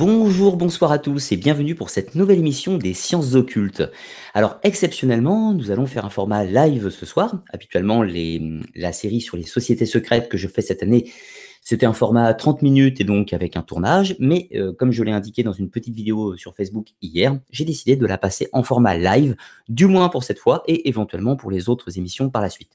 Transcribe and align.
Bonjour, 0.00 0.56
bonsoir 0.56 0.92
à 0.92 0.98
tous 0.98 1.30
et 1.30 1.36
bienvenue 1.36 1.74
pour 1.74 1.90
cette 1.90 2.14
nouvelle 2.14 2.38
émission 2.38 2.78
des 2.78 2.94
sciences 2.94 3.34
occultes. 3.34 3.82
Alors 4.32 4.58
exceptionnellement, 4.62 5.52
nous 5.52 5.70
allons 5.70 5.84
faire 5.84 6.06
un 6.06 6.08
format 6.08 6.42
live 6.42 6.88
ce 6.88 7.04
soir. 7.04 7.42
Habituellement, 7.52 8.02
la 8.02 8.92
série 8.92 9.20
sur 9.20 9.36
les 9.36 9.42
sociétés 9.42 9.84
secrètes 9.84 10.30
que 10.30 10.38
je 10.38 10.48
fais 10.48 10.62
cette 10.62 10.82
année, 10.82 11.12
c'était 11.60 11.84
un 11.84 11.92
format 11.92 12.32
30 12.32 12.62
minutes 12.62 13.02
et 13.02 13.04
donc 13.04 13.34
avec 13.34 13.58
un 13.58 13.62
tournage. 13.62 14.16
Mais 14.18 14.48
euh, 14.54 14.72
comme 14.72 14.90
je 14.90 15.02
l'ai 15.02 15.12
indiqué 15.12 15.42
dans 15.42 15.52
une 15.52 15.68
petite 15.68 15.94
vidéo 15.94 16.34
sur 16.38 16.56
Facebook 16.56 16.86
hier, 17.02 17.38
j'ai 17.50 17.66
décidé 17.66 17.94
de 17.94 18.06
la 18.06 18.16
passer 18.16 18.48
en 18.54 18.62
format 18.62 18.96
live, 18.96 19.36
du 19.68 19.84
moins 19.84 20.08
pour 20.08 20.24
cette 20.24 20.38
fois 20.38 20.62
et 20.66 20.88
éventuellement 20.88 21.36
pour 21.36 21.50
les 21.50 21.68
autres 21.68 21.98
émissions 21.98 22.30
par 22.30 22.40
la 22.40 22.48
suite. 22.48 22.72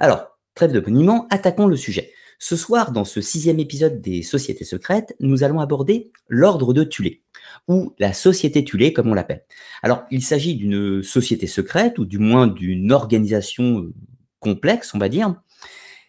Alors, 0.00 0.36
trêve 0.56 0.72
de 0.72 0.80
boniment, 0.80 1.28
attaquons 1.30 1.68
le 1.68 1.76
sujet. 1.76 2.10
Ce 2.40 2.54
soir, 2.56 2.92
dans 2.92 3.04
ce 3.04 3.20
sixième 3.20 3.58
épisode 3.58 4.00
des 4.00 4.22
Sociétés 4.22 4.64
secrètes, 4.64 5.16
nous 5.18 5.42
allons 5.42 5.58
aborder 5.58 6.12
l'ordre 6.28 6.72
de 6.72 6.84
Tulé, 6.84 7.22
ou 7.66 7.94
la 7.98 8.12
société 8.12 8.62
Tulé 8.64 8.92
comme 8.92 9.08
on 9.08 9.14
l'appelle. 9.14 9.44
Alors, 9.82 10.04
il 10.12 10.22
s'agit 10.22 10.54
d'une 10.54 11.02
société 11.02 11.48
secrète, 11.48 11.98
ou 11.98 12.04
du 12.04 12.18
moins 12.18 12.46
d'une 12.46 12.92
organisation 12.92 13.80
euh, 13.80 13.92
complexe, 14.38 14.94
on 14.94 14.98
va 14.98 15.08
dire, 15.08 15.34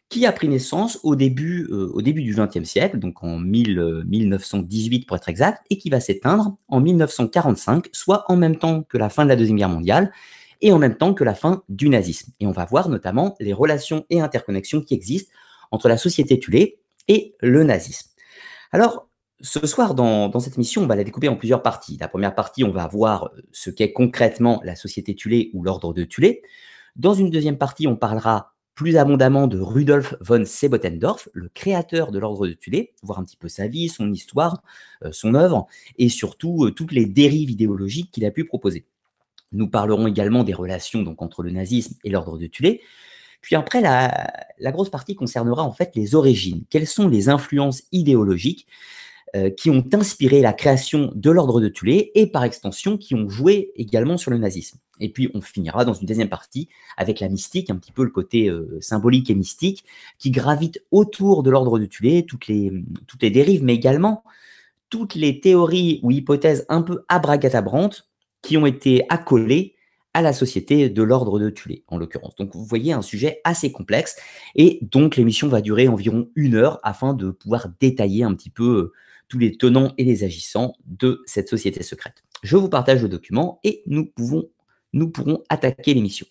qui 0.07 0.27
a 0.27 0.31
pris 0.31 0.47
naissance 0.47 0.99
au 1.01 1.15
début, 1.15 1.67
euh, 1.71 1.89
au 1.95 2.03
début 2.03 2.21
du 2.21 2.35
XXe 2.35 2.63
siècle, 2.63 2.99
donc 2.99 3.23
en 3.23 3.39
1918 3.39 5.07
pour 5.07 5.17
être 5.17 5.29
exact, 5.29 5.65
et 5.71 5.79
qui 5.79 5.89
va 5.89 5.99
s'éteindre 5.99 6.57
en 6.67 6.79
1945, 6.79 7.87
soit 7.91 8.25
en 8.27 8.35
même 8.35 8.57
temps 8.57 8.83
que 8.83 8.99
la 8.99 9.09
fin 9.09 9.23
de 9.23 9.29
la 9.29 9.35
Deuxième 9.35 9.57
Guerre 9.57 9.69
mondiale, 9.69 10.11
et 10.61 10.71
en 10.73 10.77
même 10.77 10.95
temps 10.95 11.15
que 11.15 11.23
la 11.23 11.33
fin 11.33 11.63
du 11.69 11.89
nazisme. 11.89 12.33
Et 12.39 12.45
on 12.45 12.51
va 12.51 12.65
voir 12.65 12.87
notamment 12.87 13.35
les 13.39 13.53
relations 13.53 14.05
et 14.11 14.21
interconnexions 14.21 14.81
qui 14.81 14.93
existent 14.93 15.33
entre 15.71 15.87
la 15.87 15.97
société 15.97 16.39
Tulé 16.39 16.79
et 17.07 17.35
le 17.41 17.63
nazisme. 17.63 18.09
Alors, 18.71 19.09
ce 19.41 19.65
soir, 19.65 19.95
dans, 19.95 20.37
cette 20.39 20.55
émission, 20.55 20.83
on 20.83 20.87
va 20.87 20.95
la 20.95 21.03
découper 21.03 21.29
en 21.29 21.35
plusieurs 21.35 21.63
parties. 21.63 21.97
La 21.99 22.07
première 22.07 22.35
partie, 22.35 22.63
on 22.63 22.71
va 22.71 22.87
voir 22.87 23.31
ce 23.51 23.69
qu'est 23.69 23.93
concrètement 23.93 24.61
la 24.63 24.75
société 24.75 25.15
Tulé 25.15 25.49
ou 25.53 25.63
l'ordre 25.63 25.93
de 25.93 26.03
Tulé. 26.03 26.41
Dans 26.95 27.13
une 27.13 27.29
deuxième 27.29 27.57
partie, 27.57 27.87
on 27.87 27.95
parlera 27.95 28.53
plus 28.75 28.97
abondamment 28.97 29.47
de 29.47 29.59
Rudolf 29.59 30.15
von 30.21 30.45
Sebotendorf, 30.45 31.27
le 31.33 31.49
créateur 31.49 32.11
de 32.11 32.19
l'ordre 32.19 32.47
de 32.47 32.53
Tulé, 32.53 32.93
voir 33.03 33.19
un 33.19 33.25
petit 33.25 33.35
peu 33.35 33.49
sa 33.49 33.67
vie, 33.67 33.89
son 33.89 34.11
histoire, 34.11 34.61
euh, 35.03 35.11
son 35.11 35.35
œuvre, 35.35 35.67
et 35.97 36.07
surtout 36.07 36.65
euh, 36.65 36.71
toutes 36.71 36.93
les 36.93 37.05
dérives 37.05 37.49
idéologiques 37.49 38.11
qu'il 38.11 38.25
a 38.25 38.31
pu 38.31 38.45
proposer. 38.45 38.85
Nous 39.51 39.67
parlerons 39.67 40.07
également 40.07 40.43
des 40.43 40.53
relations 40.53 41.01
donc, 41.01 41.21
entre 41.21 41.43
le 41.43 41.51
nazisme 41.51 41.95
et 42.03 42.09
l'ordre 42.09 42.37
de 42.37 42.47
Tulé, 42.47 42.81
puis 43.41 43.55
après, 43.55 43.81
la, 43.81 44.71
grosse 44.71 44.89
partie 44.89 45.15
concernera 45.15 45.63
en 45.63 45.71
fait 45.71 45.91
les 45.95 46.15
origines. 46.15 46.63
Quelles 46.69 46.87
sont 46.87 47.07
les 47.07 47.29
influences 47.29 47.83
idéologiques 47.91 48.67
euh, 49.35 49.49
qui 49.49 49.69
ont 49.69 49.85
inspiré 49.93 50.41
la 50.41 50.53
création 50.53 51.11
de 51.15 51.31
l'ordre 51.31 51.61
de 51.61 51.69
Tulé 51.69 52.11
et 52.15 52.27
par 52.27 52.43
extension 52.43 52.97
qui 52.97 53.15
ont 53.15 53.29
joué 53.29 53.71
également 53.75 54.17
sur 54.17 54.31
le 54.31 54.37
nazisme? 54.37 54.79
Et 54.99 55.09
puis 55.09 55.29
on 55.33 55.41
finira 55.41 55.85
dans 55.85 55.93
une 55.93 56.05
deuxième 56.05 56.29
partie 56.29 56.67
avec 56.97 57.21
la 57.21 57.29
mystique, 57.29 57.69
un 57.69 57.77
petit 57.77 57.93
peu 57.93 58.03
le 58.03 58.09
côté 58.09 58.49
euh, 58.49 58.77
symbolique 58.81 59.29
et 59.29 59.35
mystique 59.35 59.85
qui 60.17 60.31
gravite 60.31 60.83
autour 60.91 61.41
de 61.41 61.49
l'ordre 61.49 61.79
de 61.79 61.87
les, 62.01 62.25
toutes 62.25 62.47
les 62.47 63.31
dérives, 63.31 63.63
mais 63.63 63.75
également 63.75 64.23
toutes 64.89 65.15
les 65.15 65.39
théories 65.39 65.99
ou 66.03 66.11
hypothèses 66.11 66.65
un 66.67 66.81
peu 66.81 67.05
abracadabrantes 67.07 68.09
qui 68.41 68.57
ont 68.57 68.65
été 68.65 69.05
accolées 69.09 69.75
à 70.13 70.21
la 70.21 70.33
société 70.33 70.89
de 70.89 71.03
l'ordre 71.03 71.39
de 71.39 71.49
Tulé, 71.49 71.83
en 71.87 71.97
l'occurrence. 71.97 72.35
Donc 72.35 72.55
vous 72.55 72.65
voyez 72.65 72.93
un 72.93 73.01
sujet 73.01 73.41
assez 73.43 73.71
complexe, 73.71 74.15
et 74.55 74.79
donc 74.81 75.15
l'émission 75.15 75.47
va 75.47 75.61
durer 75.61 75.87
environ 75.87 76.29
une 76.35 76.55
heure 76.55 76.79
afin 76.83 77.13
de 77.13 77.31
pouvoir 77.31 77.67
détailler 77.79 78.23
un 78.23 78.33
petit 78.33 78.49
peu 78.49 78.77
euh, 78.77 78.93
tous 79.27 79.37
les 79.37 79.55
tenants 79.55 79.93
et 79.97 80.03
les 80.03 80.23
agissants 80.23 80.73
de 80.85 81.21
cette 81.25 81.49
société 81.49 81.83
secrète. 81.83 82.23
Je 82.41 82.57
vous 82.57 82.69
partage 82.69 83.01
le 83.01 83.09
document 83.09 83.59
et 83.63 83.83
nous, 83.85 84.09
nous 84.93 85.09
pourrons 85.09 85.43
attaquer 85.49 85.93
l'émission. 85.93 86.25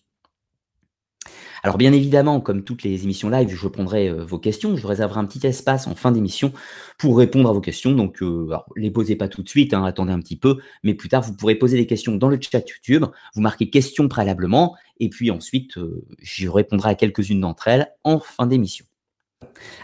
Alors 1.62 1.76
bien 1.76 1.92
évidemment, 1.92 2.40
comme 2.40 2.62
toutes 2.62 2.82
les 2.82 3.04
émissions 3.04 3.28
live, 3.30 3.48
je 3.48 3.62
répondrai 3.62 4.08
euh, 4.08 4.24
vos 4.24 4.38
questions. 4.38 4.76
Je 4.76 4.86
réserverai 4.86 5.20
un 5.20 5.24
petit 5.24 5.46
espace 5.46 5.86
en 5.86 5.94
fin 5.94 6.12
d'émission 6.12 6.52
pour 6.98 7.18
répondre 7.18 7.48
à 7.48 7.52
vos 7.52 7.60
questions. 7.60 7.92
Donc, 7.92 8.22
euh, 8.22 8.50
les 8.76 8.90
posez 8.90 9.16
pas 9.16 9.28
tout 9.28 9.42
de 9.42 9.48
suite, 9.48 9.74
hein, 9.74 9.84
attendez 9.84 10.12
un 10.12 10.20
petit 10.20 10.36
peu, 10.36 10.58
mais 10.82 10.94
plus 10.94 11.08
tard, 11.08 11.22
vous 11.22 11.34
pourrez 11.34 11.54
poser 11.56 11.76
des 11.76 11.86
questions 11.86 12.14
dans 12.16 12.28
le 12.28 12.38
chat 12.40 12.68
YouTube. 12.68 13.06
Vous 13.34 13.40
marquez 13.40 13.70
questions 13.70 14.08
préalablement, 14.08 14.76
et 15.00 15.08
puis 15.08 15.30
ensuite, 15.30 15.78
euh, 15.78 16.04
je 16.20 16.48
répondrai 16.48 16.90
à 16.90 16.94
quelques-unes 16.94 17.40
d'entre 17.40 17.68
elles 17.68 17.88
en 18.04 18.20
fin 18.20 18.46
d'émission. 18.46 18.87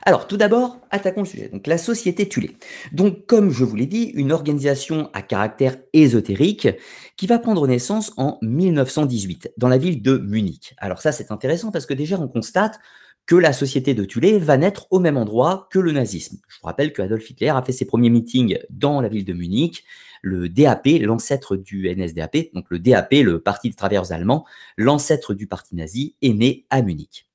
Alors, 0.07 0.27
tout 0.27 0.37
d'abord, 0.37 0.79
attaquons 0.91 1.23
le 1.23 1.27
sujet. 1.27 1.49
Donc, 1.49 1.67
la 1.67 1.79
société 1.79 2.29
Tulé. 2.29 2.57
Donc, 2.93 3.27
comme 3.27 3.51
je 3.51 3.65
vous 3.65 3.77
l'ai 3.77 3.87
dit, 3.87 4.13
une 4.15 4.33
organisation 4.33 5.11
à 5.13 5.23
caractère 5.23 5.77
ésotérique 5.93 6.69
qui 7.17 7.27
va 7.27 7.39
prendre 7.39 7.67
naissance 7.67 8.13
en 8.17 8.39
1918 8.43 9.53
dans 9.57 9.69
la 9.69 9.79
ville 9.79 10.03
de 10.03 10.19
Munich. 10.19 10.75
Alors, 10.79 11.01
ça, 11.01 11.13
c'est 11.13 11.31
intéressant 11.31 11.71
parce 11.71 11.87
que 11.87 11.95
déjà, 11.95 12.19
on 12.21 12.29
constate 12.29 12.79
que 13.27 13.37
la 13.37 13.55
société 13.55 13.95
de 13.95 14.05
Tulé 14.05 14.39
va 14.39 14.59
naître 14.59 14.87
au 14.91 14.99
même 14.99 15.17
endroit 15.17 15.69
que 15.71 15.79
le 15.79 15.93
nazisme. 15.93 16.37
Je 16.49 16.59
vous 16.61 16.67
rappelle 16.67 16.93
que 16.93 17.01
Adolf 17.01 17.29
Hitler 17.31 17.49
a 17.49 17.63
fait 17.63 17.73
ses 17.73 17.87
premiers 17.87 18.11
meetings 18.11 18.59
dans 18.69 19.01
la 19.01 19.09
ville 19.09 19.25
de 19.25 19.33
Munich. 19.33 19.85
Le 20.21 20.51
DAP, 20.51 20.89
l'ancêtre 21.01 21.57
du 21.57 21.89
NSDAP, 21.89 22.53
donc 22.53 22.67
le 22.69 22.79
DAP, 22.79 23.13
le 23.13 23.41
Parti 23.41 23.71
des 23.71 23.77
travailleurs 23.77 24.13
allemands, 24.13 24.45
l'ancêtre 24.77 25.33
du 25.33 25.47
parti 25.47 25.75
nazi, 25.75 26.17
est 26.21 26.35
né 26.35 26.67
à 26.69 26.83
Munich. 26.83 27.27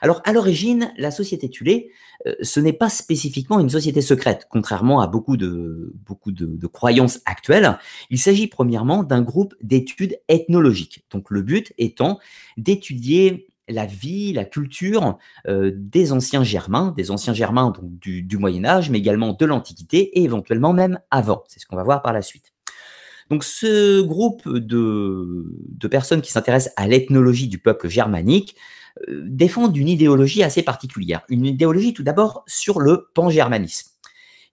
Alors, 0.00 0.20
à 0.24 0.32
l'origine, 0.32 0.92
la 0.96 1.10
société 1.10 1.48
Tulé, 1.48 1.90
euh, 2.26 2.34
ce 2.42 2.60
n'est 2.60 2.72
pas 2.72 2.88
spécifiquement 2.88 3.60
une 3.60 3.70
société 3.70 4.00
secrète, 4.00 4.46
contrairement 4.50 5.00
à 5.00 5.06
beaucoup 5.06 5.36
de, 5.36 5.92
croyances 6.72 7.20
actuelles. 7.24 7.78
Il 8.10 8.18
s'agit 8.18 8.46
premièrement 8.46 9.02
d'un 9.02 9.22
groupe 9.22 9.54
d'études 9.62 10.18
ethnologiques. 10.28 11.04
Donc, 11.10 11.30
le 11.30 11.42
but 11.42 11.72
étant 11.78 12.18
d'étudier 12.56 13.48
la 13.68 13.86
vie, 13.86 14.32
la 14.32 14.44
culture 14.44 15.18
euh, 15.46 15.72
des 15.74 16.12
anciens 16.12 16.42
Germains, 16.42 16.94
des 16.96 17.10
anciens 17.10 17.34
Germains 17.34 17.72
du, 17.82 18.38
Moyen 18.38 18.64
Âge, 18.64 18.90
mais 18.90 18.98
également 18.98 19.34
de 19.34 19.44
l'Antiquité 19.44 20.18
et 20.18 20.24
éventuellement 20.24 20.72
même 20.72 21.00
avant. 21.10 21.44
C'est 21.48 21.60
ce 21.60 21.66
qu'on 21.66 21.76
va 21.76 21.84
voir 21.84 22.02
par 22.02 22.12
la 22.12 22.22
suite. 22.22 22.52
Donc 23.30 23.44
ce 23.44 24.00
groupe 24.00 24.48
de, 24.48 25.44
personnes 25.90 26.22
qui 26.22 26.32
s'intéressent 26.32 26.72
à 26.76 26.88
l'ethnologie 26.88 27.48
du 27.48 27.58
peuple 27.58 27.88
germanique 27.88 28.56
défendent 29.08 29.76
une 29.76 29.88
idéologie 29.88 30.42
assez 30.42 30.62
particulière. 30.62 31.22
Une 31.28 31.46
idéologie 31.46 31.92
tout 31.92 32.02
d'abord 32.02 32.44
sur 32.46 32.80
le 32.80 33.08
pan-germanisme. 33.14 33.90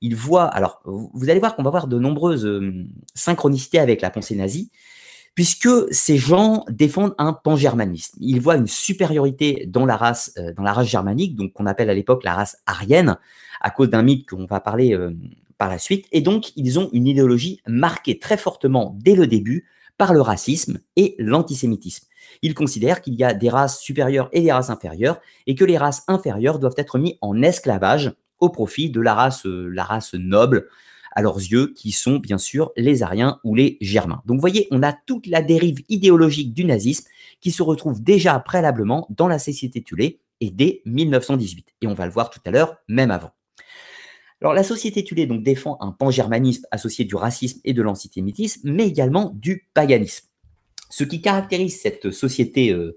Ils 0.01 0.16
voient, 0.16 0.45
alors 0.45 0.81
vous 0.85 1.29
allez 1.29 1.39
voir 1.39 1.56
qu'on 1.56 1.63
va 1.63 1.69
voir 1.69 1.88
de 1.88 1.97
nombreuses 1.97 2.45
euh, 2.45 2.85
synchronicités 3.13 3.79
avec 3.79 4.01
la 4.01 4.09
pensée 4.09 4.35
nazie, 4.35 4.69
puisque 5.34 5.69
ces 5.91 6.17
gens 6.17 6.66
défendent 6.69 7.16
un 7.17 7.34
pan-germanisme. 7.34 8.17
Ils 8.22 8.41
voient 8.41 8.55
une 8.55 8.67
supériorité 8.67 9.66
dans 9.67 9.85
la 9.85 9.97
race, 9.97 10.34
euh, 10.38 10.53
dans 10.53 10.63
la 10.63 10.73
race 10.73 10.88
germanique, 10.88 11.35
donc 11.35 11.53
qu'on 11.53 11.66
appelle 11.66 11.89
à 11.89 11.94
l'époque 11.94 12.23
la 12.23 12.35
race 12.35 12.57
aryenne, 12.66 13.17
à 13.61 13.69
cause 13.72 13.89
d'un 13.89 14.03
mythe 14.03 14.29
qu'on 14.29 14.45
va 14.45 14.59
parler 14.59 14.95
par 15.57 15.69
la 15.69 15.79
suite. 15.79 16.05
Et 16.11 16.22
donc, 16.22 16.51
ils 16.55 16.78
ont 16.78 16.89
une 16.91 17.07
idéologie 17.07 17.61
marquée 17.67 18.19
très 18.19 18.38
fortement 18.38 18.95
dès 19.01 19.16
le 19.16 19.28
début 19.28 19.66
par 19.97 20.13
le 20.13 20.22
racisme 20.22 20.79
et 20.95 21.16
l'antisémitisme. 21.17 22.05
Ils 22.41 22.53
considèrent 22.53 23.01
qu'il 23.01 23.16
y 23.16 23.23
a 23.23 23.34
des 23.34 23.50
races 23.50 23.79
supérieures 23.79 24.29
et 24.31 24.41
des 24.41 24.51
races 24.51 24.69
inférieures 24.69 25.19
et 25.47 25.56
que 25.56 25.66
les 25.66 25.78
races 25.78 26.03
inférieures 26.07 26.59
doivent 26.59 26.75
être 26.78 26.97
mises 26.97 27.16
en 27.22 27.41
esclavage 27.41 28.13
au 28.40 28.50
profit 28.50 28.90
de 28.90 29.01
la 29.01 29.13
race, 29.13 29.46
euh, 29.46 30.18
noble 30.18 30.68
à 31.12 31.22
leurs 31.22 31.38
yeux, 31.38 31.73
qui 31.73 31.91
sont 31.91 32.18
bien 32.18 32.38
sûr 32.38 32.72
les 32.75 33.01
Aryens 33.01 33.40
ou 33.44 33.56
les 33.56 33.78
Germains. 33.79 34.22
Donc 34.25 34.35
vous 34.35 34.41
voyez, 34.41 34.68
on 34.72 34.84
a 34.84 34.94
toute 34.94 35.28
la 35.28 35.41
dérive 35.41 35.81
idéologique 35.88 36.53
du 36.53 36.66
nazisme 36.66 37.07
qui 37.40 37.51
se 37.51 37.63
retrouve 37.63 38.03
déjà 38.03 38.38
préalablement 38.40 39.07
dans 39.09 39.28
la 39.28 39.40
société 39.40 39.81
Tulé 39.81 40.19
et 40.41 40.52
dès 40.52 40.81
1918. 40.85 41.67
Et 41.81 41.88
on 41.88 41.94
va 41.94 42.06
le 42.06 42.12
voir 42.12 42.29
tout 42.29 42.41
à 42.46 42.52
l'heure, 42.52 42.75
même 42.88 43.12
avant. 43.12 43.31
Alors, 44.41 44.53
la 44.53 44.63
société 44.63 45.03
Tulé 45.03 45.25
donc, 45.25 45.44
défend 45.44 45.78
un 45.79 45.91
pan-germanisme 45.91 46.66
associé 46.72 47.06
du 47.06 47.16
racisme 47.16 47.61
et 47.64 47.73
de 47.73 47.82
l'antisémitisme, 47.82 48.70
mais 48.70 48.87
également 48.87 49.32
du 49.35 49.67
paganisme. 49.73 50.28
Ce 50.96 51.03
qui 51.03 51.20
caractérise 51.20 51.82
cette 51.82 52.12
société, 52.12 52.72
euh, 52.72 52.96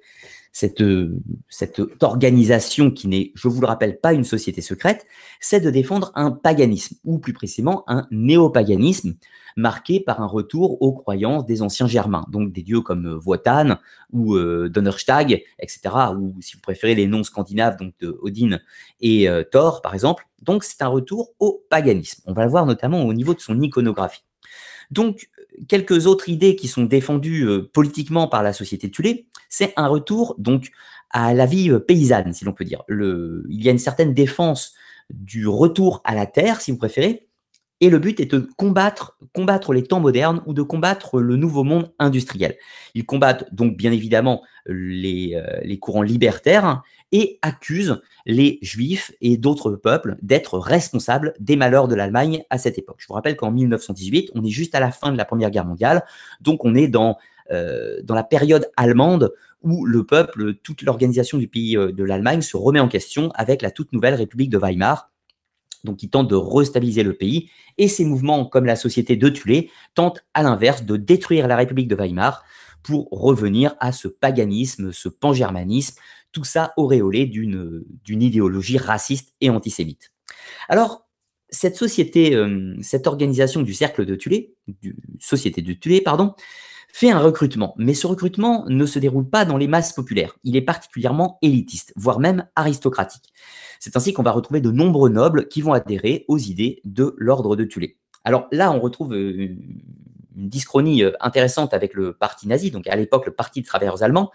cette, 0.53 0.83
euh, 0.83 1.19
cette 1.49 1.83
organisation 2.01 2.93
qui 2.93 3.09
n'est, 3.09 3.33
je 3.35 3.49
vous 3.49 3.61
le 3.61 3.67
rappelle, 3.67 3.99
pas 3.99 4.13
une 4.13 4.23
société 4.23 4.61
secrète, 4.61 5.05
c'est 5.41 5.59
de 5.59 5.69
défendre 5.69 6.13
un 6.15 6.31
paganisme, 6.31 6.95
ou 7.03 7.19
plus 7.19 7.33
précisément 7.33 7.83
un 7.89 8.07
néopaganisme, 8.13 9.17
marqué 9.57 9.99
par 9.99 10.23
un 10.23 10.27
retour 10.27 10.81
aux 10.81 10.93
croyances 10.93 11.45
des 11.45 11.61
anciens 11.61 11.89
germains, 11.89 12.25
donc 12.31 12.53
des 12.53 12.63
dieux 12.63 12.83
comme 12.83 13.05
euh, 13.05 13.21
Wotan 13.27 13.79
ou 14.13 14.39
Donnerstag, 14.39 15.43
etc., 15.59 15.81
ou 16.17 16.37
si 16.41 16.55
vous 16.55 16.63
préférez 16.63 16.95
les 16.95 17.09
noms 17.09 17.25
scandinaves, 17.25 17.79
donc 17.79 17.95
Odin 18.23 18.61
et 19.01 19.29
Thor, 19.51 19.83
par 19.83 19.95
exemple. 19.95 20.25
Donc 20.41 20.63
c'est 20.63 20.83
un 20.83 20.89
retour 20.89 21.33
au 21.41 21.65
paganisme. 21.69 22.23
On 22.27 22.33
va 22.33 22.45
le 22.45 22.51
voir 22.51 22.65
notamment 22.65 23.05
au 23.05 23.13
niveau 23.13 23.35
de 23.35 23.41
son 23.41 23.61
iconographie. 23.61 24.23
Donc, 24.91 25.29
quelques 25.67 26.07
autres 26.07 26.29
idées 26.29 26.57
qui 26.57 26.69
sont 26.69 26.85
défendues 26.85 27.47
euh, 27.47 27.71
politiquement 27.73 28.29
par 28.29 28.43
la 28.43 28.53
société 28.53 28.91
Tulé, 28.91 29.27
c'est 29.49 29.73
un 29.77 29.87
retour 29.87 30.35
donc 30.39 30.71
à 31.11 31.35
la 31.35 31.47
vie 31.47 31.71
euh, 31.71 31.79
paysanne, 31.79 32.33
si 32.33 32.45
l'on 32.45 32.53
peut 32.53 32.65
dire. 32.65 32.83
il 32.89 33.63
y 33.63 33.69
a 33.69 33.73
une 33.73 33.79
certaine 33.79 34.15
défense 34.15 34.75
du 35.11 35.49
retour 35.49 36.01
à 36.05 36.15
la 36.15 36.27
terre, 36.27 36.61
si 36.61 36.71
vous 36.71 36.77
préférez, 36.77 37.28
Et 37.81 37.91
le 37.91 37.99
but 37.99 38.19
est 38.19 38.33
de 38.33 38.49
combattre, 38.57 39.17
les 39.73 39.85
temps 39.85 40.01
modernes 40.01 40.43
ou 40.47 40.53
de 40.53 40.63
combattre 40.63 41.21
le 41.21 41.37
nouveau 41.37 41.63
monde 41.63 41.93
industriel. 41.99 42.57
Ils 42.95 43.07
combattent 43.07 43.53
donc 43.55 43.77
bien 43.77 43.93
évidemment 43.93 44.43
les, 44.67 45.35
euh, 45.35 45.61
les 45.63 45.79
courants 45.79 46.03
libertaires 46.03 46.83
et 47.13 47.39
accusent 47.43 48.01
les 48.27 48.59
juifs 48.63 49.13
et 49.21 49.37
d'autres 49.37 49.73
peuples 49.73 50.17
d'être 50.23 50.59
responsables 50.59 51.35
des 51.41 51.57
malheurs 51.57 51.89
de 51.89 51.95
l'Allemagne 51.95 52.45
à 52.51 52.59
cette 52.59 52.79
époque. 52.79 52.97
Je 52.99 53.07
vous 53.07 53.15
rappelle 53.15 53.37
qu'en 53.37 53.51
1918, 53.51 54.33
on 54.35 54.45
est 54.45 54.51
juste 54.51 54.75
à 54.75 54.81
la 54.81 54.91
fin 54.91 55.13
de 55.13 55.17
la 55.17 55.25
Première 55.25 55.51
Guerre 55.51 55.65
mondiale, 55.65 56.05
donc 56.41 56.65
on 56.65 56.75
est 56.75 56.89
dans, 56.89 57.17
euh, 57.51 58.01
dans 58.03 58.15
la 58.15 58.25
période 58.25 58.71
allemande 58.77 59.33
où 59.63 59.87
le 59.87 60.05
peuple, 60.05 60.55
toute 60.55 60.83
l'organisation 60.83 61.39
du 61.39 61.49
pays 61.49 61.77
euh, 61.77 61.93
de 61.93 62.05
l'Allemagne 62.05 62.43
se 62.43 62.57
remet 62.57 62.81
en 62.81 62.89
question 62.89 63.31
avec 63.35 63.63
la 63.63 63.71
toute 63.71 63.93
nouvelle 63.93 64.15
République 64.15 64.51
de 64.51 64.59
Weimar 64.59 65.11
donc 65.85 65.97
qui 65.97 66.11
tente 66.11 66.29
de 66.29 66.35
restabiliser 66.35 67.03
le 67.03 67.15
pays. 67.15 67.51
Et 67.77 67.89
ces 67.89 68.05
mouvements, 68.05 68.45
comme 68.45 68.65
la 68.65 68.77
société 68.77 69.17
de 69.17 69.29
Tulé, 69.29 69.71
tentent 69.95 70.25
à 70.35 70.43
l'inverse 70.43 70.85
de 70.85 70.97
détruire 70.97 71.49
la 71.49 71.57
République 71.57 71.89
de 71.89 71.95
Weimar 71.95 72.45
pour 72.83 73.09
revenir 73.11 73.75
à 73.81 73.93
ce 73.93 74.09
paganisme, 74.09 74.93
ce 74.93 75.09
pangermanisme, 75.09 75.99
tout 76.33 76.45
ça 76.45 76.73
auréolé 76.77 77.27
d'une 77.27 78.23
idéologie 78.23 78.79
raciste 78.79 79.35
et 79.41 79.51
antisémite. 79.51 80.13
Alors, 80.69 81.09
cette 81.51 81.77
société, 81.77 82.35
euh, 82.35 82.77
cette 82.83 83.07
organisation 83.07 83.63
du 83.63 83.73
cercle 83.73 84.05
de 84.05 84.15
Tulé, 84.15 84.55
société 85.19 85.63
de 85.63 85.73
Tulé, 85.73 86.01
pardon, 86.01 86.35
fait 86.93 87.11
un 87.11 87.19
recrutement, 87.19 87.75
mais 87.79 87.95
ce 87.95 88.07
recrutement 88.07 88.65
ne 88.69 88.87
se 88.87 88.99
déroule 88.99 89.29
pas 89.29 89.45
dans 89.45 89.57
les 89.57 89.69
masses 89.69 89.93
populaires. 89.93 90.37
Il 90.45 90.57
est 90.57 90.63
particulièrement 90.63 91.39
élitiste, 91.43 91.93
voire 91.97 92.19
même 92.19 92.47
aristocratique. 92.57 93.33
C'est 93.79 93.97
ainsi 93.97 94.13
qu'on 94.13 94.23
va 94.23 94.33
retrouver 94.33 94.61
de 94.61 94.71
nombreux 94.71 95.11
nobles 95.11 95.49
qui 95.49 95.63
vont 95.63 95.73
adhérer 95.73 96.25
aux 96.29 96.39
idées 96.39 96.81
de 96.85 97.15
l'ordre 97.19 97.57
de 97.57 97.65
Tulé. 97.65 97.99
Alors 98.25 98.49
là, 98.51 98.73
on 98.73 98.81
retrouve 98.81 99.15
euh, 99.15 99.57
une 100.37 100.49
dischronie 100.49 101.05
euh, 101.05 101.13
intéressante 101.21 101.73
avec 101.73 101.95
le 101.95 102.15
parti 102.15 102.49
nazi, 102.49 102.71
donc 102.71 102.87
à 102.89 102.97
l'époque 102.97 103.27
le 103.27 103.33
parti 103.33 103.61
des 103.61 103.67
travailleurs 103.67 104.03
allemands, 104.03 104.31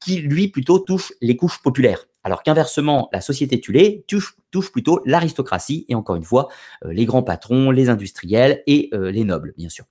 qui 0.00 0.16
lui 0.16 0.48
plutôt 0.48 0.78
touche 0.78 1.12
les 1.20 1.36
couches 1.36 1.62
populaires, 1.62 2.06
alors 2.24 2.42
qu'inversement 2.42 3.08
la 3.12 3.20
société 3.20 3.60
Tulé 3.60 4.04
touche, 4.08 4.36
touche 4.50 4.72
plutôt 4.72 5.00
l'aristocratie 5.04 5.86
et 5.88 5.94
encore 5.94 6.16
une 6.16 6.24
fois 6.24 6.48
euh, 6.84 6.92
les 6.92 7.04
grands 7.04 7.22
patrons, 7.22 7.70
les 7.70 7.88
industriels 7.88 8.62
et 8.66 8.90
les 8.92 9.24
nobles, 9.24 9.54
bien 9.56 9.68
sûr. 9.68 9.84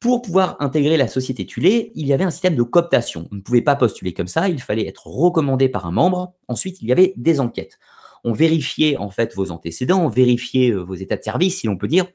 Pour 0.00 0.22
pouvoir 0.22 0.56
intégrer 0.60 0.96
la 0.96 1.08
société 1.08 1.44
Tulé, 1.44 1.90
il 1.96 2.06
y 2.06 2.12
avait 2.12 2.22
un 2.22 2.30
système 2.30 2.54
de 2.54 2.62
cooptation. 2.62 3.28
On 3.32 3.36
ne 3.36 3.40
pouvait 3.40 3.62
pas 3.62 3.74
postuler 3.74 4.14
comme 4.14 4.28
ça, 4.28 4.48
il 4.48 4.62
fallait 4.62 4.86
être 4.86 5.08
recommandé 5.08 5.68
par 5.68 5.86
un 5.86 5.90
membre. 5.90 6.34
Ensuite, 6.46 6.80
il 6.80 6.88
y 6.88 6.92
avait 6.92 7.14
des 7.16 7.40
enquêtes. 7.40 7.80
On 8.22 8.32
vérifiait 8.32 8.96
en 8.96 9.10
fait 9.10 9.34
vos 9.34 9.50
antécédents, 9.50 10.04
on 10.04 10.08
vérifiait 10.08 10.70
euh, 10.70 10.82
vos 10.82 10.94
états 10.94 11.16
de 11.16 11.22
service, 11.22 11.60
si 11.60 11.66
l'on 11.66 11.76
peut 11.76 11.88
dire, 11.88 12.06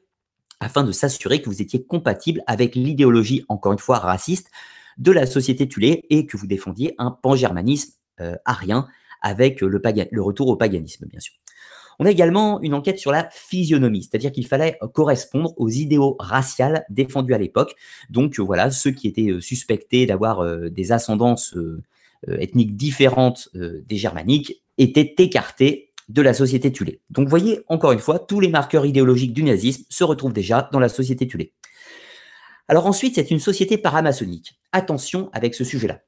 afin 0.60 0.82
de 0.82 0.92
s'assurer 0.92 1.42
que 1.42 1.50
vous 1.50 1.60
étiez 1.60 1.84
compatible 1.84 2.42
avec 2.46 2.74
l'idéologie, 2.74 3.44
encore 3.48 3.72
une 3.72 3.78
fois 3.78 3.98
raciste, 3.98 4.50
de 4.96 5.12
la 5.12 5.26
société 5.26 5.68
Tulé 5.68 6.04
et 6.08 6.24
que 6.24 6.38
vous 6.38 6.46
défendiez 6.46 6.94
un 6.96 7.10
pangermanisme 7.10 7.92
euh, 8.20 8.36
arien 8.46 8.86
avec 9.20 9.60
le, 9.60 9.68
le 9.68 10.22
retour 10.22 10.48
au 10.48 10.56
paganisme, 10.56 11.06
bien 11.06 11.20
sûr. 11.20 11.34
On 11.98 12.06
a 12.06 12.10
également 12.10 12.60
une 12.60 12.74
enquête 12.74 12.98
sur 12.98 13.12
la 13.12 13.28
physionomie, 13.30 14.02
c'est-à-dire 14.02 14.32
qu'il 14.32 14.46
fallait 14.46 14.78
correspondre 14.92 15.52
aux 15.56 15.68
idéaux 15.68 16.16
raciaux 16.18 16.54
défendus 16.90 17.34
à 17.34 17.38
l'époque. 17.38 17.74
Donc 18.10 18.38
voilà, 18.38 18.70
ceux 18.70 18.90
qui 18.90 19.08
étaient 19.08 19.30
euh, 19.30 19.40
suspectés 19.40 20.06
d'avoir 20.06 20.40
euh, 20.40 20.68
des 20.68 20.92
ascendances 20.92 21.56
euh, 21.56 21.82
ethniques 22.26 22.76
différentes 22.76 23.50
des 23.54 23.96
germaniques 23.96 24.62
étaient 24.78 25.14
écartés 25.18 25.92
de 26.08 26.22
la 26.22 26.32
société 26.32 26.72
Tulé. 26.72 27.00
Donc 27.10 27.24
vous 27.24 27.30
voyez, 27.30 27.60
encore 27.68 27.92
une 27.92 27.98
fois, 27.98 28.18
tous 28.18 28.40
les 28.40 28.48
marqueurs 28.48 28.86
idéologiques 28.86 29.34
du 29.34 29.42
nazisme 29.42 29.84
se 29.90 30.04
retrouvent 30.04 30.32
déjà 30.32 30.70
dans 30.72 30.80
la 30.80 30.88
société 30.88 31.26
Tulé. 31.26 31.52
Alors 32.66 32.86
ensuite, 32.86 33.16
c'est 33.16 33.30
une 33.30 33.40
société 33.40 33.76
paramaçonnique. 33.76 34.58
Attention 34.72 35.28
avec 35.34 35.54
ce 35.54 35.64
sujet-là. 35.64 36.00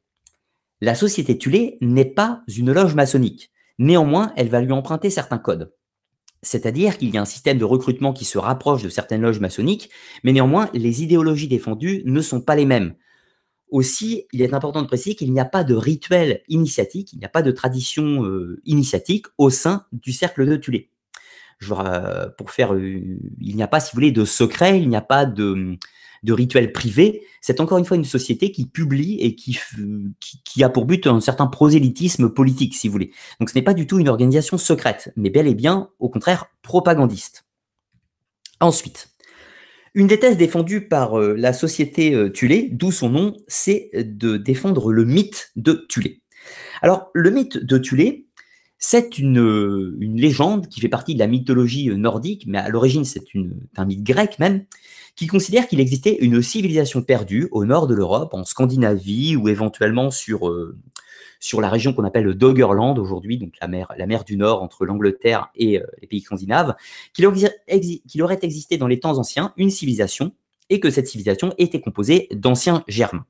La 0.80 0.94
société 0.94 1.36
Tulé 1.36 1.76
n'est 1.82 2.06
pas 2.06 2.42
une 2.48 2.72
loge 2.72 2.94
maçonnique. 2.94 3.50
Néanmoins, 3.78 4.32
elle 4.36 4.48
va 4.48 4.60
lui 4.60 4.72
emprunter 4.72 5.10
certains 5.10 5.38
codes. 5.38 5.72
C'est-à-dire 6.42 6.98
qu'il 6.98 7.12
y 7.14 7.18
a 7.18 7.22
un 7.22 7.26
système 7.26 7.58
de 7.58 7.64
recrutement 7.64 8.12
qui 8.12 8.24
se 8.24 8.38
rapproche 8.38 8.82
de 8.82 8.88
certaines 8.88 9.22
loges 9.22 9.40
maçonniques, 9.40 9.90
mais 10.22 10.32
néanmoins, 10.32 10.70
les 10.74 11.02
idéologies 11.02 11.48
défendues 11.48 12.02
ne 12.04 12.20
sont 12.20 12.40
pas 12.40 12.54
les 12.54 12.66
mêmes. 12.66 12.94
Aussi, 13.70 14.26
il 14.32 14.42
est 14.42 14.54
important 14.54 14.82
de 14.82 14.86
préciser 14.86 15.16
qu'il 15.16 15.32
n'y 15.32 15.40
a 15.40 15.44
pas 15.44 15.64
de 15.64 15.74
rituel 15.74 16.42
initiatique, 16.48 17.12
il 17.12 17.18
n'y 17.18 17.24
a 17.24 17.30
pas 17.30 17.42
de 17.42 17.50
tradition 17.50 18.24
euh, 18.24 18.60
initiatique 18.64 19.26
au 19.38 19.50
sein 19.50 19.86
du 19.92 20.12
cercle 20.12 20.46
de 20.46 20.56
Tulé. 20.56 20.90
Euh, 21.62 22.28
euh, 22.60 23.14
il 23.40 23.56
n'y 23.56 23.62
a 23.62 23.66
pas, 23.66 23.80
si 23.80 23.90
vous 23.90 23.96
voulez, 23.96 24.12
de 24.12 24.24
secret, 24.24 24.80
il 24.80 24.88
n'y 24.88 24.96
a 24.96 25.00
pas 25.00 25.26
de, 25.26 25.76
de 26.22 26.32
rituels 26.32 26.72
privés, 26.72 27.22
c'est 27.40 27.60
encore 27.60 27.78
une 27.78 27.84
fois 27.84 27.96
une 27.96 28.04
société 28.04 28.52
qui 28.52 28.66
publie 28.66 29.18
et 29.20 29.34
qui, 29.34 29.58
a 30.62 30.68
pour 30.68 30.84
but 30.84 31.06
un 31.06 31.20
certain 31.20 31.46
prosélytisme 31.46 32.28
politique, 32.30 32.74
si 32.74 32.88
vous 32.88 32.92
voulez. 32.92 33.12
Donc 33.40 33.50
ce 33.50 33.54
n'est 33.54 33.62
pas 33.62 33.74
du 33.74 33.86
tout 33.86 33.98
une 33.98 34.08
organisation 34.08 34.58
secrète, 34.58 35.12
mais 35.16 35.30
bel 35.30 35.46
et 35.46 35.54
bien, 35.54 35.90
au 35.98 36.08
contraire, 36.08 36.46
propagandiste. 36.62 37.44
Ensuite, 38.60 39.10
une 39.94 40.06
des 40.06 40.18
thèses 40.18 40.36
défendues 40.36 40.88
par 40.88 41.18
euh, 41.18 41.34
la 41.36 41.52
société 41.52 42.14
euh, 42.14 42.30
Tulé, 42.30 42.68
d'où 42.70 42.92
son 42.92 43.10
nom, 43.10 43.36
c'est 43.48 43.90
de 43.94 44.36
défendre 44.36 44.92
le 44.92 45.04
mythe 45.04 45.52
de 45.56 45.86
Tulé. 45.88 46.20
Alors, 46.82 47.10
le 47.14 47.30
mythe 47.30 47.58
de 47.58 47.78
Tulé, 47.78 48.25
c'est 48.78 49.18
une, 49.18 49.96
une, 50.00 50.20
légende 50.20 50.68
qui 50.68 50.80
fait 50.80 50.88
partie 50.88 51.14
de 51.14 51.18
la 51.18 51.26
mythologie 51.26 51.88
nordique, 51.88 52.44
mais 52.46 52.58
à 52.58 52.68
l'origine 52.68 53.04
c'est 53.04 53.24
un 53.76 53.84
mythe 53.84 54.02
grec 54.02 54.38
même, 54.38 54.64
qui 55.16 55.26
considère 55.26 55.66
qu'il 55.66 55.80
existait 55.80 56.18
une 56.20 56.42
civilisation 56.42 57.02
perdue 57.02 57.48
au 57.50 57.64
nord 57.64 57.86
de 57.86 57.94
l'Europe, 57.94 58.34
en 58.34 58.44
Scandinavie 58.44 59.34
ou 59.34 59.48
éventuellement 59.48 60.10
sur, 60.10 60.48
euh, 60.48 60.76
la 61.58 61.70
région 61.70 61.94
qu'on 61.94 62.04
appelle 62.04 62.24
le 62.24 62.34
Doggerland 62.34 62.98
aujourd'hui, 62.98 63.38
donc 63.38 63.54
la 63.60 63.66
mer, 63.68 64.24
du 64.24 64.36
Nord 64.36 64.62
entre 64.62 64.84
l'Angleterre 64.84 65.48
et 65.54 65.80
euh, 65.80 65.86
les 66.02 66.06
pays 66.06 66.20
scandinaves, 66.20 66.74
qu'il 67.14 67.26
aurait 67.26 68.38
existé 68.42 68.76
dans 68.76 68.86
les 68.86 69.00
temps 69.00 69.16
anciens 69.18 69.54
une 69.56 69.70
civilisation 69.70 70.32
et 70.68 70.80
que 70.80 70.90
cette 70.90 71.06
civilisation 71.06 71.54
était 71.56 71.80
composée 71.80 72.28
d'anciens 72.32 72.84
germains. 72.86 73.24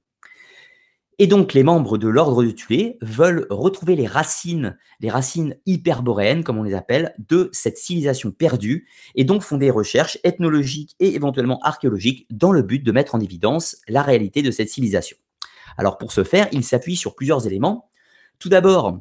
Et 1.19 1.27
donc, 1.27 1.55
les 1.55 1.63
membres 1.63 1.97
de 1.97 2.09
l'ordre 2.09 2.45
de 2.45 2.51
Tulé 2.51 2.99
veulent 3.01 3.47
retrouver 3.49 3.97
les 3.97 4.07
racines, 4.07 4.77
les 5.01 5.09
racines 5.09 5.57
hyperboréennes, 5.65 6.45
comme 6.45 6.59
on 6.59 6.63
les 6.63 6.75
appelle, 6.75 7.15
de 7.19 7.49
cette 7.53 7.79
civilisation 7.79 8.31
perdue, 8.33 8.87
et 9.15 9.25
donc 9.25 9.41
font 9.41 9.57
des 9.57 9.71
recherches 9.71 10.19
ethnologiques 10.25 10.95
et 11.01 11.15
éventuellement 11.15 11.59
archéologiques 11.63 12.27
dans 12.31 12.53
le 12.53 12.61
but 12.61 12.85
de 12.85 12.93
mettre 12.93 13.15
en 13.15 13.21
évidence 13.21 13.79
la 13.89 14.03
réalité 14.03 14.43
de 14.43 14.51
cette 14.51 14.69
civilisation. 14.69 15.17
Alors, 15.79 15.97
pour 15.97 16.13
ce 16.13 16.23
faire, 16.23 16.49
ils 16.53 16.65
s'appuient 16.65 16.97
sur 16.97 17.15
plusieurs 17.15 17.47
éléments. 17.47 17.89
Tout 18.39 18.51
d'abord, 18.51 19.01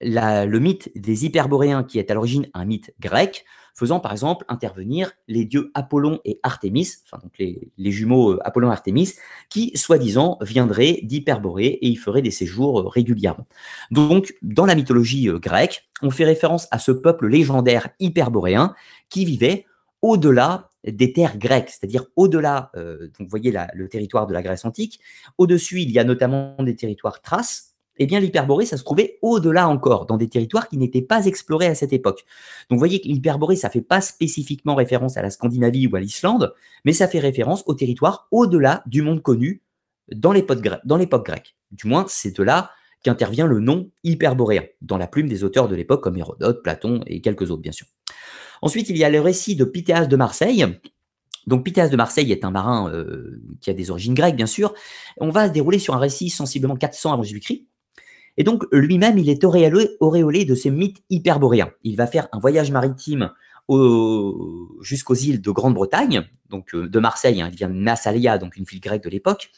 le 0.00 0.58
mythe 0.58 0.90
des 0.96 1.26
hyperboréens, 1.26 1.84
qui 1.84 1.98
est 1.98 2.10
à 2.10 2.14
l'origine 2.14 2.48
un 2.54 2.64
mythe 2.64 2.94
grec, 3.00 3.44
faisant 3.74 4.00
par 4.00 4.12
exemple 4.12 4.44
intervenir 4.48 5.12
les 5.28 5.44
dieux 5.44 5.70
Apollon 5.74 6.20
et 6.24 6.40
Artémis, 6.42 6.88
enfin 7.04 7.22
les, 7.38 7.90
jumeaux 7.90 8.32
euh, 8.32 8.38
Apollon 8.44 8.68
et 8.68 8.72
Artémis, 8.72 9.14
qui 9.48 9.76
soi-disant 9.76 10.38
viendraient 10.40 11.00
d'Hyperborée 11.02 11.78
et 11.80 11.88
y 11.88 11.96
feraient 11.96 12.22
des 12.22 12.30
séjours 12.30 12.80
euh, 12.80 12.88
régulièrement. 12.88 13.46
Donc 13.90 14.34
dans 14.42 14.66
la 14.66 14.74
mythologie 14.74 15.28
euh, 15.28 15.38
grecque, 15.38 15.88
on 16.02 16.10
fait 16.10 16.24
référence 16.24 16.68
à 16.70 16.78
ce 16.78 16.92
peuple 16.92 17.28
légendaire 17.28 17.90
hyperboréen 18.00 18.74
qui 19.08 19.24
vivait 19.24 19.66
au-delà 20.02 20.68
des 20.84 21.12
terres 21.12 21.36
grecques, 21.36 21.68
c'est-à-dire 21.68 22.06
au-delà, 22.16 22.72
vous 22.74 23.26
voyez 23.28 23.54
le 23.74 23.86
territoire 23.86 24.26
de 24.26 24.32
la 24.32 24.40
Grèce 24.40 24.64
antique, 24.64 24.98
au-dessus 25.36 25.82
il 25.82 25.90
y 25.90 25.98
a 25.98 26.04
notamment 26.04 26.56
des 26.58 26.74
territoires 26.74 27.20
thraces, 27.20 27.69
eh 28.02 28.06
bien 28.06 28.18
l'Hyperborée, 28.18 28.64
ça 28.64 28.78
se 28.78 28.82
trouvait 28.82 29.18
au-delà 29.20 29.68
encore, 29.68 30.06
dans 30.06 30.16
des 30.16 30.28
territoires 30.28 30.68
qui 30.68 30.78
n'étaient 30.78 31.02
pas 31.02 31.26
explorés 31.26 31.66
à 31.66 31.74
cette 31.74 31.92
époque. 31.92 32.24
Donc 32.68 32.78
vous 32.78 32.80
voyez 32.80 33.00
que 33.00 33.06
l'Hyperborée, 33.06 33.56
ça 33.56 33.68
ne 33.68 33.72
fait 33.72 33.82
pas 33.82 34.00
spécifiquement 34.00 34.74
référence 34.74 35.18
à 35.18 35.22
la 35.22 35.28
Scandinavie 35.28 35.86
ou 35.86 35.94
à 35.96 36.00
l'Islande, 36.00 36.54
mais 36.86 36.94
ça 36.94 37.08
fait 37.08 37.18
référence 37.18 37.62
aux 37.66 37.74
territoires 37.74 38.26
au-delà 38.30 38.82
du 38.86 39.02
monde 39.02 39.22
connu 39.22 39.62
dans 40.12 40.32
l'époque 40.32 40.62
grecque. 40.62 41.56
Du 41.72 41.88
moins, 41.88 42.06
c'est 42.08 42.34
de 42.34 42.42
là 42.42 42.70
qu'intervient 43.02 43.46
le 43.46 43.60
nom 43.60 43.90
hyperboréen, 44.02 44.64
dans 44.80 44.96
la 44.96 45.06
plume 45.06 45.28
des 45.28 45.44
auteurs 45.44 45.68
de 45.68 45.76
l'époque 45.76 46.02
comme 46.02 46.16
Hérodote, 46.16 46.62
Platon 46.62 47.02
et 47.06 47.20
quelques 47.20 47.50
autres, 47.50 47.62
bien 47.62 47.72
sûr. 47.72 47.86
Ensuite, 48.62 48.88
il 48.88 48.96
y 48.96 49.04
a 49.04 49.10
le 49.10 49.20
récit 49.20 49.56
de 49.56 49.64
Pythéas 49.64 50.06
de 50.06 50.16
Marseille, 50.16 50.66
donc 51.46 51.64
Pythéas 51.64 51.88
de 51.88 51.96
Marseille 51.96 52.32
est 52.32 52.44
un 52.44 52.50
marin 52.50 52.90
euh, 52.92 53.42
qui 53.60 53.70
a 53.70 53.74
des 53.74 53.90
origines 53.90 54.14
grecques, 54.14 54.36
bien 54.36 54.46
sûr. 54.46 54.74
On 55.18 55.30
va 55.30 55.48
se 55.48 55.52
dérouler 55.52 55.78
sur 55.78 55.94
un 55.94 55.98
récit 55.98 56.30
sensiblement 56.30 56.76
400 56.76 57.12
avant 57.12 57.22
Jésus-Christ, 57.22 57.66
et 58.36 58.44
donc, 58.44 58.64
lui-même, 58.72 59.18
il 59.18 59.28
est 59.28 59.44
auréolé, 59.44 60.44
de 60.44 60.54
ces 60.54 60.70
mythes 60.70 61.02
hyperboréens. 61.10 61.70
Il 61.84 61.96
va 61.96 62.06
faire 62.06 62.28
un 62.32 62.38
voyage 62.38 62.70
maritime 62.70 63.30
jusqu'aux 64.80 65.14
îles 65.14 65.40
de 65.40 65.50
Grande-Bretagne, 65.50 66.26
donc 66.48 66.74
euh, 66.74 66.88
de 66.88 66.98
Marseille, 66.98 67.40
hein, 67.40 67.48
il 67.52 67.56
vient 67.56 67.68
de 67.68 67.74
Massalia, 67.74 68.36
donc 68.36 68.56
une 68.56 68.64
ville 68.64 68.80
grecque 68.80 69.04
de 69.04 69.10
l'époque. 69.10 69.50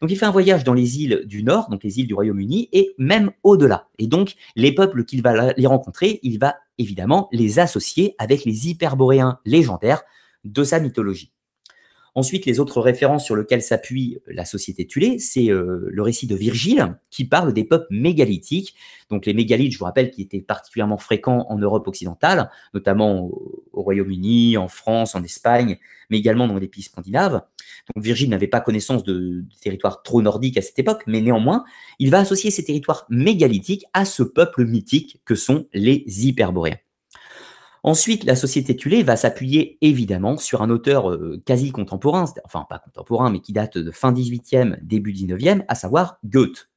Donc 0.00 0.10
il 0.10 0.16
fait 0.16 0.24
un 0.24 0.30
voyage 0.30 0.64
dans 0.64 0.72
les 0.72 1.02
îles 1.02 1.24
du 1.26 1.42
Nord, 1.42 1.68
donc 1.68 1.84
les 1.84 1.98
îles 1.98 2.06
du 2.06 2.14
Royaume-Uni, 2.14 2.70
et 2.72 2.94
même 2.96 3.32
au-delà. 3.42 3.88
Et 3.98 4.06
donc 4.06 4.34
les 4.56 4.72
peuples 4.72 5.04
qu'il 5.04 5.20
va 5.20 5.52
les 5.52 5.66
rencontrer, 5.66 6.20
il 6.22 6.38
va 6.38 6.56
évidemment 6.78 7.28
les 7.32 7.58
associer 7.58 8.14
avec 8.16 8.46
les 8.46 8.68
hyperboréens 8.68 9.40
légendaires 9.44 10.02
de 10.44 10.64
sa 10.64 10.80
mythologie. 10.80 11.30
Ensuite, 12.14 12.46
les 12.46 12.60
autres 12.60 12.80
références 12.80 13.24
sur 13.24 13.36
lesquelles 13.36 13.62
s'appuie 13.62 14.18
la 14.26 14.44
société 14.44 14.86
Thulé, 14.86 15.18
c'est 15.18 15.50
euh, 15.50 15.86
le 15.88 16.02
récit 16.02 16.26
de 16.26 16.34
Virgile 16.34 16.96
qui 17.10 17.24
parle 17.24 17.52
des 17.52 17.64
peuples 17.64 17.86
mégalithiques. 17.90 18.74
Donc 19.10 19.26
les 19.26 19.34
mégalithes, 19.34 19.72
je 19.72 19.78
vous 19.78 19.84
rappelle, 19.84 20.10
qui 20.10 20.22
étaient 20.22 20.40
particulièrement 20.40 20.98
fréquents 20.98 21.46
en 21.48 21.58
Europe 21.58 21.86
occidentale, 21.86 22.50
notamment 22.74 23.26
au, 23.26 23.62
Royaume-Uni, 23.72 24.56
en 24.56 24.68
France, 24.68 25.14
en 25.14 25.22
Espagne, 25.22 25.78
mais 26.10 26.18
également 26.18 26.46
dans 26.46 26.58
les 26.58 26.68
pays 26.68 26.82
scandinaves. 26.82 27.40
Donc 27.94 28.04
Virgile 28.04 28.28
n'avait 28.28 28.48
pas 28.48 28.60
connaissance 28.60 29.04
de, 29.04 29.14
de, 29.14 29.44
territoires 29.62 30.02
trop 30.02 30.20
nordiques 30.20 30.58
à 30.58 30.62
cette 30.62 30.78
époque, 30.78 31.04
mais 31.06 31.20
néanmoins, 31.20 31.64
il 31.98 32.10
va 32.10 32.18
associer 32.18 32.50
ces 32.50 32.64
territoires 32.64 33.06
mégalithiques 33.08 33.86
à 33.94 34.04
ce 34.04 34.22
peuple 34.22 34.64
mythique 34.64 35.20
que 35.24 35.34
sont 35.34 35.66
les 35.72 36.04
Hyperboréens. 36.06 36.78
Ensuite, 37.82 38.24
la 38.24 38.36
société 38.36 38.76
Tulé 38.76 39.02
va 39.02 39.16
s'appuyer 39.16 39.78
évidemment 39.80 40.36
sur 40.36 40.62
un 40.62 40.70
auteur 40.70 41.10
euh, 41.10 41.42
quasi 41.46 41.72
contemporain, 41.72 42.26
enfin 42.44 42.66
pas 42.68 42.78
contemporain, 42.78 43.30
mais 43.30 43.40
qui 43.40 43.52
date 43.52 43.78
de 43.78 43.90
fin 43.90 44.12
18e, 44.12 44.78
début 44.82 45.12
19e, 45.12 45.64
à 45.68 45.74
savoir 45.74 46.18
Goethe. 46.24 46.68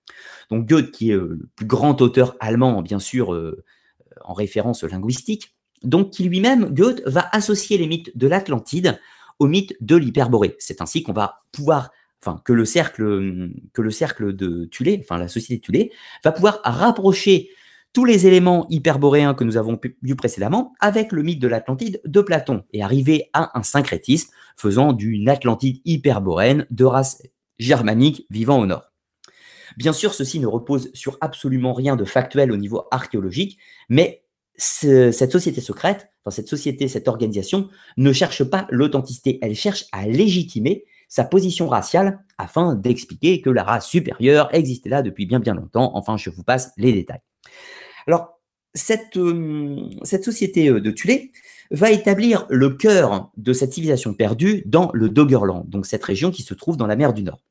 Donc 0.49 0.67
Goethe, 0.67 0.91
qui 0.91 1.11
est 1.11 1.15
euh, 1.15 1.37
le 1.39 1.49
plus 1.55 1.65
grand 1.65 2.01
auteur 2.01 2.35
allemand, 2.39 2.81
bien 2.81 2.99
sûr, 2.99 3.33
euh, 3.33 3.63
en 4.21 4.33
référence 4.33 4.83
linguistique, 4.83 5.55
donc 5.83 6.11
qui 6.11 6.23
lui-même, 6.23 6.73
Goethe, 6.73 7.01
va 7.05 7.27
associer 7.33 7.77
les 7.77 7.87
mythes 7.87 8.15
de 8.17 8.27
l'Atlantide 8.27 8.99
au 9.39 9.47
mythe 9.47 9.75
de 9.81 9.97
l'Hyperborée. 9.97 10.55
C'est 10.59 10.81
ainsi 10.81 11.03
qu'on 11.03 11.11
va 11.11 11.43
pouvoir, 11.51 11.91
enfin, 12.21 12.39
que 12.45 12.53
le 12.53 12.63
cercle, 12.63 13.49
que 13.73 13.81
le 13.81 13.91
cercle 13.91 14.33
de 14.33 14.65
Tulé, 14.65 14.99
enfin 15.03 15.17
la 15.17 15.27
société 15.27 15.59
Tulé, 15.59 15.91
va 16.23 16.31
pouvoir 16.31 16.61
rapprocher 16.63 17.49
tous 17.93 18.05
les 18.05 18.25
éléments 18.25 18.65
hyperboréens 18.69 19.35
que 19.35 19.43
nous 19.43 19.55
avons 19.55 19.79
vus 20.01 20.15
précédemment 20.15 20.73
avec 20.79 21.11
le 21.11 21.21
mythe 21.21 21.39
de 21.39 21.47
l'Atlantide 21.47 22.01
de 22.03 22.21
Platon 22.21 22.63
et 22.73 22.81
arriver 22.81 23.29
à 23.33 23.57
un 23.57 23.61
syncrétisme 23.61 24.31
faisant 24.57 24.93
d'une 24.93 25.29
Atlantide 25.29 25.79
hyperboréenne 25.85 26.65
de 26.71 26.85
race 26.85 27.21
germanique 27.59 28.25
vivant 28.31 28.59
au 28.59 28.65
nord. 28.65 28.91
Bien 29.77 29.93
sûr, 29.93 30.13
ceci 30.13 30.39
ne 30.39 30.47
repose 30.47 30.91
sur 30.93 31.17
absolument 31.21 31.73
rien 31.73 31.95
de 31.95 32.03
factuel 32.03 32.51
au 32.51 32.57
niveau 32.57 32.83
archéologique, 32.91 33.59
mais 33.89 34.23
cette 34.55 35.31
société 35.31 35.61
secrète, 35.61 36.09
enfin 36.23 36.35
cette 36.35 36.47
société, 36.47 36.87
cette 36.87 37.07
organisation, 37.07 37.69
ne 37.97 38.11
cherche 38.11 38.43
pas 38.43 38.67
l'authenticité, 38.69 39.39
elle 39.41 39.55
cherche 39.55 39.85
à 39.91 40.07
légitimer 40.07 40.85
sa 41.07 41.23
position 41.23 41.67
raciale 41.67 42.23
afin 42.39 42.73
d'expliquer 42.73 43.41
que 43.41 43.51
la 43.51 43.63
race 43.63 43.87
supérieure 43.87 44.49
existait 44.51 44.89
là 44.89 45.03
depuis 45.03 45.27
bien 45.27 45.39
bien 45.39 45.53
longtemps. 45.53 45.91
Enfin, 45.95 46.17
je 46.17 46.31
vous 46.31 46.43
passe 46.43 46.71
les 46.77 46.91
détails. 46.91 47.21
Alors, 48.07 48.39
cette, 48.73 49.17
euh, 49.17 49.89
société 50.03 50.69
euh, 50.69 50.81
de 50.81 50.91
Tulé 50.91 51.31
va 51.71 51.91
établir 51.91 52.45
le 52.49 52.69
cœur 52.71 53.31
de 53.37 53.53
cette 53.53 53.73
civilisation 53.73 54.13
perdue 54.13 54.63
dans 54.65 54.91
le 54.93 55.09
Doggerland, 55.09 55.65
donc 55.67 55.85
cette 55.85 56.03
région 56.03 56.31
qui 56.31 56.43
se 56.43 56.53
trouve 56.53 56.77
dans 56.77 56.87
la 56.87 56.95
mer 56.95 57.13
du 57.13 57.23
Nord. 57.23 57.41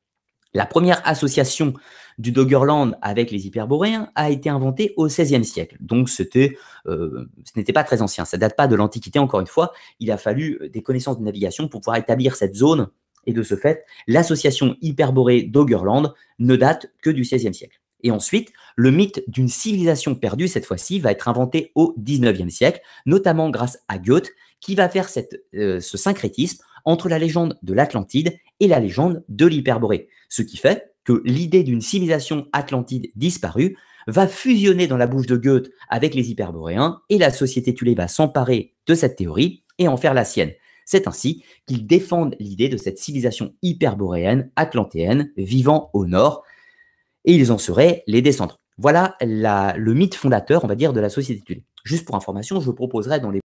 La 0.53 0.65
première 0.65 1.01
association 1.07 1.73
du 2.19 2.31
Doggerland 2.31 2.95
avec 3.01 3.31
les 3.31 3.47
Hyperboréens 3.47 4.11
a 4.13 4.29
été 4.29 4.49
inventée 4.49 4.93
au 4.97 5.07
XVIe 5.07 5.43
siècle. 5.43 5.77
Donc 5.79 6.09
euh, 6.19 7.25
ce 7.43 7.51
n'était 7.57 7.73
pas 7.73 7.83
très 7.83 8.03
ancien, 8.03 8.23
ça 8.23 8.37
date 8.37 8.55
pas 8.55 8.67
de 8.67 8.75
l'Antiquité 8.75 9.17
encore 9.17 9.39
une 9.39 9.47
fois. 9.47 9.73
Il 9.99 10.11
a 10.11 10.17
fallu 10.17 10.59
des 10.71 10.83
connaissances 10.83 11.17
de 11.17 11.23
navigation 11.23 11.67
pour 11.67 11.81
pouvoir 11.81 11.97
établir 11.97 12.35
cette 12.35 12.55
zone. 12.55 12.89
Et 13.25 13.33
de 13.33 13.41
ce 13.41 13.55
fait, 13.55 13.85
l'association 14.05 14.75
Hyperborée 14.81 15.43
Doggerland 15.43 16.13
ne 16.39 16.55
date 16.55 16.87
que 17.01 17.09
du 17.09 17.21
XVIe 17.21 17.53
siècle. 17.53 17.79
Et 18.03 18.11
ensuite, 18.11 18.51
le 18.75 18.91
mythe 18.91 19.23
d'une 19.27 19.47
civilisation 19.47 20.15
perdue, 20.15 20.47
cette 20.47 20.65
fois-ci, 20.65 20.99
va 20.99 21.11
être 21.11 21.27
inventé 21.27 21.71
au 21.75 21.95
XIXe 21.97 22.53
siècle, 22.53 22.81
notamment 23.05 23.49
grâce 23.49 23.79
à 23.87 23.97
Goethe, 23.97 24.31
qui 24.59 24.75
va 24.75 24.89
faire 24.89 25.09
euh, 25.55 25.79
ce 25.79 25.97
syncrétisme 25.97 26.63
entre 26.85 27.09
la 27.09 27.19
légende 27.19 27.57
de 27.63 27.73
l'Atlantide 27.73 28.37
et 28.59 28.67
la 28.67 28.79
légende 28.79 29.23
de 29.29 29.45
l'Hyperborée. 29.45 30.07
Ce 30.29 30.41
qui 30.41 30.57
fait 30.57 30.93
que 31.03 31.21
l'idée 31.25 31.63
d'une 31.63 31.81
civilisation 31.81 32.47
atlantide 32.53 33.11
disparue 33.15 33.77
va 34.07 34.27
fusionner 34.27 34.87
dans 34.87 34.97
la 34.97 35.07
bouche 35.07 35.27
de 35.27 35.37
Goethe 35.37 35.71
avec 35.89 36.15
les 36.15 36.31
Hyperboréens, 36.31 37.01
et 37.09 37.17
la 37.17 37.31
société 37.31 37.73
Tulé 37.73 37.95
va 37.95 38.07
s'emparer 38.07 38.73
de 38.87 38.95
cette 38.95 39.15
théorie 39.15 39.63
et 39.77 39.87
en 39.87 39.97
faire 39.97 40.13
la 40.13 40.25
sienne. 40.25 40.51
C'est 40.85 41.07
ainsi 41.07 41.43
qu'ils 41.65 41.87
défendent 41.87 42.35
l'idée 42.39 42.67
de 42.67 42.77
cette 42.77 42.97
civilisation 42.97 43.53
hyperboréenne, 43.61 44.51
atlantéenne, 44.55 45.31
vivant 45.37 45.89
au 45.93 46.05
nord, 46.05 46.43
et 47.25 47.33
ils 47.33 47.51
en 47.51 47.57
seraient 47.57 48.03
les 48.07 48.21
descendants. 48.21 48.57
Voilà 48.77 49.15
le 49.21 49.93
mythe 49.93 50.15
fondateur, 50.15 50.63
on 50.63 50.67
va 50.67 50.75
dire, 50.75 50.93
de 50.93 50.99
la 50.99 51.09
société 51.09 51.41
Tulé. 51.41 51.63
Juste 51.83 52.05
pour 52.05 52.15
information, 52.15 52.59
je 52.59 52.71
proposerai 52.71 53.19
dans 53.19 53.31
les 53.31 53.41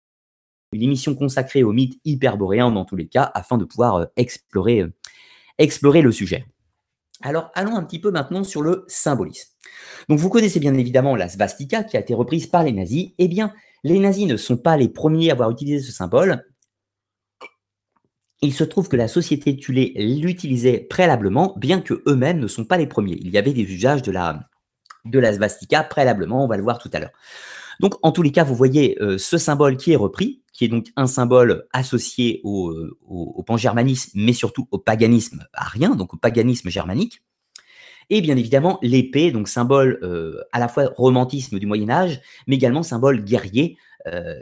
une 0.73 0.83
émission 0.83 1.14
consacrée 1.14 1.62
au 1.62 1.73
mythe 1.73 2.00
hyperboréen 2.07 2.71
dans 2.71 2.87
tous 2.87 2.97
les 2.97 3.07
cas, 3.07 3.31
afin 3.35 3.59
de 3.59 3.67
pouvoir 3.67 3.97
euh, 3.97 4.07
explorer, 4.17 4.81
euh, 4.81 4.93
explorer 5.59 6.00
le 6.00 6.12
sujet. 6.12 6.47
Alors, 7.21 7.50
allons 7.55 7.76
un 7.76 7.85
petit 7.85 7.99
peu 7.99 8.11
maintenant 8.11 8.43
sur 8.43 8.62
le 8.62 8.87
symbolisme. 8.88 9.50
Donc, 10.09 10.19
vous 10.19 10.31
connaissez 10.31 10.61
bien 10.61 10.73
évidemment 10.73 11.14
la 11.14 11.29
svastika 11.29 11.85
qui 11.85 11.99
a 11.99 12.00
été 12.00 12.14
reprise 12.14 12.47
par 12.47 12.62
les 12.62 12.73
nazis. 12.73 13.11
Eh 13.19 13.29
bien, 13.29 13.52
les 13.85 13.99
nazis 13.99 14.26
ne 14.26 14.38
sont 14.38 14.57
pas 14.57 14.79
les 14.79 14.88
premiers 14.88 15.29
à 15.29 15.35
avoir 15.35 15.50
utilisé 15.50 15.81
ce 15.81 15.93
symbole 15.93 16.43
il 18.43 18.52
se 18.52 18.64
trouve 18.64 18.88
que 18.88 18.97
la 18.97 19.09
société 19.09 19.57
Tulé 19.57 19.93
l'utilisait 19.97 20.81
préalablement, 20.91 21.55
bien 21.57 21.81
que 21.81 22.02
eux-mêmes 22.07 22.41
ne 22.41 22.49
sont 22.49 22.64
pas 22.64 22.76
les 22.76 22.88
premiers. 22.88 23.17
Il 23.21 23.31
y 23.31 23.38
avait 23.38 23.52
des 23.52 23.62
usages 23.62 24.02
de 24.02 24.11
la, 24.11 24.50
de 25.04 25.18
la 25.18 25.32
svastika 25.32 25.82
préalablement, 25.82 26.44
on 26.44 26.49
va 26.49 26.56
le 26.56 26.62
voir 26.62 26.78
tout 26.78 26.90
à 26.92 27.00
l'heure. 27.00 27.12
Donc, 27.80 27.94
en 28.02 28.12
tous 28.12 28.23
les 28.23 28.32
cas, 28.32 28.44
vous 28.44 28.54
voyez 28.54 28.97
euh, 29.00 29.18
ce 29.18 29.38
symbole 29.38 29.76
qui 29.76 29.92
est 29.92 29.97
repris, 29.97 30.42
qui 30.52 30.64
est 30.64 30.68
donc 30.68 30.87
un 30.97 31.06
symbole 31.06 31.66
associé 31.73 32.40
au, 32.44 32.71
euh, 32.71 32.97
au, 33.09 33.42
pan-germanisme, 33.42 34.12
mais 34.14 34.32
surtout 34.32 34.68
au 34.71 34.78
paganisme 34.78 35.44
arien, 35.52 35.97
donc 35.97 36.14
au 36.14 36.16
paganisme 36.16 36.68
germanique. 36.68 37.23
Et 38.11 38.21
bien 38.21 38.37
évidemment, 38.37 38.78
l'épée, 38.82 39.32
donc 39.32 39.49
symbole 39.49 39.99
euh, 40.02 40.42
à 40.52 40.59
la 40.59 40.68
fois 40.68 40.90
romantisme 40.97 41.59
du 41.59 41.66
Moyen 41.66 41.88
Âge, 41.88 42.21
mais 42.47 42.56
également 42.56 42.82
symbole 42.82 43.25
guerrier, 43.25 43.76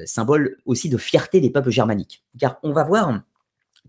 symbole 0.06 0.56
aussi 0.64 0.88
de 0.88 0.96
fierté 0.96 1.38
des 1.38 1.50
peuples 1.50 1.68
germaniques. 1.68 2.24
Car 2.38 2.58
on 2.62 2.72
va 2.72 2.82
voir 2.82 3.20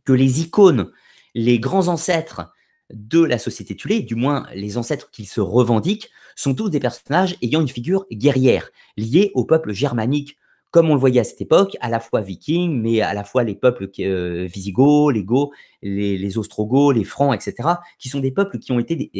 que 0.03 0.11
les 0.11 0.41
icônes, 0.41 0.91
les 1.33 1.59
grands 1.59 1.87
ancêtres 1.87 2.51
de 2.93 3.23
la 3.23 3.37
société 3.37 3.75
Tulé, 3.75 4.01
du 4.01 4.15
moins 4.15 4.45
les 4.53 4.77
ancêtres 4.77 5.09
qui 5.11 5.25
se 5.25 5.41
revendiquent, 5.41 6.09
sont 6.35 6.55
tous 6.55 6.69
des 6.69 6.79
personnages 6.79 7.37
ayant 7.41 7.61
une 7.61 7.67
figure 7.67 8.05
guerrière, 8.11 8.71
liée 8.97 9.31
au 9.33 9.45
peuple 9.45 9.73
germanique, 9.73 10.37
comme 10.71 10.89
on 10.89 10.93
le 10.93 10.99
voyait 10.99 11.19
à 11.19 11.25
cette 11.25 11.41
époque, 11.41 11.75
à 11.81 11.89
la 11.89 11.99
fois 11.99 12.21
vikings, 12.21 12.81
mais 12.81 13.01
à 13.01 13.13
la 13.13 13.25
fois 13.25 13.43
les 13.43 13.55
peuples 13.55 13.89
euh, 13.99 14.45
visigoths, 14.45 15.13
les 15.13 15.23
goths, 15.23 15.49
les, 15.81 16.37
ostrogoths, 16.37 16.95
les 16.95 17.03
francs, 17.03 17.35
etc., 17.35 17.69
qui 17.99 18.07
sont 18.07 18.21
des 18.21 18.31
peuples 18.31 18.57
qui 18.57 18.71
ont 18.71 18.79
été, 18.79 19.11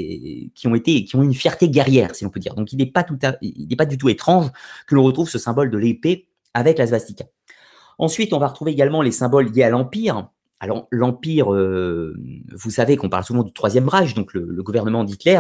qui 0.55 0.67
ont 0.67 0.75
été, 0.75 1.03
qui 1.03 1.15
ont 1.17 1.23
une 1.23 1.33
fierté 1.33 1.69
guerrière, 1.69 2.15
si 2.15 2.23
l'on 2.23 2.29
peut 2.29 2.39
dire. 2.39 2.55
Donc 2.55 2.71
il 2.71 2.77
n'est 2.77 2.85
pas, 2.85 3.03
tout 3.03 3.17
pas 3.17 3.85
du 3.85 3.97
tout 3.97 4.07
étrange 4.07 4.49
que 4.87 4.95
l'on 4.95 5.03
retrouve 5.03 5.29
ce 5.29 5.37
symbole 5.37 5.69
de 5.69 5.77
l'épée 5.77 6.29
avec 6.53 6.77
la 6.77 6.87
svastika. 6.87 7.25
Ensuite, 7.97 8.33
on 8.33 8.39
va 8.39 8.47
retrouver 8.47 8.71
également 8.71 9.01
les 9.01 9.11
symboles 9.11 9.51
liés 9.51 9.63
à 9.63 9.69
l'Empire, 9.69 10.29
alors, 10.61 10.87
l'Empire, 10.91 11.51
euh, 11.51 12.15
vous 12.53 12.69
savez 12.69 12.95
qu'on 12.95 13.09
parle 13.09 13.23
souvent 13.23 13.41
du 13.41 13.51
Troisième 13.51 13.89
Reich, 13.89 14.13
donc 14.13 14.31
le, 14.35 14.61
gouvernement 14.61 15.03
d'Hitler, 15.03 15.39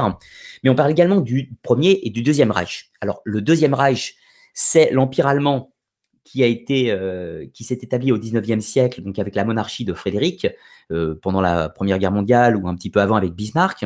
mais 0.63 0.71
on 0.71 0.75
parle 0.75 0.89
également 0.89 1.21
du 1.21 1.51
Premier 1.61 1.99
et 2.01 2.09
du 2.09 2.23
Deuxième 2.23 2.49
Reich. 2.49 2.89
Alors, 3.01 3.21
le 3.23 3.39
Deuxième 3.39 3.75
Reich, 3.75 4.15
c'est 4.55 4.89
l'Empire 4.91 5.27
allemand 5.27 5.75
qui 6.23 6.43
a 6.43 6.47
été, 6.47 6.89
euh, 6.89 7.45
qui 7.53 7.63
s'est 7.63 7.77
établi 7.83 8.11
au 8.11 8.17
XIXe 8.17 8.65
siècle, 8.65 9.03
donc 9.03 9.19
avec 9.19 9.35
la 9.35 9.45
monarchie 9.45 9.85
de 9.85 9.93
Frédéric, 9.93 10.47
euh, 10.91 11.13
pendant 11.21 11.39
la 11.41 11.69
Première 11.69 11.99
Guerre 11.99 12.11
mondiale 12.11 12.57
ou 12.57 12.67
un 12.67 12.73
petit 12.73 12.89
peu 12.89 12.99
avant 12.99 13.15
avec 13.15 13.33
Bismarck. 13.33 13.85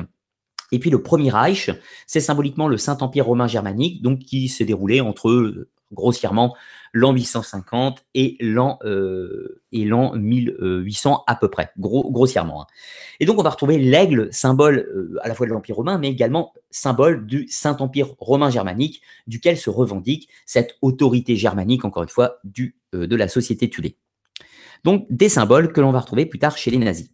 Et 0.71 0.79
puis 0.79 0.89
le 0.89 1.03
Premier 1.03 1.31
Reich, 1.31 1.69
c'est 2.07 2.21
symboliquement 2.21 2.69
le 2.69 2.77
Saint-Empire 2.77 3.25
romain 3.25 3.47
germanique, 3.47 4.01
donc 4.01 4.19
qui 4.19 4.47
s'est 4.47 4.63
déroulé 4.63 5.01
entre 5.01 5.67
grossièrement 5.91 6.55
l'an 6.95 7.11
850 7.11 8.05
et 8.13 8.37
l'an 8.39 8.79
euh, 8.85 9.61
et 9.73 9.83
l'an 9.83 10.15
1800 10.15 11.23
à 11.27 11.35
peu 11.35 11.49
près, 11.49 11.69
gros, 11.77 12.09
grossièrement. 12.09 12.63
Hein. 12.63 12.67
Et 13.19 13.25
donc 13.25 13.37
on 13.37 13.43
va 13.43 13.49
retrouver 13.49 13.77
l'aigle, 13.77 14.29
symbole 14.31 14.87
euh, 14.95 15.17
à 15.21 15.27
la 15.27 15.35
fois 15.35 15.45
de 15.45 15.51
l'Empire 15.51 15.75
romain, 15.75 15.97
mais 15.97 16.09
également 16.09 16.53
symbole 16.71 17.25
du 17.25 17.47
Saint-Empire 17.49 18.15
romain 18.17 18.49
germanique, 18.49 19.01
duquel 19.27 19.57
se 19.57 19.69
revendique 19.69 20.29
cette 20.45 20.77
autorité 20.81 21.35
germanique, 21.35 21.83
encore 21.83 22.03
une 22.03 22.09
fois, 22.09 22.37
du, 22.45 22.77
euh, 22.93 23.07
de 23.07 23.15
la 23.15 23.27
société 23.27 23.69
Tulé. 23.69 23.97
Donc 24.85 25.05
des 25.09 25.29
symboles 25.29 25.73
que 25.73 25.81
l'on 25.81 25.91
va 25.91 25.99
retrouver 25.99 26.25
plus 26.25 26.39
tard 26.39 26.57
chez 26.57 26.71
les 26.71 26.77
nazis. 26.77 27.09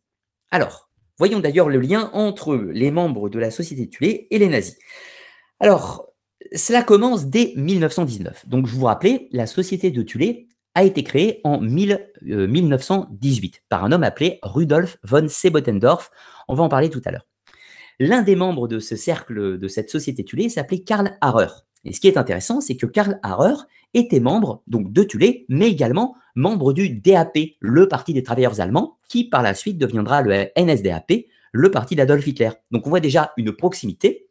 Alors, 0.52 0.90
voyons 1.18 1.40
d'ailleurs 1.40 1.70
le 1.70 1.80
lien 1.80 2.12
entre 2.14 2.56
les 2.56 2.92
membres 2.92 3.30
de 3.30 3.40
la 3.40 3.50
société 3.50 3.90
Tulé 3.90 4.28
et 4.30 4.38
les 4.38 4.48
nazis. 4.48 4.78
Alors, 5.60 6.11
cela 6.54 6.84
commence 6.84 7.28
dès 7.28 7.54
1919. 7.56 8.48
Donc, 8.48 8.68
je 8.68 8.76
vous 8.76 8.86
rappelais, 8.86 9.28
la 9.32 9.48
société 9.48 9.92
de 9.92 10.02
Tulé 10.02 10.48
a 10.76 10.84
été 10.84 11.04
créée 11.04 11.42
en 11.44 11.60
1918 11.60 13.56
euh, 13.56 13.60
par 13.70 13.84
un 13.84 13.92
homme 13.92 14.04
appelé 14.04 14.40
Rudolf 14.42 14.98
von 15.04 15.28
Sebotendorf. 15.28 16.12
On 16.48 16.56
va 16.56 16.64
en 16.64 16.70
parler 16.70 16.90
tout 16.90 17.02
à 17.06 17.12
l'heure. 17.12 17.28
L'un 18.00 18.22
des 18.22 18.36
membres 18.36 18.68
de 18.68 18.80
ce 18.80 18.96
cercle 18.96 19.58
de 19.58 19.68
cette 19.68 19.90
société 19.90 20.24
Tulé 20.24 20.50
s'appelait 20.50 20.80
Karl 20.80 21.18
Harrer. 21.22 21.52
Et 21.84 21.94
ce 21.94 22.00
qui 22.00 22.08
est 22.08 22.18
intéressant, 22.18 22.62
c'est 22.62 22.78
que 22.78 22.86
Karl 22.86 23.20
Harrer 23.24 23.56
était 23.94 24.20
membre 24.20 24.64
donc 24.68 24.92
de 24.94 25.04
Thulé, 25.04 25.46
mais 25.50 25.70
également 25.70 26.16
membre 26.36 26.74
du 26.74 26.90
DAP, 26.90 27.38
le 27.60 27.88
Parti 27.88 28.14
des 28.14 28.24
travailleurs 28.24 28.62
allemands, 28.62 28.98
qui 29.10 29.28
par 29.28 29.42
la 29.42 29.54
suite 29.54 29.78
deviendra 29.78 30.22
le 30.22 30.48
NSDAP, 30.58 31.26
le 31.52 31.72
parti 31.72 31.96
d'Adolf 31.96 32.26
Hitler. 32.26 32.52
Donc 32.72 32.88
on 32.88 32.90
voit 32.90 33.00
déjà 33.00 33.34
une 33.38 33.52
proximité 33.52 34.28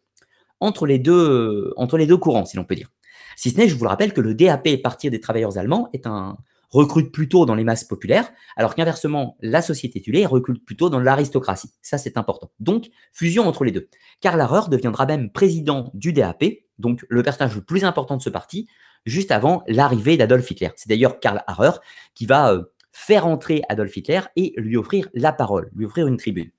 entre 0.61 0.87
les 0.87 0.99
deux, 0.99 1.73
entre 1.77 1.97
les 1.99 2.07
deux 2.07 2.17
courants, 2.17 2.45
si 2.45 2.57
l'on 2.57 2.65
peut 2.65 2.77
dire. 2.77 2.91
Si 3.37 3.51
ce 3.51 3.57
n'est, 3.57 3.69
je 3.69 3.75
vous 3.75 3.85
le 3.85 3.91
rappelle, 3.91 4.13
que 4.13 4.21
le 4.21 4.35
DAP, 4.35 4.83
Parti 4.83 5.09
des 5.11 5.21
travailleurs 5.21 5.59
allemands, 5.59 5.89
est 5.93 6.07
un, 6.07 6.37
recrute 6.71 7.13
plutôt 7.13 7.47
dans 7.47 7.55
les 7.55 7.65
masses 7.65 7.85
populaires, 7.85 8.33
alors 8.57 8.75
qu'inversement, 8.75 9.37
la 9.41 9.61
société 9.61 10.01
tulée 10.01 10.25
recrute 10.25 10.65
plutôt 10.65 10.89
dans 10.89 11.01
l'aristocratie. 11.01 11.71
Ça, 11.83 11.99
c'est 11.99 12.17
important. 12.17 12.51
Donc, 12.61 12.91
fusion 13.13 13.47
entre 13.47 13.65
les 13.65 13.73
deux. 13.73 13.89
Karl 14.21 14.41
Harrer 14.41 14.69
deviendra 14.71 15.07
même 15.07 15.31
président 15.31 15.91
du 15.95 16.13
DAP, 16.13 16.45
donc 16.79 17.05
le 17.09 17.23
personnage 17.23 17.57
le 17.57 17.63
plus 17.63 17.85
important 17.85 18.17
de 18.17 18.23
ce 18.23 18.31
parti, 18.31 18.69
juste 19.05 19.33
avant 19.33 19.63
l'arrivée 19.67 20.17
d'Adolf 20.17 20.49
Hitler. 20.51 20.71
C'est 20.77 20.89
d'ailleurs 20.89 21.19
Karl 21.21 21.43
Harrer 21.47 21.79
qui 22.15 22.27
va 22.27 22.53
euh, 22.53 22.63
faire 22.93 23.27
entrer 23.27 23.63
Adolf 23.69 23.97
Hitler 23.97 24.21
et 24.37 24.53
lui 24.57 24.77
offrir 24.77 25.09
la 25.15 25.33
parole, 25.33 25.71
lui 25.75 25.87
offrir 25.87 26.07
une 26.07 26.17
tribune. 26.17 26.51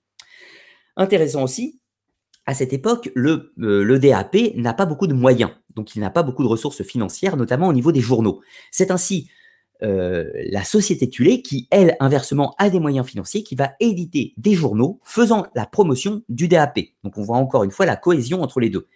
Intéressant 0.98 1.44
aussi, 1.44 1.80
à 2.46 2.54
cette 2.54 2.74
époque, 2.74 3.12
le, 3.16 3.54
euh, 3.60 4.00
DAP 4.00 4.56
n'a 4.56 4.74
pas 4.74 4.86
beaucoup 4.86 5.08
de 5.08 5.14
moyens, 5.14 5.52
donc 5.76 5.96
il 5.96 6.00
n'a 6.00 6.10
pas 6.10 6.24
beaucoup 6.24 6.44
de 6.44 6.48
ressources 6.48 6.84
financières, 6.84 7.38
notamment 7.38 7.68
au 7.68 7.74
niveau 7.74 7.92
des 7.92 8.02
journaux. 8.02 8.42
C'est 8.72 8.92
ainsi 8.92 9.30
euh, 9.84 10.30
la 10.50 10.64
société 10.64 11.10
Tulé 11.10 11.42
qui, 11.42 11.68
elle, 11.72 11.96
inversement, 12.00 12.56
a 12.58 12.70
des 12.70 12.80
moyens 12.80 13.06
financiers, 13.06 13.44
qui 13.44 13.56
va 13.56 13.74
éditer 13.80 14.34
des 14.38 14.54
journaux 14.54 15.00
faisant 15.04 15.48
la 15.56 15.66
promotion 15.66 16.24
du 16.30 16.48
DAP. 16.48 16.80
Donc 17.04 17.18
on 17.18 17.24
voit 17.24 17.38
encore 17.38 17.64
une 17.64 17.72
fois 17.72 17.86
la 17.86 17.96
cohésion 17.96 18.42
entre 18.42 18.60
les 18.60 18.70
deux. 18.70 18.88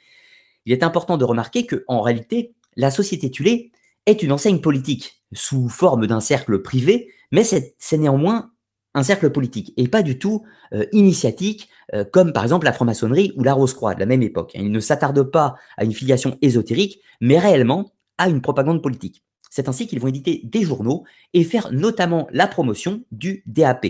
Il 0.66 0.74
est 0.74 0.84
important 0.84 1.18
de 1.18 1.26
remarquer 1.26 1.66
que, 1.66 1.84
en 1.88 2.02
réalité, 2.02 2.54
la 2.76 2.92
société 2.92 3.32
Tulé 3.32 3.72
est 4.06 4.22
une 4.22 4.32
enseigne 4.32 4.60
politique 4.60 5.24
sous 5.34 5.70
forme 5.70 6.08
d'un 6.08 6.20
cercle 6.20 6.62
privé, 6.62 7.12
mais 7.32 7.44
c'est 7.44 7.98
néanmoins 7.98 8.52
un 8.94 9.04
cercle 9.04 9.30
politique 9.30 9.74
et 9.78 9.88
pas 9.88 10.02
du 10.02 10.18
tout 10.18 10.44
euh, 10.74 10.86
initiatique, 10.92 11.70
comme 12.04 12.34
par 12.34 12.44
exemple 12.44 12.66
la 12.66 12.74
franc-maçonnerie 12.74 13.34
ou 13.38 13.44
la 13.44 13.54
Rose-Croix 13.54 13.96
de 13.96 14.00
la 14.00 14.06
même 14.06 14.24
époque. 14.24 14.52
Il 14.56 14.72
ne 14.72 14.80
s'attarde 14.80 15.24
pas 15.24 15.56
à 15.78 15.86
une 15.86 15.94
filiation 15.94 16.38
ésotérique, 16.42 17.00
mais 17.22 17.40
réellement 17.40 17.94
à 18.18 18.30
une 18.30 18.42
propagande 18.42 18.82
politique. 18.82 19.24
C'est 19.50 19.70
ainsi 19.70 19.88
qu'ils 19.88 20.00
vont 20.00 20.10
éditer 20.10 20.42
des 20.44 20.64
journaux 20.64 21.06
et 21.34 21.44
faire 21.44 21.72
notamment 21.72 22.28
la 22.32 22.48
promotion 22.48 23.04
du 23.12 23.44
DAP. 23.46 23.88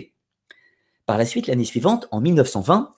Par 1.05 1.17
la 1.17 1.25
suite, 1.25 1.47
l'année 1.47 1.65
suivante, 1.65 2.07
en 2.11 2.21
1920, 2.21 2.91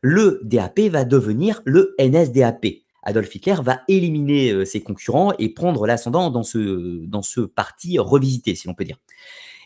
le 0.00 0.40
DAP 0.44 0.80
va 0.80 1.04
devenir 1.04 1.60
le 1.64 1.94
NSDAP. 1.98 2.66
Adolf 3.02 3.34
Hitler 3.34 3.56
va 3.62 3.82
éliminer 3.88 4.52
euh, 4.52 4.64
ses 4.64 4.82
concurrents 4.82 5.32
et 5.38 5.50
prendre 5.50 5.86
l'ascendant 5.86 6.30
dans 6.30 6.42
ce, 6.42 7.04
dans 7.04 7.22
ce 7.22 7.40
parti 7.40 7.98
revisité, 7.98 8.54
si 8.54 8.66
l'on 8.66 8.74
peut 8.74 8.84
dire. 8.84 8.98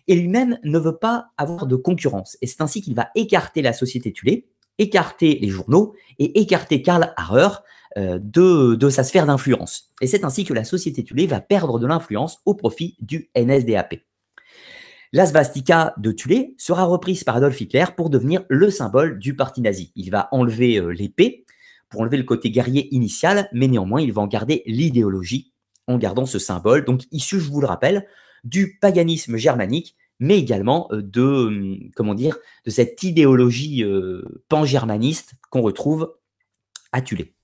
Et 0.09 0.17
lui-même 0.17 0.59
ne 0.65 0.79
veut 0.79 0.97
pas 0.97 1.29
avoir 1.37 1.67
de 1.67 1.77
concurrence. 1.77 2.37
Et 2.41 2.47
c'est 2.47 2.61
ainsi 2.61 2.83
qu'il 2.83 2.95
va 2.95 3.11
écarter 3.15 3.63
la 3.63 3.73
société 3.73 4.13
Tulé, 4.13 4.49
écarter 4.79 5.39
les 5.41 5.49
journaux 5.49 5.95
et 6.19 6.41
écarter 6.41 6.83
Karl 6.83 7.13
Harrer, 7.17 7.49
euh, 7.97 8.19
de, 8.21 8.91
sa 8.91 9.03
sphère 9.03 9.27
d'influence. 9.27 9.91
Et 10.01 10.07
c'est 10.07 10.25
ainsi 10.25 10.45
que 10.45 10.53
la 10.53 10.65
société 10.65 11.03
Tulé 11.03 11.27
va 11.27 11.41
perdre 11.41 11.79
de 11.79 11.87
l'influence 11.87 12.39
au 12.45 12.55
profit 12.55 12.97
du 13.01 13.31
NSDAP. 13.35 13.97
La 15.13 15.25
svastika 15.25 15.95
de 15.97 16.13
Tulé 16.13 16.55
sera 16.59 16.85
reprise 16.85 17.25
par 17.25 17.37
Adolf 17.37 17.59
Hitler 17.61 17.87
pour 17.97 18.11
devenir 18.11 18.45
le 18.49 18.71
symbole 18.71 19.19
du 19.19 19.35
parti 19.35 19.63
nazi. 19.63 19.91
Il 19.97 20.11
va 20.11 20.29
enlever 20.33 20.77
euh, 20.77 20.91
l'épée 20.91 21.47
pour 21.89 22.03
enlever 22.03 22.19
le 22.19 22.25
côté 22.25 22.51
guerrier 22.51 22.95
initial, 22.95 23.49
mais 23.55 23.69
néanmoins, 23.69 24.03
il 24.03 24.13
va 24.13 24.21
en 24.21 24.27
garder 24.27 24.63
l'idéologie 24.67 25.53
en 25.87 25.97
gardant 25.97 26.27
ce 26.27 26.39
symbole, 26.39 26.85
donc 26.85 27.05
issu, 27.11 27.41
je 27.41 27.51
vous 27.51 27.63
le 27.63 27.67
rappelle, 27.67 28.07
du 28.45 28.79
paganisme 28.79 29.39
germanique, 29.39 29.97
mais 30.19 30.39
également 30.39 30.89
euh, 30.93 31.03
de, 31.03 31.23
hum, 31.23 31.91
comment 31.95 32.15
dire, 32.15 32.39
de 32.65 32.71
cette 32.71 33.03
idéologie 33.03 33.85
pan-germaniste 34.49 35.35
qu'on 35.51 35.63
retrouve 35.63 36.15
à 36.93 37.01
Tulé 37.01 37.35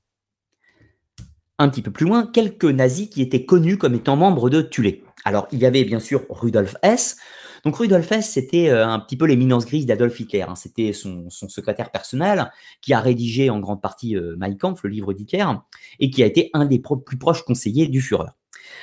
un 1.58 1.68
petit 1.68 1.82
peu 1.82 1.90
plus 1.90 2.06
loin, 2.06 2.26
quelques 2.26 2.64
nazis 2.64 3.08
qui 3.08 3.22
étaient 3.22 3.44
connus 3.44 3.78
comme 3.78 3.94
étant 3.94 4.16
membres 4.16 4.50
de 4.50 4.60
Tulé. 4.60 5.04
Alors, 5.24 5.46
il 5.52 5.58
y 5.60 5.66
avait 5.66 5.84
bien 5.84 6.00
sûr 6.00 6.24
Rudolf 6.28 6.76
Hess. 6.82 7.16
Donc, 7.64 7.76
Rudolf 7.76 8.10
Hess, 8.12 8.30
c'était 8.30 8.68
euh, 8.68 8.86
un 8.86 8.98
petit 8.98 9.16
peu 9.16 9.24
l'éminence 9.24 9.64
grise 9.64 9.86
d'Adolf 9.86 10.18
Hitler. 10.18 10.42
Hein. 10.42 10.54
C'était 10.54 10.92
son, 10.92 11.30
secrétaire 11.30 11.90
personnel 11.90 12.50
qui 12.82 12.92
a 12.92 13.00
rédigé 13.00 13.48
en 13.48 13.60
grande 13.60 13.80
partie 13.80 14.16
euh, 14.16 14.36
le 14.36 14.90
livre 14.90 15.12
d'Hitler, 15.12 15.46
et 16.00 16.10
qui 16.10 16.22
a 16.22 16.26
été 16.26 16.50
un 16.52 16.66
des 16.66 16.78
plus 16.78 17.16
proches 17.16 17.42
conseillers 17.44 17.86
du 17.86 18.00
Führer. 18.00 18.30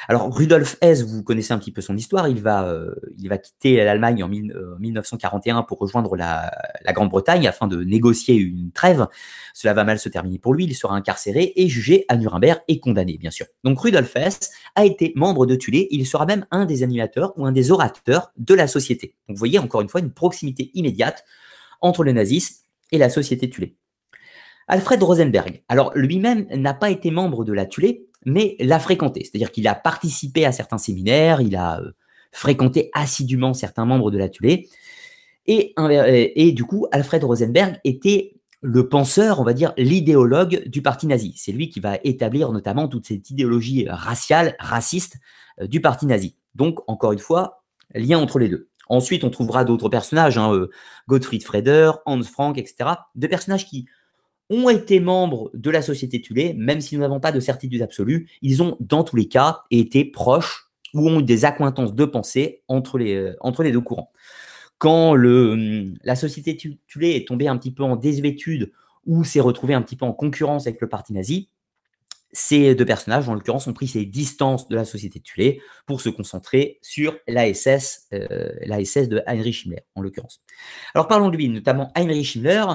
Alors, 0.08 0.34
Rudolf 0.36 0.78
Hess, 0.82 1.04
vous 1.04 1.24
connaissez 1.24 1.54
un 1.54 1.60
petit 1.60 1.72
peu 1.72 1.82
son 1.82 1.96
histoire, 1.96 2.28
il 2.28 2.42
va, 2.42 2.68
euh, 2.68 2.94
quitter 3.42 3.78
l'Allemagne 3.84 4.24
en 4.24 4.28
1941 4.28 5.60
euh, 5.60 5.62
pour 5.62 5.78
rejoindre 5.78 6.16
la, 6.16 6.52
Grande-Bretagne 6.88 7.48
afin 7.48 7.68
de 7.68 7.84
négocier 7.84 8.36
une 8.36 8.72
trêve. 8.72 9.08
Cela 9.54 9.74
va 9.74 9.84
mal 9.84 10.00
se 10.00 10.10
terminer 10.10 10.40
pour 10.40 10.54
lui, 10.54 10.66
il 10.66 10.76
sera 10.76 10.96
incarcéré 10.96 11.54
et 11.56 11.70
jugé 11.70 12.06
à 12.10 12.18
Nuremberg 12.18 12.62
et 12.68 12.80
condamné, 12.80 13.18
bien 13.18 13.32
sûr. 13.32 13.46
Donc, 13.64 13.80
Rudolf 13.80 14.16
Hess 14.16 14.52
a 14.76 14.86
été 14.86 15.14
membre 15.16 15.46
de 15.46 15.56
Tulé, 15.56 15.88
il 15.92 16.06
sera 16.06 16.26
même 16.26 16.46
un 16.52 16.66
des 16.66 16.84
animateurs 16.84 17.34
ou 17.38 17.46
un 17.46 17.52
des 17.52 17.72
orateurs 17.72 18.32
de 18.38 18.54
la 18.54 18.68
société. 18.68 19.16
Vous 19.30 19.36
voyez 19.36 19.60
encore 19.60 19.82
une 19.82 19.90
fois 19.90 20.02
une 20.02 20.12
proximité 20.12 20.72
immédiate 20.74 21.24
entre 21.80 22.04
le 22.04 22.12
nazisme 22.12 22.66
et 22.92 22.98
la 22.98 23.10
société 23.10 23.50
Tulé. 23.50 23.76
Alfred 24.68 25.02
Rosenberg, 25.04 25.64
alors 25.68 25.92
lui-même 25.96 26.48
n'a 26.50 26.74
pas 26.74 26.90
été 26.90 27.12
membre 27.12 27.44
de 27.44 27.54
la 27.54 27.66
Tulé, 27.66 28.08
mais 28.26 28.56
l'a 28.60 28.80
fréquenté. 28.80 29.24
C'est-à-dire 29.24 29.52
qu'il 29.52 29.68
a 29.68 29.76
participé 29.76 30.46
à 30.46 30.52
certains 30.52 30.78
séminaires, 30.78 31.42
il 31.42 31.56
a 31.56 31.80
euh, 31.80 31.92
fréquenté 32.32 32.90
assidûment 32.94 33.54
certains 33.54 33.86
membres 33.86 34.12
de 34.12 34.18
la 34.18 34.30
Et, 35.48 35.74
et, 36.36 36.52
du 36.52 36.64
coup, 36.64 36.88
Alfred 36.92 37.24
Rosenberg 37.24 37.80
était 37.84 38.36
le 38.62 38.88
penseur, 38.88 39.40
on 39.40 39.44
va 39.44 39.54
dire, 39.54 39.74
l'idéologue 39.78 40.64
du 40.68 40.82
parti 40.82 41.08
nazi. 41.08 41.34
C'est 41.36 41.52
lui 41.52 41.70
qui 41.70 41.80
va 41.80 41.98
établir 42.04 42.52
notamment 42.52 42.88
toute 42.88 43.08
cette 43.08 43.30
idéologie 43.30 43.88
raciale, 43.90 44.56
raciste 44.60 45.18
euh, 45.60 45.68
du 45.68 45.82
parti 45.82 46.06
nazi. 46.06 46.36
Donc, 46.56 46.80
encore 46.88 47.12
une 47.12 47.20
fois, 47.20 47.64
lien 47.96 48.20
entre 48.20 48.40
les 48.40 48.50
deux. 48.50 48.70
Ensuite, 48.88 49.24
on 49.24 49.30
trouvera 49.30 49.64
d'autres 49.64 49.90
personnages, 49.90 50.38
hein, 50.38 50.54
euh, 50.54 50.70
Gottfried 51.08 51.44
Freder, 51.44 51.92
Hans 52.06 52.24
Frank, 52.24 52.58
etc. 52.58 52.92
Des 53.16 53.28
personnages 53.28 53.66
qui 53.66 53.88
ont 54.52 54.70
été 54.70 55.00
membres 55.00 55.50
de 55.54 55.72
la 55.72 55.82
société 55.82 56.22
Tulé, 56.22 56.54
même 56.54 56.82
si 56.82 56.96
nous 56.96 57.02
n'avons 57.02 57.22
pas 57.22 57.32
de 57.32 57.40
certitude 57.40 57.82
absolue, 57.82 58.30
ils 58.42 58.62
ont 58.62 58.76
dans 58.82 59.04
tous 59.04 59.16
les 59.16 59.28
cas 59.28 59.64
été 59.72 60.04
proches 60.04 60.70
ou 60.94 61.10
ont 61.10 61.22
eu 61.22 61.24
des 61.24 61.46
accointances 61.46 61.96
de 61.96 62.06
pensée 62.06 62.62
entre 62.68 62.98
les, 62.98 63.16
euh, 63.16 63.36
entre 63.40 63.64
les 63.64 63.72
deux 63.72 63.80
courants. 63.80 64.12
Quand 64.78 65.16
le, 65.16 65.52
hum, 65.52 65.94
la 66.04 66.16
société 66.16 66.58
Tulé 66.58 67.16
est 67.16 67.28
tombée 67.28 67.48
un 67.48 67.58
petit 67.58 67.72
peu 67.72 67.84
en 67.84 67.96
désuétude 67.96 68.72
ou 69.06 69.24
s'est 69.24 69.40
retrouvée 69.40 69.74
un 69.74 69.82
petit 69.82 69.96
peu 69.96 70.06
en 70.06 70.14
concurrence 70.14 70.68
avec 70.68 70.82
le 70.82 70.90
parti 70.90 71.14
nazi, 71.14 71.50
ces 72.34 72.76
deux 72.76 72.86
personnages, 72.86 73.28
en 73.28 73.34
l'occurrence, 73.34 73.68
ont 73.68 73.74
pris 73.74 73.88
ces 73.88 74.06
distances 74.06 74.68
de 74.68 74.76
la 74.76 74.86
société 74.86 75.20
Tulé 75.20 75.62
pour 75.86 76.02
se 76.02 76.10
concentrer 76.10 76.80
sur 76.82 77.18
l'ASS, 77.28 78.08
euh, 78.14 78.52
l'ASS 78.66 79.10
de 79.10 79.22
Heinrich 79.28 79.66
Himmler, 79.66 79.84
en 79.96 80.02
l'occurrence. 80.02 80.42
Alors 80.96 81.08
parlons 81.08 81.30
de 81.30 81.36
lui, 81.36 81.50
notamment 81.50 81.92
Heinrich 81.96 82.36
Himmler, 82.36 82.66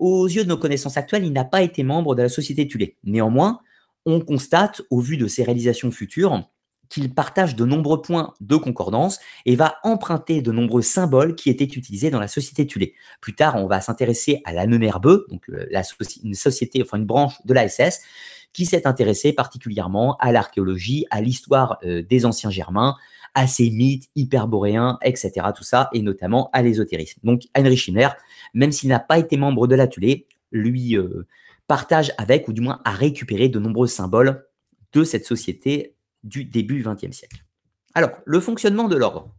aux 0.00 0.26
yeux 0.26 0.44
de 0.44 0.48
nos 0.48 0.56
connaissances 0.56 0.96
actuelles, 0.96 1.24
il 1.24 1.32
n'a 1.32 1.44
pas 1.44 1.62
été 1.62 1.82
membre 1.82 2.14
de 2.14 2.22
la 2.22 2.28
société 2.28 2.66
Tulé. 2.66 2.96
Néanmoins, 3.04 3.60
on 4.06 4.20
constate, 4.20 4.82
au 4.90 5.00
vu 5.00 5.16
de 5.16 5.28
ses 5.28 5.44
réalisations 5.44 5.90
futures, 5.90 6.48
qu'il 6.88 7.14
partage 7.14 7.54
de 7.54 7.64
nombreux 7.64 8.02
points 8.02 8.34
de 8.40 8.56
concordance 8.56 9.20
et 9.46 9.54
va 9.54 9.76
emprunter 9.84 10.42
de 10.42 10.50
nombreux 10.50 10.82
symboles 10.82 11.36
qui 11.36 11.48
étaient 11.48 11.64
utilisés 11.64 12.10
dans 12.10 12.18
la 12.18 12.26
société 12.26 12.66
Tulé. 12.66 12.94
Plus 13.20 13.34
tard, 13.34 13.56
on 13.56 13.66
va 13.66 13.80
s'intéresser 13.80 14.40
à 14.44 14.52
la 14.52 14.66
la, 14.66 15.82
une 16.24 16.34
société, 16.34 16.82
enfin 16.82 16.98
une 16.98 17.06
branche 17.06 17.34
de 17.44 17.54
l'ASS, 17.54 18.00
qui 18.52 18.66
s'est 18.66 18.88
intéressée 18.88 19.32
particulièrement 19.32 20.16
à 20.16 20.32
l'archéologie, 20.32 21.06
à 21.10 21.20
l'histoire 21.20 21.78
euh, 21.84 22.02
des 22.02 22.26
anciens 22.26 22.50
Germains, 22.50 22.96
à 23.34 23.46
ces 23.46 23.70
mythes 23.70 24.08
hyperboréens, 24.16 24.98
etc. 25.02 25.32
Tout 25.56 25.64
ça, 25.64 25.88
et 25.92 26.02
notamment 26.02 26.50
à 26.52 26.62
l'ésotérisme. 26.62 27.20
Donc 27.24 27.42
Heinrich 27.54 27.88
Himmler, 27.88 28.08
même 28.54 28.72
s'il 28.72 28.88
n'a 28.88 29.00
pas 29.00 29.18
été 29.18 29.36
membre 29.36 29.66
de 29.66 29.74
l'atelier, 29.74 30.26
lui 30.52 30.96
euh, 30.96 31.26
partage 31.66 32.12
avec, 32.18 32.48
ou 32.48 32.52
du 32.52 32.60
moins 32.60 32.80
a 32.84 32.90
récupéré 32.90 33.48
de 33.48 33.58
nombreux 33.58 33.86
symboles 33.86 34.44
de 34.92 35.04
cette 35.04 35.24
société 35.24 35.94
du 36.24 36.44
début 36.44 36.82
XXe 36.82 37.16
siècle. 37.16 37.44
Alors, 37.94 38.10
le 38.24 38.40
fonctionnement 38.40 38.88
de 38.88 38.96
l'ordre. 38.96 39.34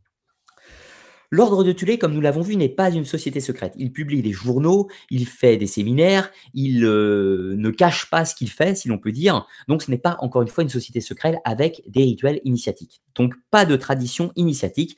L'ordre 1.33 1.63
de 1.63 1.71
Tulé, 1.71 1.97
comme 1.97 2.13
nous 2.13 2.19
l'avons 2.19 2.41
vu, 2.41 2.57
n'est 2.57 2.67
pas 2.67 2.91
une 2.91 3.05
société 3.05 3.39
secrète. 3.39 3.73
Il 3.77 3.93
publie 3.93 4.21
des 4.21 4.33
journaux, 4.33 4.89
il 5.09 5.25
fait 5.25 5.55
des 5.55 5.65
séminaires, 5.65 6.29
il 6.53 6.83
euh, 6.83 7.55
ne 7.55 7.69
cache 7.69 8.09
pas 8.09 8.25
ce 8.25 8.35
qu'il 8.35 8.49
fait, 8.49 8.75
si 8.75 8.89
l'on 8.89 8.97
peut 8.97 9.13
dire. 9.13 9.47
Donc 9.69 9.81
ce 9.81 9.89
n'est 9.89 9.97
pas, 9.97 10.17
encore 10.19 10.41
une 10.41 10.49
fois, 10.49 10.63
une 10.63 10.69
société 10.69 10.99
secrète 10.99 11.37
avec 11.45 11.83
des 11.87 12.03
rituels 12.03 12.41
initiatiques. 12.43 13.01
Donc 13.15 13.33
pas 13.49 13.65
de 13.65 13.77
tradition 13.77 14.33
initiatique. 14.35 14.97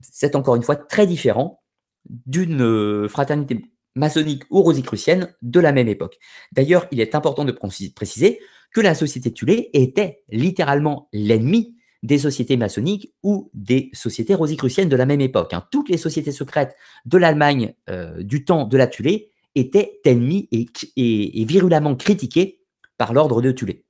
C'est 0.00 0.36
encore 0.36 0.56
une 0.56 0.62
fois 0.62 0.76
très 0.76 1.06
différent 1.06 1.62
d'une 2.08 2.62
euh, 2.62 3.06
fraternité 3.06 3.66
maçonnique 3.94 4.44
ou 4.48 4.62
rosicrucienne 4.62 5.34
de 5.42 5.60
la 5.60 5.72
même 5.72 5.88
époque. 5.88 6.18
D'ailleurs, 6.52 6.86
il 6.92 7.00
est 7.00 7.14
important 7.14 7.44
de 7.44 7.52
préciser 7.52 8.40
que 8.72 8.80
la 8.80 8.94
société 8.94 9.32
Tulé 9.32 9.68
était 9.74 10.22
littéralement 10.30 11.08
l'ennemi 11.12 11.76
des 12.04 12.18
sociétés 12.18 12.58
maçonniques 12.58 13.12
ou 13.22 13.50
des 13.54 13.90
sociétés 13.94 14.34
rosicruciennes 14.34 14.90
de 14.90 14.96
la 14.96 15.06
même 15.06 15.22
époque. 15.22 15.54
Hein. 15.54 15.64
Toutes 15.70 15.88
les 15.88 15.96
sociétés 15.96 16.32
secrètes 16.32 16.76
de 17.06 17.16
l'Allemagne 17.18 17.74
euh, 17.88 18.22
du 18.22 18.44
temps 18.44 18.66
de 18.66 18.76
la 18.76 18.86
Tulé 18.86 19.30
étaient 19.54 20.00
ennemies 20.04 20.48
et, 20.52 21.44
virulemment 21.44 21.96
critiquées 21.96 22.60
par 22.98 23.14
l'ordre 23.14 23.40
de 23.40 23.50
Tulé. 23.50 23.84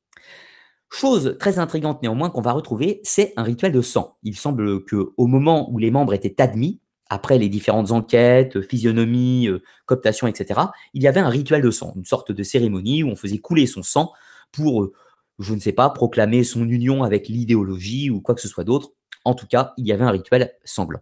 Chose 0.90 1.36
très 1.40 1.58
intrigante 1.58 2.02
néanmoins 2.02 2.30
qu'on 2.30 2.40
va 2.40 2.52
retrouver, 2.52 3.00
c'est 3.02 3.32
un 3.36 3.42
rituel 3.42 3.72
de 3.72 3.82
sang. 3.82 4.16
Il 4.22 4.36
semble 4.36 4.84
que 4.84 5.12
au 5.16 5.26
moment 5.26 5.68
où 5.72 5.78
les 5.78 5.90
membres 5.90 6.14
étaient 6.14 6.40
admis, 6.40 6.80
après 7.10 7.36
les 7.36 7.48
différentes 7.48 7.90
enquêtes, 7.90 8.60
physionomie, 8.60 9.48
euh, 9.48 9.60
cooptation, 9.86 10.28
etc., 10.28 10.60
il 10.94 11.02
y 11.02 11.08
avait 11.08 11.20
un 11.20 11.28
rituel 11.28 11.62
de 11.62 11.70
sang, 11.72 11.92
une 11.96 12.04
sorte 12.04 12.30
de 12.30 12.42
cérémonie 12.44 13.02
où 13.02 13.08
on 13.08 13.16
faisait 13.16 13.38
couler 13.38 13.66
son 13.66 13.82
sang 13.82 14.12
pour, 14.52 14.84
euh, 14.84 14.92
je 15.38 15.54
ne 15.54 15.60
sais 15.60 15.72
pas, 15.72 15.90
proclamer 15.90 16.44
son 16.44 16.68
union 16.68 17.02
avec 17.02 17.28
l'idéologie 17.28 18.10
ou 18.10 18.20
quoi 18.20 18.34
que 18.34 18.40
ce 18.40 18.48
soit 18.48 18.64
d'autre. 18.64 18.90
En 19.24 19.34
tout 19.34 19.46
cas, 19.46 19.72
il 19.76 19.86
y 19.86 19.92
avait 19.92 20.04
un 20.04 20.10
rituel 20.10 20.52
sanglant. 20.64 21.00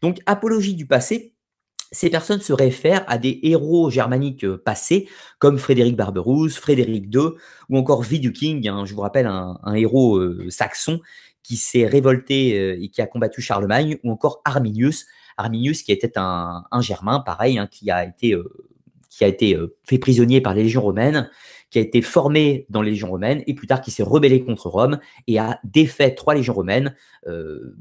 Donc, 0.00 0.18
apologie 0.26 0.74
du 0.74 0.86
passé, 0.86 1.34
ces 1.90 2.08
personnes 2.08 2.40
se 2.40 2.52
réfèrent 2.52 3.04
à 3.06 3.18
des 3.18 3.40
héros 3.42 3.90
germaniques 3.90 4.44
euh, 4.44 4.56
passés, 4.56 5.08
comme 5.38 5.58
Frédéric 5.58 5.96
Barberousse, 5.96 6.56
Frédéric 6.56 7.14
II, 7.14 7.32
ou 7.68 7.76
encore 7.76 8.02
Viduking, 8.02 8.66
hein, 8.68 8.84
je 8.86 8.94
vous 8.94 9.02
rappelle, 9.02 9.26
un, 9.26 9.74
héros 9.74 10.20
saxon 10.48 11.00
qui 11.42 11.56
s'est 11.56 11.86
révolté 11.86 12.82
et 12.82 12.88
qui 12.88 13.02
a 13.02 13.06
combattu 13.06 13.42
Charlemagne, 13.42 13.98
ou 14.04 14.12
encore 14.12 14.40
Arminius, 14.44 15.06
Arminius, 15.36 15.82
qui 15.82 15.92
était 15.92 16.12
un, 16.16 16.64
Germain, 16.80 17.20
pareil, 17.20 17.58
hein, 17.58 17.66
qui 17.70 17.90
a 17.90 18.04
été, 18.04 18.34
euh, 18.34 18.50
euh, 19.22 19.76
fait 19.84 19.98
prisonnier 19.98 20.40
par 20.40 20.54
les 20.54 20.64
légions 20.64 20.82
romaines, 20.82 21.30
qui 21.72 21.78
a 21.78 21.82
été 21.82 22.02
formé 22.02 22.66
dans 22.68 22.82
les 22.82 22.90
légions 22.90 23.08
romaines, 23.08 23.42
et 23.46 23.54
plus 23.54 23.66
tard 23.66 23.80
qui 23.80 23.90
s'est 23.90 24.02
rebellé 24.02 24.44
contre 24.44 24.68
Rome 24.68 25.00
et 25.26 25.38
a 25.38 25.58
défait 25.64 26.14
trois 26.14 26.34
légions 26.34 26.52
romaines, 26.52 26.94
euh, 27.26 27.74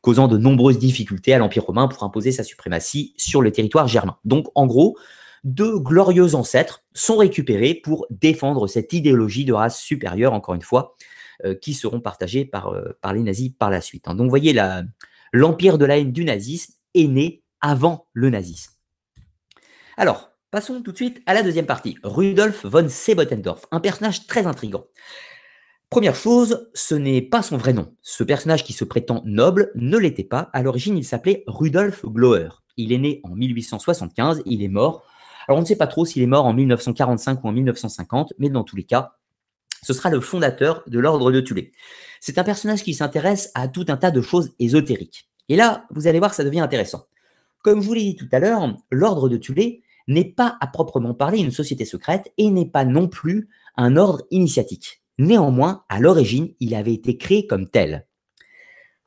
causant 0.00 0.28
de 0.28 0.38
nombreuses 0.38 0.78
difficultés 0.78 1.34
à 1.34 1.38
l'Empire 1.38 1.64
romain 1.64 1.88
pour 1.88 2.04
imposer 2.04 2.30
sa 2.30 2.44
suprématie 2.44 3.14
sur 3.16 3.42
le 3.42 3.50
territoire 3.50 3.88
germain. 3.88 4.16
Donc, 4.24 4.46
en 4.54 4.66
gros, 4.66 4.96
deux 5.42 5.76
glorieux 5.80 6.36
ancêtres 6.36 6.84
sont 6.94 7.16
récupérés 7.16 7.74
pour 7.74 8.06
défendre 8.10 8.68
cette 8.68 8.92
idéologie 8.92 9.44
de 9.44 9.52
race 9.52 9.80
supérieure, 9.80 10.32
encore 10.32 10.54
une 10.54 10.62
fois, 10.62 10.94
qui 11.60 11.74
seront 11.74 12.00
partagées 12.00 12.44
par, 12.44 12.72
par 13.00 13.12
les 13.12 13.22
nazis 13.22 13.50
par 13.50 13.70
la 13.70 13.80
suite. 13.80 14.06
Hein. 14.06 14.14
Donc, 14.14 14.26
vous 14.26 14.30
voyez 14.30 14.56
l'empire 15.32 15.76
de 15.76 15.84
la 15.84 15.98
haine 15.98 16.12
du 16.12 16.24
nazisme 16.24 16.74
est 16.94 17.08
né 17.08 17.42
avant 17.60 18.06
le 18.12 18.30
nazisme. 18.30 18.72
Alors, 19.96 20.35
passons 20.50 20.82
tout 20.82 20.92
de 20.92 20.96
suite 20.96 21.22
à 21.26 21.34
la 21.34 21.42
deuxième 21.42 21.66
partie. 21.66 21.96
Rudolf 22.02 22.64
von 22.64 22.88
Sebottendorf, 22.88 23.66
un 23.70 23.80
personnage 23.80 24.26
très 24.26 24.46
intrigant. 24.46 24.84
Première 25.90 26.16
chose, 26.16 26.68
ce 26.74 26.94
n'est 26.94 27.22
pas 27.22 27.42
son 27.42 27.56
vrai 27.56 27.72
nom. 27.72 27.94
Ce 28.02 28.24
personnage 28.24 28.64
qui 28.64 28.72
se 28.72 28.84
prétend 28.84 29.22
noble 29.24 29.70
ne 29.76 29.96
l'était 29.96 30.24
pas. 30.24 30.50
À 30.52 30.62
l'origine, 30.62 30.98
il 30.98 31.04
s'appelait 31.04 31.44
Rudolf 31.46 32.04
Gloer. 32.04 32.48
Il 32.76 32.92
est 32.92 32.98
né 32.98 33.20
en 33.22 33.30
1875, 33.30 34.42
il 34.46 34.62
est 34.62 34.68
mort. 34.68 35.04
Alors 35.46 35.58
on 35.58 35.62
ne 35.62 35.66
sait 35.66 35.76
pas 35.76 35.86
trop 35.86 36.04
s'il 36.04 36.22
est 36.22 36.26
mort 36.26 36.44
en 36.44 36.52
1945 36.52 37.44
ou 37.44 37.48
en 37.48 37.52
1950, 37.52 38.32
mais 38.38 38.50
dans 38.50 38.64
tous 38.64 38.76
les 38.76 38.84
cas, 38.84 39.12
ce 39.82 39.92
sera 39.92 40.10
le 40.10 40.20
fondateur 40.20 40.82
de 40.88 40.98
l'ordre 40.98 41.30
de 41.30 41.40
Tulé. 41.40 41.72
C'est 42.20 42.38
un 42.38 42.44
personnage 42.44 42.82
qui 42.82 42.94
s'intéresse 42.94 43.52
à 43.54 43.68
tout 43.68 43.86
un 43.88 43.96
tas 43.96 44.10
de 44.10 44.20
choses 44.20 44.54
ésotériques. 44.58 45.28
Et 45.48 45.54
là, 45.54 45.86
vous 45.90 46.08
allez 46.08 46.18
voir, 46.18 46.34
ça 46.34 46.42
devient 46.42 46.60
intéressant. 46.60 47.06
Comme 47.62 47.80
je 47.80 47.86
vous 47.86 47.94
l'ai 47.94 48.02
dit 48.02 48.16
tout 48.16 48.28
à 48.32 48.40
l'heure, 48.40 48.76
l'ordre 48.90 49.28
de 49.28 49.36
Tulé 49.36 49.84
n'est 50.06 50.32
pas 50.32 50.56
à 50.60 50.66
proprement 50.66 51.14
parler 51.14 51.38
une 51.38 51.50
société 51.50 51.84
secrète 51.84 52.32
et 52.38 52.50
n'est 52.50 52.70
pas 52.70 52.84
non 52.84 53.08
plus 53.08 53.48
un 53.76 53.96
ordre 53.96 54.22
initiatique. 54.30 55.02
Néanmoins, 55.18 55.84
à 55.88 56.00
l'origine, 56.00 56.52
il 56.60 56.74
avait 56.74 56.94
été 56.94 57.16
créé 57.16 57.46
comme 57.46 57.68
tel. 57.68 58.06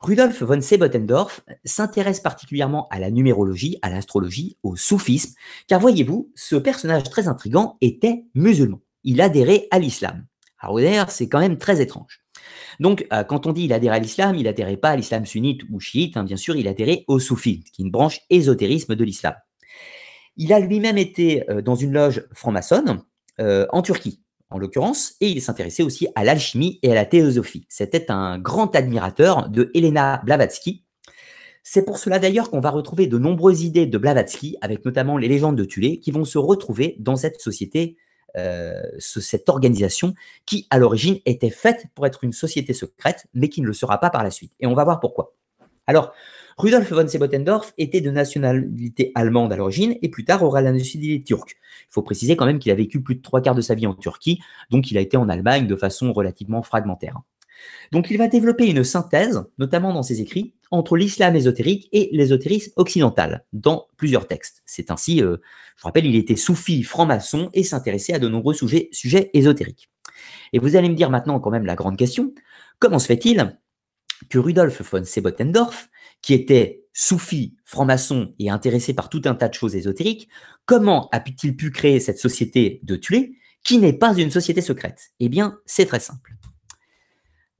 Rudolf 0.00 0.42
von 0.42 0.60
Sebottendorf 0.62 1.42
s'intéresse 1.64 2.20
particulièrement 2.20 2.88
à 2.88 2.98
la 2.98 3.10
numérologie, 3.10 3.76
à 3.82 3.90
l'astrologie, 3.90 4.56
au 4.62 4.74
soufisme, 4.74 5.34
car 5.66 5.78
voyez-vous, 5.78 6.32
ce 6.34 6.56
personnage 6.56 7.04
très 7.04 7.28
intrigant 7.28 7.76
était 7.82 8.24
musulman. 8.34 8.80
Il 9.04 9.20
adhérait 9.20 9.68
à 9.70 9.78
l'islam. 9.78 10.24
Alors 10.58 11.10
c'est 11.10 11.28
quand 11.28 11.40
même 11.40 11.58
très 11.58 11.82
étrange. 11.82 12.22
Donc, 12.80 13.06
euh, 13.12 13.24
quand 13.24 13.46
on 13.46 13.52
dit 13.52 13.64
il 13.64 13.72
adhérait 13.74 13.96
à 13.96 14.00
l'islam, 14.00 14.36
il 14.36 14.48
adhérait 14.48 14.78
pas 14.78 14.90
à 14.90 14.96
l'islam 14.96 15.26
sunnite 15.26 15.62
ou 15.70 15.80
chiite, 15.80 16.16
hein, 16.16 16.24
bien 16.24 16.36
sûr, 16.36 16.56
il 16.56 16.66
adhérait 16.66 17.04
au 17.06 17.18
soufisme, 17.18 17.62
qui 17.72 17.82
est 17.82 17.84
une 17.84 17.90
branche 17.90 18.20
ésotérisme 18.30 18.94
de 18.94 19.04
l'islam. 19.04 19.34
Il 20.36 20.52
a 20.52 20.60
lui-même 20.60 20.98
été 20.98 21.48
euh, 21.50 21.62
dans 21.62 21.74
une 21.74 21.92
loge 21.92 22.26
franc-maçonne 22.32 23.02
euh, 23.40 23.66
en 23.70 23.82
Turquie, 23.82 24.22
en 24.50 24.58
l'occurrence, 24.58 25.14
et 25.20 25.28
il 25.28 25.40
s'intéressait 25.42 25.82
aussi 25.82 26.08
à 26.14 26.24
l'alchimie 26.24 26.78
et 26.82 26.92
à 26.92 26.94
la 26.94 27.04
théosophie. 27.04 27.66
C'était 27.68 28.10
un 28.10 28.38
grand 28.38 28.74
admirateur 28.74 29.48
de 29.48 29.70
Helena 29.74 30.20
Blavatsky. 30.24 30.84
C'est 31.62 31.84
pour 31.84 31.98
cela 31.98 32.18
d'ailleurs 32.18 32.50
qu'on 32.50 32.60
va 32.60 32.70
retrouver 32.70 33.06
de 33.06 33.18
nombreuses 33.18 33.62
idées 33.62 33.86
de 33.86 33.98
Blavatsky, 33.98 34.56
avec 34.60 34.84
notamment 34.84 35.18
les 35.18 35.28
légendes 35.28 35.56
de 35.56 35.64
Tulé, 35.64 36.00
qui 36.00 36.10
vont 36.10 36.24
se 36.24 36.38
retrouver 36.38 36.96
dans 36.98 37.16
cette 37.16 37.40
société 37.40 37.96
euh, 38.36 38.80
cette 38.98 39.48
organisation 39.48 40.14
qui, 40.46 40.66
à 40.70 40.78
l'origine, 40.78 41.18
était 41.26 41.50
faite 41.50 41.86
pour 41.94 42.06
être 42.06 42.22
une 42.22 42.32
société 42.32 42.72
secrète, 42.72 43.26
mais 43.34 43.48
qui 43.48 43.60
ne 43.60 43.66
le 43.66 43.72
sera 43.72 43.98
pas 43.98 44.10
par 44.10 44.22
la 44.22 44.30
suite. 44.30 44.52
Et 44.60 44.66
on 44.66 44.74
va 44.74 44.84
voir 44.84 45.00
pourquoi. 45.00 45.34
Alors, 45.86 46.12
Rudolf 46.60 46.92
von 46.92 47.08
Sebottendorf 47.08 47.72
était 47.78 48.02
de 48.02 48.10
nationalité 48.10 49.12
allemande 49.14 49.50
à 49.50 49.56
l'origine 49.56 49.96
et 50.02 50.10
plus 50.10 50.26
tard 50.26 50.42
aura 50.42 50.60
la 50.60 50.72
nationalité 50.72 51.24
turque. 51.24 51.56
Il 51.88 51.92
faut 51.92 52.02
préciser 52.02 52.36
quand 52.36 52.44
même 52.44 52.58
qu'il 52.58 52.70
a 52.70 52.74
vécu 52.74 53.02
plus 53.02 53.14
de 53.14 53.22
trois 53.22 53.40
quarts 53.40 53.54
de 53.54 53.62
sa 53.62 53.74
vie 53.74 53.86
en 53.86 53.94
Turquie, 53.94 54.40
donc 54.68 54.90
il 54.90 54.98
a 54.98 55.00
été 55.00 55.16
en 55.16 55.30
Allemagne 55.30 55.66
de 55.66 55.74
façon 55.74 56.12
relativement 56.12 56.62
fragmentaire. 56.62 57.18
Donc 57.92 58.10
il 58.10 58.18
va 58.18 58.28
développer 58.28 58.66
une 58.66 58.84
synthèse, 58.84 59.42
notamment 59.56 59.94
dans 59.94 60.02
ses 60.02 60.20
écrits, 60.20 60.52
entre 60.70 60.98
l'islam 60.98 61.34
ésotérique 61.34 61.88
et 61.92 62.10
l'ésotérisme 62.12 62.72
occidental, 62.76 63.46
dans 63.54 63.86
plusieurs 63.96 64.26
textes. 64.26 64.62
C'est 64.66 64.90
ainsi, 64.90 65.22
euh, 65.22 65.38
je 65.76 65.82
vous 65.82 65.86
rappelle, 65.86 66.04
il 66.04 66.14
était 66.14 66.36
soufi, 66.36 66.82
franc-maçon 66.82 67.48
et 67.54 67.62
s'intéressait 67.62 68.12
à 68.12 68.18
de 68.18 68.28
nombreux 68.28 68.52
sujets, 68.52 68.90
sujets 68.92 69.30
ésotériques. 69.32 69.88
Et 70.52 70.58
vous 70.58 70.76
allez 70.76 70.90
me 70.90 70.94
dire 70.94 71.08
maintenant 71.08 71.40
quand 71.40 71.50
même 71.50 71.64
la 71.64 71.74
grande 71.74 71.96
question, 71.96 72.34
comment 72.80 72.98
se 72.98 73.06
fait-il 73.06 73.58
que 74.28 74.38
Rudolf 74.38 74.82
von 74.82 75.04
Sebottendorf, 75.04 75.88
qui 76.22 76.34
était 76.34 76.84
soufi, 76.92 77.56
franc-maçon 77.64 78.34
et 78.38 78.50
intéressé 78.50 78.94
par 78.94 79.08
tout 79.08 79.22
un 79.24 79.34
tas 79.34 79.48
de 79.48 79.54
choses 79.54 79.76
ésotériques, 79.76 80.28
comment 80.66 81.08
a-t-il 81.12 81.56
pu 81.56 81.70
créer 81.70 82.00
cette 82.00 82.18
société 82.18 82.80
de 82.82 82.96
tuer 82.96 83.36
qui 83.64 83.78
n'est 83.78 83.92
pas 83.92 84.14
une 84.14 84.30
société 84.30 84.60
secrète? 84.60 85.10
Eh 85.20 85.28
bien, 85.28 85.58
c'est 85.66 85.86
très 85.86 86.00
simple. 86.00 86.34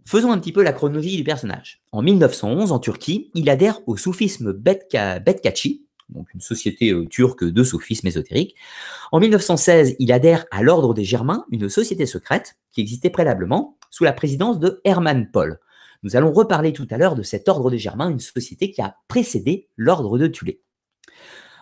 Faisons 0.07 0.33
un 0.33 0.39
petit 0.39 0.53
peu 0.53 0.63
la 0.63 0.73
chronologie 0.73 1.17
du 1.17 1.25
personnage. 1.25 1.83
En 1.93 2.03
1911, 2.03 2.73
en 2.73 2.79
Turquie, 2.79 3.31
il 3.35 3.49
adhère 3.49 3.81
au 3.87 3.97
soufisme 3.97 4.53
Betkachi, 4.53 5.87
donc 6.09 6.35
une 6.35 6.41
société 6.41 6.91
euh, 6.91 7.07
turque 7.07 7.45
de 7.45 7.63
soufisme 7.63 8.09
ésotérique. 8.09 8.57
En 9.13 9.21
1916, 9.21 9.97
il 9.99 10.11
adhère 10.11 10.47
à 10.51 10.63
l'Ordre 10.63 10.95
des 10.95 11.05
Germains, 11.05 11.45
une 11.51 11.69
société 11.69 12.07
secrète 12.07 12.57
qui 12.73 12.81
existait 12.81 13.11
préalablement 13.11 13.79
sous 13.91 14.05
la 14.05 14.13
présidence 14.13 14.59
de 14.59 14.81
Hermann 14.85 15.31
Paul. 15.31 15.61
Nous 16.03 16.17
allons 16.17 16.33
reparler 16.33 16.73
tout 16.73 16.87
à 16.91 16.97
l'heure 16.97 17.15
de 17.15 17.23
cet 17.23 17.49
Ordre 17.49 17.71
des 17.71 17.79
Germains, 17.79 18.09
une 18.09 18.21
société 18.21 18.71
qui 18.71 18.81
a 18.81 18.97
précédé 19.07 19.69
l'Ordre 19.77 20.19
de 20.19 20.27
Tulé. 20.27 20.63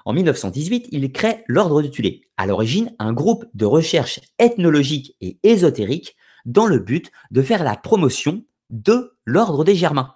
En 0.04 0.12
1918, 0.12 0.88
il 0.92 1.10
crée 1.12 1.44
l'Ordre 1.48 1.82
de 1.82 1.88
Tulé, 1.88 2.22
à 2.36 2.46
l'origine 2.46 2.94
un 2.98 3.12
groupe 3.12 3.44
de 3.54 3.66
recherche 3.66 4.20
ethnologique 4.38 5.16
et 5.20 5.38
ésotérique 5.42 6.16
dans 6.46 6.66
le 6.66 6.78
but 6.78 7.10
de 7.30 7.42
faire 7.42 7.64
la 7.64 7.76
promotion 7.76 8.44
de 8.70 9.12
l'ordre 9.24 9.64
des 9.64 9.74
Germains. 9.74 10.14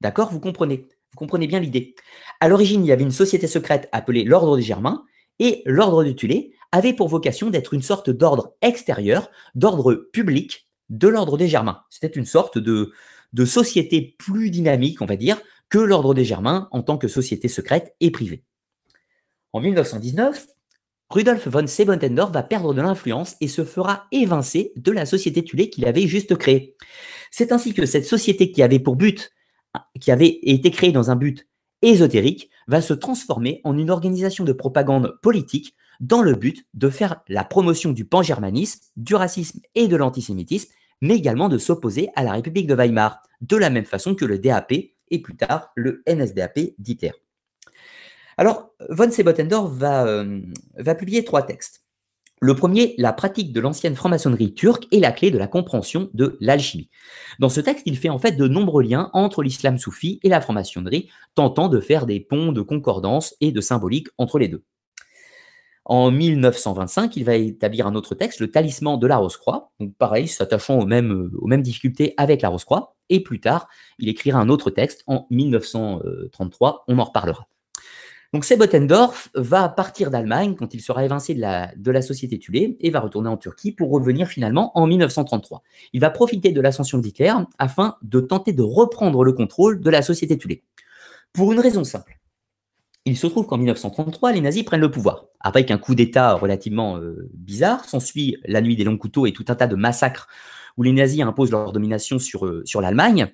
D'accord? 0.00 0.30
Vous 0.30 0.40
comprenez? 0.40 0.86
Vous 1.10 1.16
comprenez 1.16 1.46
bien 1.46 1.58
l'idée. 1.58 1.96
À 2.38 2.48
l'origine, 2.48 2.84
il 2.84 2.88
y 2.88 2.92
avait 2.92 3.02
une 3.02 3.10
société 3.10 3.46
secrète 3.46 3.88
appelée 3.92 4.24
l'ordre 4.24 4.56
des 4.56 4.62
Germains, 4.62 5.04
et 5.40 5.62
l'ordre 5.66 6.04
du 6.04 6.14
Tulé 6.14 6.54
avait 6.70 6.92
pour 6.92 7.08
vocation 7.08 7.50
d'être 7.50 7.74
une 7.74 7.82
sorte 7.82 8.10
d'ordre 8.10 8.54
extérieur, 8.62 9.30
d'ordre 9.54 9.94
public 9.94 10.68
de 10.90 11.08
l'ordre 11.08 11.36
des 11.36 11.48
Germains. 11.48 11.82
C'était 11.90 12.08
une 12.08 12.24
sorte 12.24 12.58
de, 12.58 12.92
de 13.32 13.44
société 13.44 14.16
plus 14.18 14.50
dynamique, 14.50 15.00
on 15.02 15.06
va 15.06 15.16
dire, 15.16 15.40
que 15.68 15.78
l'ordre 15.78 16.14
des 16.14 16.24
Germains 16.24 16.68
en 16.70 16.82
tant 16.82 16.98
que 16.98 17.08
société 17.08 17.48
secrète 17.48 17.94
et 18.00 18.10
privée. 18.10 18.44
En 19.52 19.60
1919, 19.60 20.46
Rudolf 21.10 21.48
von 21.48 21.66
Sebottendorf 21.66 22.32
va 22.32 22.42
perdre 22.42 22.74
de 22.74 22.82
l'influence 22.82 23.36
et 23.40 23.48
se 23.48 23.64
fera 23.64 24.06
évincer 24.12 24.72
de 24.76 24.92
la 24.92 25.06
société 25.06 25.42
Tulé 25.42 25.70
qu'il 25.70 25.86
avait 25.86 26.06
juste 26.06 26.36
créée. 26.36 26.76
C'est 27.30 27.52
ainsi 27.52 27.72
que 27.72 27.86
cette 27.86 28.04
société 28.04 28.52
qui 28.52 28.62
avait 28.62 28.78
pour 28.78 28.96
but, 28.96 29.32
qui 30.00 30.10
avait 30.10 30.38
été 30.42 30.70
créée 30.70 30.92
dans 30.92 31.10
un 31.10 31.16
but 31.16 31.48
ésotérique, 31.80 32.50
va 32.66 32.82
se 32.82 32.92
transformer 32.92 33.60
en 33.64 33.78
une 33.78 33.90
organisation 33.90 34.44
de 34.44 34.52
propagande 34.52 35.18
politique 35.22 35.74
dans 36.00 36.22
le 36.22 36.34
but 36.34 36.66
de 36.74 36.90
faire 36.90 37.22
la 37.28 37.44
promotion 37.44 37.92
du 37.92 38.04
pangermanisme, 38.04 38.80
du 38.96 39.14
racisme 39.14 39.60
et 39.74 39.88
de 39.88 39.96
l'antisémitisme, 39.96 40.70
mais 41.00 41.16
également 41.16 41.48
de 41.48 41.58
s'opposer 41.58 42.08
à 42.16 42.24
la 42.24 42.32
République 42.32 42.66
de 42.66 42.74
Weimar, 42.74 43.22
de 43.40 43.56
la 43.56 43.70
même 43.70 43.84
façon 43.84 44.14
que 44.14 44.24
le 44.24 44.38
DAP 44.38 44.72
et 45.10 45.22
plus 45.22 45.36
tard 45.36 45.70
le 45.74 46.02
NSDAP 46.06 46.74
d'Hitler. 46.78 47.12
Alors, 48.36 48.70
von 48.88 49.10
Sebottendorf 49.10 49.72
va, 49.72 50.06
euh, 50.06 50.40
va 50.76 50.94
publier 50.94 51.24
trois 51.24 51.42
textes. 51.42 51.82
Le 52.40 52.54
premier, 52.54 52.94
la 52.98 53.12
pratique 53.12 53.52
de 53.52 53.60
l'ancienne 53.60 53.96
franc-maçonnerie 53.96 54.54
turque 54.54 54.86
est 54.92 55.00
la 55.00 55.10
clé 55.10 55.32
de 55.32 55.38
la 55.38 55.48
compréhension 55.48 56.08
de 56.14 56.36
l'alchimie. 56.40 56.88
Dans 57.40 57.48
ce 57.48 57.60
texte, 57.60 57.82
il 57.86 57.98
fait 57.98 58.10
en 58.10 58.18
fait 58.20 58.32
de 58.32 58.46
nombreux 58.46 58.84
liens 58.84 59.10
entre 59.12 59.42
l'islam 59.42 59.76
soufi 59.76 60.20
et 60.22 60.28
la 60.28 60.40
franc-maçonnerie, 60.40 61.10
tentant 61.34 61.68
de 61.68 61.80
faire 61.80 62.06
des 62.06 62.20
ponts 62.20 62.52
de 62.52 62.62
concordance 62.62 63.34
et 63.40 63.50
de 63.50 63.60
symbolique 63.60 64.06
entre 64.18 64.38
les 64.38 64.46
deux. 64.46 64.62
En 65.88 66.10
1925, 66.10 67.16
il 67.16 67.24
va 67.24 67.34
établir 67.34 67.86
un 67.86 67.94
autre 67.94 68.14
texte, 68.14 68.40
le 68.40 68.50
talisman 68.50 68.98
de 68.98 69.06
la 69.06 69.16
Rose-Croix, 69.16 69.72
donc 69.80 69.94
pareil, 69.96 70.28
s'attachant 70.28 70.78
aux 70.78 70.84
mêmes, 70.84 71.30
aux 71.38 71.46
mêmes 71.46 71.62
difficultés 71.62 72.12
avec 72.18 72.42
la 72.42 72.50
Rose-Croix, 72.50 72.94
et 73.08 73.20
plus 73.22 73.40
tard, 73.40 73.68
il 73.98 74.10
écrira 74.10 74.38
un 74.38 74.50
autre 74.50 74.70
texte 74.70 75.02
en 75.06 75.26
1933, 75.30 76.84
on 76.88 76.98
en 76.98 77.04
reparlera. 77.04 77.48
Donc 78.34 78.44
Sebotendorf 78.44 79.30
va 79.34 79.70
partir 79.70 80.10
d'Allemagne 80.10 80.54
quand 80.54 80.74
il 80.74 80.82
sera 80.82 81.02
évincé 81.06 81.32
de 81.34 81.90
la, 81.90 82.02
société 82.02 82.38
Tulé 82.38 82.76
et 82.80 82.90
va 82.90 83.00
retourner 83.00 83.30
en 83.30 83.38
Turquie 83.38 83.72
pour 83.72 83.90
revenir 83.90 84.28
finalement 84.28 84.76
en 84.78 84.86
1933. 84.86 85.62
Il 85.94 86.02
va 86.02 86.10
profiter 86.10 86.52
de 86.52 86.60
l'ascension 86.60 86.98
d'Hitler 86.98 87.32
afin 87.58 87.96
de 88.02 88.20
tenter 88.20 88.52
de 88.52 88.62
reprendre 88.62 89.24
le 89.24 89.32
contrôle 89.32 89.80
de 89.80 89.88
la 89.88 90.02
société 90.02 90.36
Tulé. 90.36 90.62
Pour 91.32 91.52
une 91.52 91.60
raison 91.60 91.84
simple. 91.84 92.17
Il 93.08 93.16
se 93.16 93.26
trouve 93.26 93.46
qu'en 93.46 93.56
1933, 93.56 94.32
les 94.32 94.42
nazis 94.42 94.64
prennent 94.64 94.82
le 94.82 94.90
pouvoir. 94.90 95.24
Après 95.40 95.64
qu'un 95.64 95.78
coup 95.78 95.94
d'État 95.94 96.34
relativement 96.34 96.98
euh, 96.98 97.30
bizarre 97.32 97.86
s'ensuit 97.86 98.36
la 98.44 98.60
nuit 98.60 98.76
des 98.76 98.84
longs 98.84 98.98
couteaux 98.98 99.24
et 99.24 99.32
tout 99.32 99.46
un 99.48 99.54
tas 99.54 99.66
de 99.66 99.76
massacres 99.76 100.28
où 100.76 100.82
les 100.82 100.92
nazis 100.92 101.22
imposent 101.22 101.50
leur 101.50 101.72
domination 101.72 102.18
sur, 102.18 102.44
euh, 102.44 102.62
sur 102.66 102.82
l'Allemagne. 102.82 103.32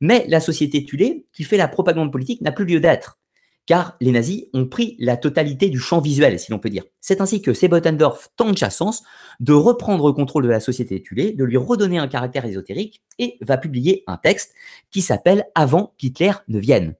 Mais 0.00 0.24
la 0.28 0.40
société 0.40 0.82
Tulé, 0.84 1.26
qui 1.34 1.44
fait 1.44 1.58
la 1.58 1.68
propagande 1.68 2.10
politique, 2.10 2.40
n'a 2.40 2.52
plus 2.52 2.64
lieu 2.64 2.80
d'être 2.80 3.18
car 3.66 3.96
les 4.00 4.10
nazis 4.10 4.46
ont 4.54 4.66
pris 4.66 4.96
la 4.98 5.16
totalité 5.16 5.68
du 5.68 5.78
champ 5.78 6.00
visuel, 6.00 6.38
si 6.40 6.50
l'on 6.50 6.58
peut 6.58 6.70
dire. 6.70 6.84
C'est 7.00 7.20
ainsi 7.20 7.42
que 7.42 7.54
Sebotendorf 7.54 8.30
tente 8.36 8.58
chaque 8.58 8.72
sens 8.72 9.02
de 9.40 9.52
reprendre 9.52 10.08
le 10.08 10.12
contrôle 10.12 10.44
de 10.44 10.48
la 10.48 10.58
société 10.58 11.00
tuée, 11.00 11.32
de 11.32 11.44
lui 11.44 11.56
redonner 11.56 11.98
un 11.98 12.08
caractère 12.08 12.44
ésotérique, 12.44 13.02
et 13.18 13.36
va 13.40 13.58
publier 13.58 14.02
un 14.06 14.16
texte 14.16 14.52
qui 14.90 15.00
s'appelle 15.00 15.44
Avant 15.54 15.94
qu'Hitler 15.96 16.32
ne 16.48 16.58
vienne. 16.58 16.96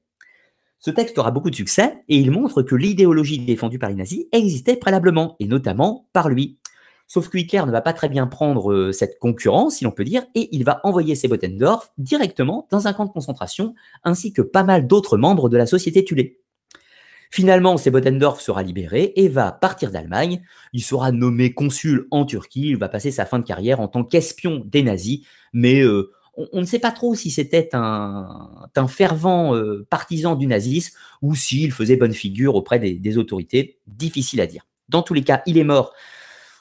Ce 0.84 0.90
texte 0.90 1.16
aura 1.16 1.30
beaucoup 1.30 1.48
de 1.48 1.54
succès 1.54 2.02
et 2.08 2.18
il 2.18 2.32
montre 2.32 2.62
que 2.62 2.74
l'idéologie 2.74 3.38
défendue 3.38 3.78
par 3.78 3.88
les 3.88 3.94
nazis 3.94 4.26
existait 4.32 4.74
préalablement, 4.74 5.36
et 5.38 5.46
notamment 5.46 6.08
par 6.12 6.28
lui. 6.28 6.58
Sauf 7.06 7.28
que 7.28 7.38
Hitler 7.38 7.62
ne 7.64 7.70
va 7.70 7.82
pas 7.82 7.92
très 7.92 8.08
bien 8.08 8.26
prendre 8.26 8.72
euh, 8.72 8.90
cette 8.90 9.20
concurrence, 9.20 9.76
si 9.76 9.84
l'on 9.84 9.92
peut 9.92 10.02
dire, 10.02 10.24
et 10.34 10.48
il 10.50 10.64
va 10.64 10.80
envoyer 10.82 11.14
Sebotendorf 11.14 11.92
directement 11.98 12.66
dans 12.72 12.88
un 12.88 12.92
camp 12.94 13.04
de 13.04 13.12
concentration, 13.12 13.74
ainsi 14.02 14.32
que 14.32 14.42
pas 14.42 14.64
mal 14.64 14.88
d'autres 14.88 15.16
membres 15.16 15.48
de 15.48 15.56
la 15.56 15.66
société 15.66 16.04
tuée. 16.04 16.40
Finalement, 17.30 17.76
Sebotendorf 17.76 18.40
sera 18.40 18.64
libéré 18.64 19.12
et 19.14 19.28
va 19.28 19.52
partir 19.52 19.92
d'Allemagne. 19.92 20.42
Il 20.72 20.82
sera 20.82 21.12
nommé 21.12 21.54
consul 21.54 22.08
en 22.10 22.24
Turquie. 22.24 22.70
Il 22.70 22.76
va 22.76 22.88
passer 22.88 23.12
sa 23.12 23.24
fin 23.24 23.38
de 23.38 23.44
carrière 23.44 23.78
en 23.78 23.86
tant 23.86 24.02
qu'espion 24.02 24.64
des 24.66 24.82
nazis. 24.82 25.20
Mais 25.52 25.80
euh, 25.80 26.10
on, 26.34 26.60
ne 26.60 26.64
sait 26.64 26.78
pas 26.78 26.92
trop 26.92 27.14
si 27.14 27.30
c'était 27.30 27.70
un, 27.74 28.68
fervent 28.88 29.54
euh, 29.54 29.86
partisan 29.90 30.34
du 30.34 30.46
nazisme 30.46 30.96
ou 31.20 31.34
s'il 31.34 31.72
faisait 31.72 31.96
bonne 31.96 32.14
figure 32.14 32.54
auprès 32.54 32.78
des, 32.78 33.18
autorités. 33.18 33.78
Difficile 33.86 34.40
à 34.40 34.46
dire. 34.46 34.66
Dans 34.88 35.02
tous 35.02 35.14
les 35.14 35.24
cas, 35.24 35.42
il 35.46 35.58
est 35.58 35.64
mort 35.64 35.92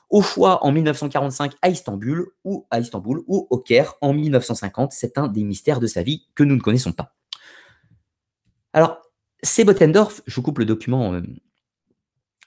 au 0.10 0.22
choix 0.22 0.66
en 0.66 0.72
1945 0.74 1.54
à 1.62 1.70
Istanbul 1.70 2.28
ou 2.44 2.68
à 2.70 2.80
Istanbul 2.80 3.24
ou 3.28 3.48
au 3.50 3.58
Caire 3.58 3.94
en 4.02 4.14
1950. 4.14 4.92
C'est 4.92 5.18
un 5.18 5.28
des 5.28 5.44
mystères 5.44 5.80
de 5.80 5.88
sa 5.88 6.04
vie 6.04 6.28
que 6.36 6.44
nous 6.44 6.56
ne 6.56 6.62
connaissons 6.62 6.92
pas. 6.92 7.16
Alors, 8.74 9.02
c'est 9.42 9.64
Bottendorf, 9.64 10.22
je 10.28 10.40
coupe 10.42 10.60
le 10.60 10.66
document 10.66 11.14
euh, 11.14 11.22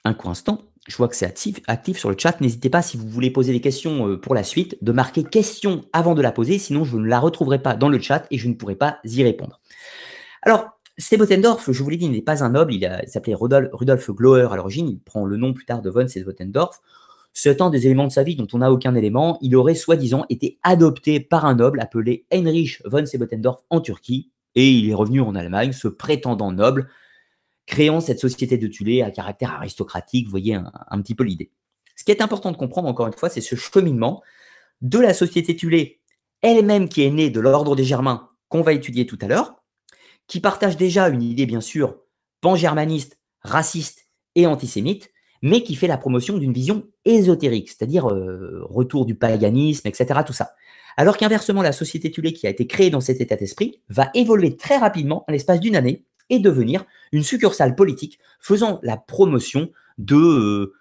un 0.05 0.15
court 0.15 0.31
instant. 0.31 0.63
Je 0.87 0.97
vois 0.97 1.09
que 1.09 1.17
c'est 1.17 1.27
actif, 1.27 1.99
sur 1.99 2.11
le 2.11 2.17
chat. 2.19 2.41
N'hésitez 2.41 2.69
pas, 2.69 2.83
si 2.83 2.97
vous 2.97 3.09
voulez 3.09 3.31
poser 3.31 3.53
des 3.53 3.61
questions 3.61 4.09
euh, 4.09 4.21
pour 4.21 4.35
la 4.35 4.45
suite, 4.45 4.77
de 4.83 4.93
marquer 4.93 5.25
question 5.25 5.83
avant 5.93 6.15
de 6.15 6.21
la 6.21 6.31
poser, 6.31 6.59
sinon 6.59 6.85
je 6.85 6.97
ne 6.97 7.07
la 7.07 7.21
retrouverai 7.21 7.63
pas 7.63 7.75
dans 7.75 7.89
le 7.89 7.99
chat 7.99 8.27
et 8.31 8.37
je 8.37 8.49
ne 8.49 8.55
pourrai 8.55 8.75
pas 8.75 8.99
y 9.05 9.23
répondre. 9.23 9.61
Alors, 10.43 10.79
Sebotendorf, 10.99 11.73
je 11.73 11.83
vous 11.83 11.91
l'ai 11.91 11.97
dit, 11.97 12.09
n'est 12.09 12.23
pas 12.23 12.45
un 12.45 12.51
noble, 12.51 12.75
il, 12.75 12.89
s'appelait 13.07 13.35
Rudolf, 13.35 14.11
Gloer 14.11 14.49
à 14.53 14.57
l'origine, 14.57 14.89
il 14.89 15.01
prend 15.01 15.25
le 15.25 15.37
nom 15.37 15.55
plus 15.55 15.65
tard 15.65 15.81
de 15.81 15.91
von 15.91 16.07
Sebotendorf. 16.07 16.81
C'est 17.33 17.61
un 17.61 17.71
des 17.71 17.87
éléments 17.87 18.07
de 18.07 18.13
sa 18.13 18.23
vie 18.23 18.37
dont 18.37 18.47
on 18.53 18.59
n'a 18.59 18.71
aucun 18.71 18.95
élément. 18.95 19.39
Il 19.41 19.57
aurait 19.57 19.75
soi-disant 19.75 20.25
été 20.29 20.59
adopté 20.63 21.19
par 21.19 21.47
un 21.47 21.57
noble 21.57 21.81
appelé 21.81 22.27
Heinrich 22.31 22.81
von 22.85 23.05
Sebotendorf 23.07 23.65
en 23.71 23.81
Turquie, 23.81 24.31
et 24.55 24.71
il 24.71 24.89
est 24.89 24.95
revenu 24.95 25.21
en 25.21 25.35
Allemagne, 25.35 25.73
se 25.73 25.89
prétendant 25.89 26.53
noble, 26.53 26.89
créant 27.67 28.01
cette 28.01 28.21
société 28.21 28.59
de 28.59 28.67
Tulé 28.67 29.03
à 29.03 29.11
caractère 29.11 29.53
aristocratique. 29.53 30.27
Vous 30.27 30.31
voyez 30.31 30.55
un, 30.55 31.01
petit 31.03 31.15
peu 31.15 31.25
l'idée. 31.25 31.51
Ce 31.97 32.05
qui 32.05 32.11
est 32.11 32.23
important 32.23 32.51
de 32.51 32.57
comprendre, 32.57 32.89
encore 32.89 33.07
une 33.07 33.15
fois, 33.15 33.29
c'est 33.29 33.41
ce 33.41 33.57
cheminement 33.57 34.23
de 34.83 34.99
la 34.99 35.15
société 35.15 35.57
Tulé 35.57 36.01
elle-même 36.43 36.89
qui 36.89 37.03
est 37.03 37.11
née 37.11 37.31
de 37.31 37.41
l'ordre 37.41 37.75
des 37.75 37.85
Germains, 37.85 38.29
qu'on 38.49 38.61
va 38.61 38.75
étudier 38.75 39.07
tout 39.07 39.19
à 39.23 39.29
l'heure, 39.29 39.63
qui 40.27 40.41
partage 40.41 40.77
déjà 40.77 41.09
une 41.09 41.23
idée, 41.23 41.47
bien 41.47 41.63
sûr, 41.63 41.97
pan-germaniste, 42.43 43.19
raciste 43.41 44.09
et 44.35 44.47
antisémite, 44.47 45.11
mais 45.41 45.63
qui 45.63 45.75
fait 45.75 45.87
la 45.87 45.97
promotion 45.97 46.37
d'une 46.37 46.53
vision 46.53 46.87
ésotérique, 47.07 47.71
c'est-à-dire 47.71 48.11
euh, 48.11 48.61
retour 48.65 49.07
du 49.07 49.15
paganisme, 49.15 49.89
etc. 49.89 50.21
Tout 50.27 50.33
ça. 50.35 50.53
Alors 50.97 51.17
qu'inversement, 51.17 51.63
la 51.63 51.73
société 51.73 52.11
Tulé 52.11 52.33
qui 52.33 52.47
a 52.47 52.51
été 52.51 52.67
créée 52.67 52.91
dans 52.91 53.01
cet 53.01 53.21
état 53.21 53.37
d'esprit 53.37 53.81
va 53.89 54.11
évoluer 54.15 54.57
très 54.57 54.77
rapidement, 54.77 55.25
en 55.29 55.33
l'espace 55.33 55.61
d'une 55.61 55.77
année, 55.77 56.05
et 56.31 56.39
devenir 56.39 56.85
une 57.13 57.23
succursale 57.23 57.75
politique 57.75 58.19
faisant 58.41 58.81
la 58.83 58.97
promotion 58.97 59.71
de, 59.99 60.17
euh, 60.17 60.75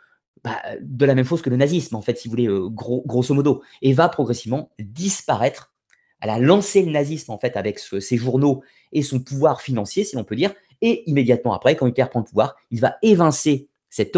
bah, 0.44 0.62
de 0.82 1.06
la 1.06 1.16
même 1.16 1.26
chose 1.26 1.42
que 1.42 1.50
le 1.50 1.58
nazisme, 1.58 1.96
en 1.96 2.02
fait, 2.02 2.18
si 2.18 2.28
vous 2.28 2.32
voulez, 2.32 2.48
euh, 2.48 2.70
grosso 2.70 3.34
modo, 3.34 3.62
et 3.82 3.94
va 3.94 4.10
progressivement 4.10 4.72
disparaître. 4.80 5.74
Elle 6.20 6.30
a 6.30 6.40
lancé 6.40 6.84
le 6.84 6.92
nazisme, 6.92 7.32
en 7.32 7.38
fait, 7.38 7.58
avec 7.58 7.80
ses 7.80 8.18
journaux 8.18 8.64
et 8.94 9.02
son 9.02 9.20
pouvoir 9.20 9.62
financier, 9.62 10.04
si 10.04 10.16
l'on 10.16 10.24
peut 10.24 10.36
dire, 10.36 10.54
et 10.82 11.10
immédiatement 11.10 11.54
après, 11.54 11.76
quand 11.76 11.88
Hitler 11.88 12.06
prend 12.10 12.20
le 12.20 12.26
pouvoir, 12.26 12.56
il 12.72 12.80
va 12.80 12.96
évincer 13.02 13.68
cette 13.90 14.18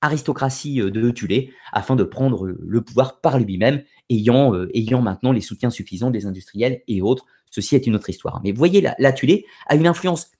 aristocratie 0.00 0.80
euh, 0.80 0.90
de 0.90 1.10
Tulé 1.10 1.52
afin 1.72 1.96
de 1.96 2.04
prendre 2.04 2.46
le 2.46 2.80
pouvoir 2.82 3.20
par 3.20 3.38
lui-même 3.38 3.82
ayant, 4.10 4.54
ayant 4.74 5.02
maintenant 5.02 5.32
les 5.32 5.40
soutiens 5.40 5.70
suffisants 5.70 6.10
des 6.10 6.26
industriels 6.26 6.82
et 6.86 7.02
autres. 7.02 7.26
Ceci 7.50 7.74
est 7.74 7.86
une 7.86 7.96
autre 7.96 8.10
histoire. 8.10 8.40
Mais 8.44 8.52
vous 8.52 8.58
voyez, 8.58 8.80
la, 8.80 8.94
la 8.98 9.12
Tulé 9.12 9.46
a 9.66 9.74
une 9.74 9.86
influence 9.86 10.30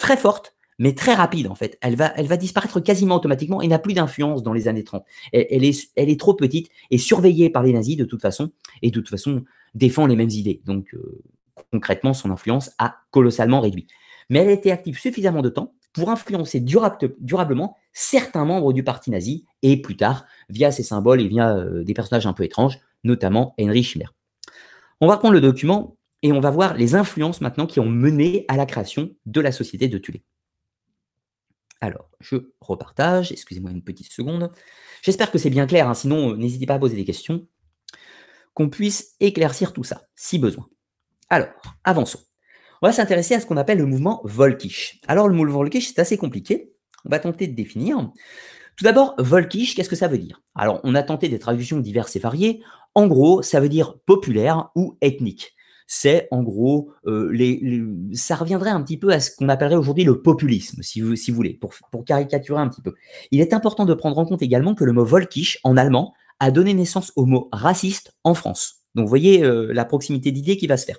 très 0.00 0.16
forte, 0.16 0.56
mais 0.78 0.94
très 0.94 1.14
rapide 1.14 1.46
en 1.46 1.54
fait. 1.54 1.78
Elle 1.82 1.94
va, 1.94 2.36
disparaître 2.36 2.80
quasiment 2.80 3.16
automatiquement 3.16 3.60
et 3.62 3.68
n'a 3.68 3.78
plus 3.78 3.94
d'influence 3.94 4.42
dans 4.42 4.52
les 4.52 4.66
années 4.66 4.82
30. 4.82 5.04
Elle, 5.32 5.64
est, 5.64 6.18
trop 6.20 6.34
petite 6.34 6.70
et 6.90 6.98
surveillée 6.98 7.50
par 7.50 7.62
les 7.62 7.72
nazis 7.72 7.96
de 7.96 8.04
toute 8.04 8.22
façon, 8.22 8.50
et 8.82 8.90
de 8.90 8.94
toute 8.94 9.08
façon 9.08 9.44
défend 9.74 10.06
les 10.06 10.16
mêmes 10.16 10.30
idées. 10.30 10.62
Donc 10.64 10.94
euh, 10.94 11.22
concrètement, 11.70 12.14
son 12.14 12.30
influence 12.30 12.72
a 12.78 12.96
colossalement 13.12 13.60
réduit. 13.60 13.86
Mais 14.30 14.40
elle 14.40 14.48
a 14.48 14.52
été 14.52 14.72
active 14.72 14.98
suffisamment 14.98 15.42
de 15.42 15.50
temps 15.50 15.74
pour 15.92 16.10
influencer 16.10 16.60
durablement 16.60 17.76
certains 17.92 18.44
membres 18.44 18.72
du 18.72 18.84
parti 18.84 19.10
nazi 19.10 19.44
et 19.62 19.80
plus 19.82 19.96
tard, 19.96 20.24
via 20.48 20.70
ses 20.70 20.84
symboles 20.84 21.20
et 21.20 21.28
via 21.28 21.56
euh, 21.56 21.84
des 21.84 21.94
personnages 21.94 22.26
un 22.26 22.32
peu 22.32 22.44
étranges, 22.44 22.78
notamment 23.04 23.54
Henry 23.60 23.82
Schmer. 23.82 24.06
On 25.00 25.08
va 25.08 25.14
reprendre 25.14 25.34
le 25.34 25.40
document 25.40 25.96
et 26.22 26.32
on 26.32 26.40
va 26.40 26.50
voir 26.50 26.74
les 26.74 26.94
influences 26.94 27.40
maintenant 27.40 27.66
qui 27.66 27.80
ont 27.80 27.88
mené 27.88 28.44
à 28.48 28.56
la 28.56 28.66
création 28.66 29.10
de 29.26 29.40
la 29.40 29.52
société 29.52 29.88
de 29.88 29.98
Tulé. 29.98 30.22
Alors, 31.80 32.10
je 32.20 32.36
repartage, 32.60 33.32
excusez-moi 33.32 33.70
une 33.70 33.82
petite 33.82 34.12
seconde. 34.12 34.52
J'espère 35.02 35.30
que 35.30 35.38
c'est 35.38 35.50
bien 35.50 35.66
clair, 35.66 35.88
hein, 35.88 35.94
sinon 35.94 36.32
euh, 36.32 36.36
n'hésitez 36.36 36.66
pas 36.66 36.74
à 36.74 36.78
poser 36.78 36.96
des 36.96 37.06
questions, 37.06 37.46
qu'on 38.52 38.68
puisse 38.68 39.16
éclaircir 39.20 39.72
tout 39.72 39.84
ça, 39.84 40.02
si 40.14 40.38
besoin. 40.38 40.68
Alors, 41.30 41.48
avançons. 41.84 42.20
On 42.82 42.86
va 42.86 42.92
s'intéresser 42.92 43.34
à 43.34 43.40
ce 43.40 43.46
qu'on 43.46 43.56
appelle 43.56 43.78
le 43.78 43.86
mouvement 43.86 44.20
Volkisch. 44.24 45.00
Alors, 45.06 45.28
le 45.28 45.34
mouvement 45.34 45.54
Volkisch, 45.54 45.88
c'est 45.88 46.00
assez 46.00 46.18
compliqué. 46.18 46.74
On 47.04 47.10
va 47.10 47.18
tenter 47.18 47.46
de 47.46 47.54
définir. 47.54 48.10
Tout 48.76 48.84
d'abord, 48.84 49.14
Volkisch, 49.18 49.74
qu'est-ce 49.74 49.88
que 49.88 49.96
ça 49.96 50.08
veut 50.08 50.18
dire? 50.18 50.42
Alors, 50.54 50.80
on 50.84 50.94
a 50.94 51.02
tenté 51.02 51.28
des 51.28 51.38
traductions 51.38 51.78
diverses 51.78 52.16
et 52.16 52.20
variées. 52.20 52.62
En 52.94 53.06
gros, 53.06 53.42
ça 53.42 53.60
veut 53.60 53.68
dire 53.68 53.98
populaire 54.00 54.70
ou 54.74 54.98
ethnique. 55.00 55.54
C'est 55.92 56.28
en 56.30 56.44
gros, 56.44 56.92
euh, 57.06 57.32
les, 57.32 57.82
ça 58.12 58.36
reviendrait 58.36 58.70
un 58.70 58.80
petit 58.80 58.96
peu 58.96 59.10
à 59.10 59.18
ce 59.18 59.34
qu'on 59.34 59.48
appellerait 59.48 59.74
aujourd'hui 59.74 60.04
le 60.04 60.22
populisme, 60.22 60.84
si 60.84 61.00
vous, 61.00 61.16
si 61.16 61.32
vous 61.32 61.36
voulez, 61.36 61.54
pour, 61.54 61.74
pour, 61.90 62.04
caricaturer 62.04 62.60
un 62.60 62.68
petit 62.68 62.80
peu. 62.80 62.94
Il 63.32 63.40
est 63.40 63.52
important 63.52 63.86
de 63.86 63.94
prendre 63.94 64.16
en 64.16 64.24
compte 64.24 64.40
également 64.40 64.76
que 64.76 64.84
le 64.84 64.92
mot 64.92 65.04
Volkisch 65.04 65.58
en 65.64 65.76
allemand 65.76 66.14
a 66.38 66.52
donné 66.52 66.74
naissance 66.74 67.12
au 67.16 67.26
mot 67.26 67.48
raciste 67.50 68.14
en 68.22 68.34
France. 68.34 68.84
Donc, 68.94 69.06
vous 69.06 69.08
voyez 69.08 69.42
euh, 69.42 69.72
la 69.72 69.84
proximité 69.84 70.30
d'idées 70.30 70.56
qui 70.56 70.68
va 70.68 70.76
se 70.76 70.86
faire. 70.86 70.98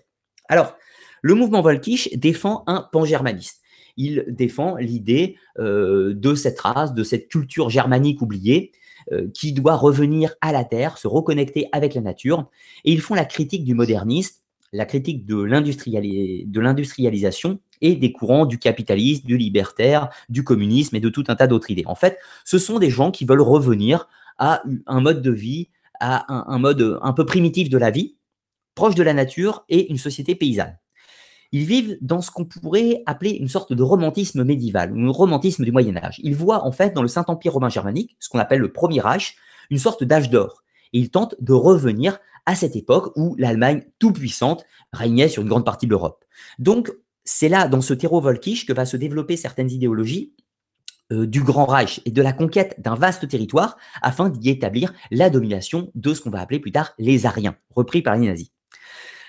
Alors, 0.50 0.76
le 1.22 1.36
mouvement 1.36 1.62
Volkisch 1.62 2.10
défend 2.18 2.66
un 2.68 2.86
pan-germaniste. 2.92 3.62
Il 3.96 4.26
défend 4.28 4.76
l'idée 4.76 5.38
euh, 5.58 6.14
de 6.14 6.36
cette 6.36 6.60
race, 6.60 6.94
de 6.94 7.06
cette 7.06 7.30
culture 7.30 7.70
germanique 7.70 8.22
oubliée, 8.22 8.74
qui 9.34 9.52
doit 9.52 9.76
revenir 9.76 10.36
à 10.42 10.52
la 10.52 10.64
terre, 10.64 11.00
se 11.00 11.08
reconnecter 11.08 11.68
avec 11.72 11.96
la 11.96 12.02
nature. 12.02 12.52
Et 12.86 12.92
ils 12.92 13.02
font 13.02 13.16
la 13.16 13.26
critique 13.26 13.64
du 13.64 13.74
moderniste, 13.74 14.41
la 14.74 14.86
critique 14.86 15.26
de 15.26 15.42
l'industrialisation 15.42 17.60
et 17.82 17.96
des 17.96 18.12
courants 18.12 18.46
du 18.46 18.58
capitalisme, 18.58 19.26
du 19.26 19.38
libertaire, 19.38 20.10
du 20.30 20.44
communisme 20.44 20.96
et 20.96 21.00
de 21.00 21.10
tout 21.10 21.24
un 21.28 21.36
tas 21.36 21.48
d'autres 21.48 21.72
idées. 21.72 21.84
En 21.88 21.96
fait, 21.96 22.20
ce 22.46 22.58
sont 22.58 22.80
des 22.80 22.90
gens 22.90 23.12
qui 23.12 23.26
veulent 23.26 23.42
revenir 23.42 24.08
à 24.38 24.64
un 24.88 25.02
mode 25.02 25.22
de 25.22 25.32
vie, 25.32 25.70
à 26.00 26.52
un, 26.52 26.60
mode 26.60 27.00
un 27.02 27.14
peu 27.14 27.26
primitif 27.26 27.70
de 27.70 27.78
la 27.78 27.92
vie, 27.92 28.16
proche 28.76 28.96
de 28.96 29.04
la 29.04 29.14
nature 29.14 29.66
et 29.70 29.92
une 29.92 29.98
société 29.98 30.36
paysanne. 30.36 30.78
Ils 31.52 31.66
vivent 31.66 31.98
dans 32.02 32.22
ce 32.22 32.32
qu'on 32.32 32.46
pourrait 32.46 33.04
appeler 33.06 33.32
une 33.32 33.50
sorte 33.50 33.74
de 33.74 33.84
romantisme 33.84 34.46
médiéval, 34.46 34.94
un 34.96 35.12
romantisme 35.12 35.66
du 35.66 35.72
Moyen 35.72 35.98
Âge. 35.98 36.22
Ils 36.24 36.36
voient 36.36 36.66
en 36.66 36.72
fait 36.72 36.94
dans 36.94 37.02
le 37.02 37.10
Saint-Empire 37.10 37.54
romain 37.54 37.68
germanique, 37.68 38.16
ce 38.20 38.30
qu'on 38.30 38.40
appelle 38.40 38.62
le 38.62 38.72
Premier 38.72 39.02
Reich, 39.02 39.36
une 39.70 39.78
sorte 39.78 40.06
d'âge 40.06 40.30
d'or. 40.30 40.64
Et 40.94 41.00
ils 41.00 41.10
tentent 41.10 41.36
de 41.40 41.54
revenir 41.54 42.20
à 42.46 42.56
cette 42.56 42.76
époque 42.76 43.14
où 43.16 43.36
l'Allemagne 43.38 43.84
tout-puissante 44.00 44.66
régnait 44.94 45.30
sur 45.30 45.44
une 45.44 45.50
grande 45.50 45.66
partie 45.66 45.86
de 45.86 45.92
l'Europe. 45.92 46.26
Donc, 46.60 46.92
c'est 47.24 47.50
là, 47.50 47.68
dans 47.68 47.82
ce 47.82 47.94
terreau 47.94 48.20
volkisch, 48.20 48.66
que 48.66 48.74
va 48.74 48.86
se 48.86 48.98
développer 48.98 49.38
certaines 49.38 49.70
idéologies 49.70 50.34
euh, 51.12 51.28
du 51.28 51.44
Grand 51.44 51.66
Reich 51.66 52.02
et 52.06 52.12
de 52.12 52.22
la 52.22 52.34
conquête 52.34 52.76
d'un 52.80 52.96
vaste 52.96 53.28
territoire 53.28 53.78
afin 54.02 54.30
d'y 54.30 54.50
établir 54.50 54.94
la 55.12 55.30
domination 55.30 55.92
de 55.94 56.14
ce 56.14 56.22
qu'on 56.22 56.30
va 56.30 56.42
appeler 56.42 56.60
plus 56.60 56.72
tard 56.72 56.94
les 56.98 57.26
Ariens, 57.26 57.56
repris 57.70 58.02
par 58.02 58.16
les 58.16 58.28
nazis. 58.28 58.52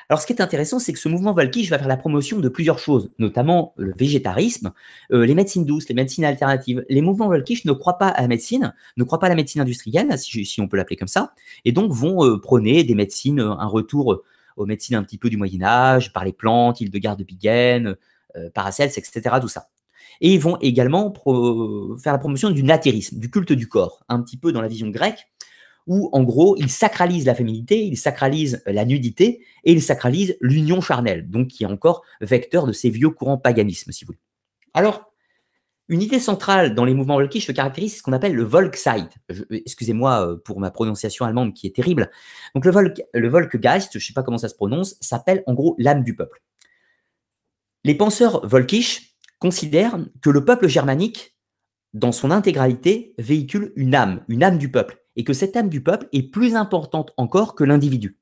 Alors, 0.08 0.20
ce 0.20 0.26
qui 0.26 0.32
est 0.32 0.40
intéressant, 0.40 0.78
c'est 0.78 0.92
que 0.92 0.98
ce 0.98 1.08
mouvement 1.08 1.32
Volkisch 1.32 1.70
va 1.70 1.78
faire 1.78 1.88
la 1.88 1.96
promotion 1.96 2.38
de 2.38 2.48
plusieurs 2.48 2.78
choses, 2.78 3.10
notamment 3.18 3.72
le 3.76 3.92
végétarisme, 3.96 4.72
euh, 5.12 5.24
les 5.24 5.34
médecines 5.34 5.64
douces, 5.64 5.88
les 5.88 5.94
médecines 5.94 6.24
alternatives. 6.24 6.84
Les 6.88 7.00
mouvements 7.00 7.28
Volkisch 7.28 7.64
ne 7.64 7.72
croient 7.72 7.98
pas 7.98 8.08
à 8.08 8.22
la 8.22 8.28
médecine, 8.28 8.74
ne 8.96 9.04
croient 9.04 9.18
pas 9.18 9.26
à 9.26 9.30
la 9.30 9.34
médecine 9.34 9.60
industrielle, 9.60 10.08
si, 10.18 10.60
on 10.60 10.68
peut 10.68 10.76
l'appeler 10.76 10.96
comme 10.96 11.08
ça, 11.08 11.32
et 11.64 11.72
donc 11.72 11.92
vont 11.92 12.24
euh, 12.24 12.38
prôner 12.38 12.84
des 12.84 12.94
médecines, 12.94 13.40
un 13.40 13.66
retour 13.66 14.22
aux 14.56 14.66
médecines 14.66 14.96
un 14.96 15.02
petit 15.02 15.18
peu 15.18 15.30
du 15.30 15.36
Moyen 15.36 15.62
Âge, 15.62 16.12
par 16.12 16.24
les 16.24 16.32
plantes, 16.32 16.80
Hildegard 16.80 17.16
de 17.16 17.24
Bingen, 17.24 17.96
Paracels, 18.54 18.90
etc. 18.96 19.36
Tout 19.40 19.48
ça. 19.48 19.68
Et 20.20 20.34
ils 20.34 20.40
vont 20.40 20.56
également 20.60 21.12
faire 22.02 22.12
la 22.12 22.18
promotion 22.18 22.50
du 22.50 22.62
natérisme, 22.62 23.18
du 23.18 23.30
culte 23.30 23.52
du 23.52 23.68
corps, 23.68 24.04
un 24.08 24.20
petit 24.20 24.36
peu 24.36 24.52
dans 24.52 24.60
la 24.60 24.68
vision 24.68 24.88
grecque, 24.88 25.26
où 25.86 26.08
en 26.12 26.22
gros, 26.22 26.56
ils 26.56 26.70
sacralisent 26.70 27.26
la 27.26 27.34
féminité, 27.34 27.84
ils 27.84 27.96
sacralisent 27.96 28.62
la 28.66 28.84
nudité 28.84 29.44
et 29.64 29.72
ils 29.72 29.82
sacralisent 29.82 30.36
l'union 30.40 30.80
charnelle, 30.80 31.28
donc 31.28 31.48
qui 31.48 31.64
est 31.64 31.66
encore 31.66 32.02
vecteur 32.20 32.66
de 32.66 32.72
ces 32.72 32.90
vieux 32.90 33.10
courants 33.10 33.38
paganisme, 33.38 33.92
si 33.92 34.04
vous 34.04 34.08
voulez. 34.08 34.20
Alors, 34.74 35.12
une 35.88 36.00
idée 36.00 36.20
centrale 36.20 36.74
dans 36.74 36.84
les 36.84 36.94
mouvements 36.94 37.16
volkisch 37.16 37.46
se 37.46 37.52
caractérise, 37.52 37.98
ce 37.98 38.02
qu'on 38.02 38.12
appelle 38.12 38.34
le 38.34 38.44
Volkszeit. 38.44 39.08
Excusez-moi 39.50 40.26
euh, 40.26 40.36
pour 40.36 40.60
ma 40.60 40.70
prononciation 40.70 41.26
allemande 41.26 41.54
qui 41.54 41.66
est 41.66 41.74
terrible. 41.74 42.10
Donc 42.54 42.64
le, 42.64 42.70
Volk, 42.70 43.02
le 43.12 43.28
Volkgeist, 43.28 43.90
je 43.92 43.98
ne 43.98 44.02
sais 44.02 44.12
pas 44.12 44.22
comment 44.22 44.38
ça 44.38 44.48
se 44.48 44.54
prononce, 44.54 44.96
s'appelle 45.00 45.42
en 45.46 45.54
gros 45.54 45.74
l'âme 45.78 46.02
du 46.02 46.14
peuple. 46.14 46.40
Les 47.84 47.94
penseurs 47.94 48.46
volkisch 48.46 49.16
considère 49.40 49.98
que 50.22 50.30
le 50.30 50.44
peuple 50.44 50.68
germanique, 50.68 51.36
dans 51.94 52.12
son 52.12 52.30
intégralité, 52.30 53.14
véhicule 53.18 53.72
une 53.76 53.94
âme, 53.94 54.24
une 54.28 54.44
âme 54.44 54.56
du 54.56 54.70
peuple, 54.70 55.01
et 55.16 55.24
que 55.24 55.32
cette 55.32 55.56
âme 55.56 55.68
du 55.68 55.82
peuple 55.82 56.08
est 56.12 56.22
plus 56.22 56.54
importante 56.54 57.12
encore 57.16 57.54
que 57.54 57.64
l'individu. 57.64 58.18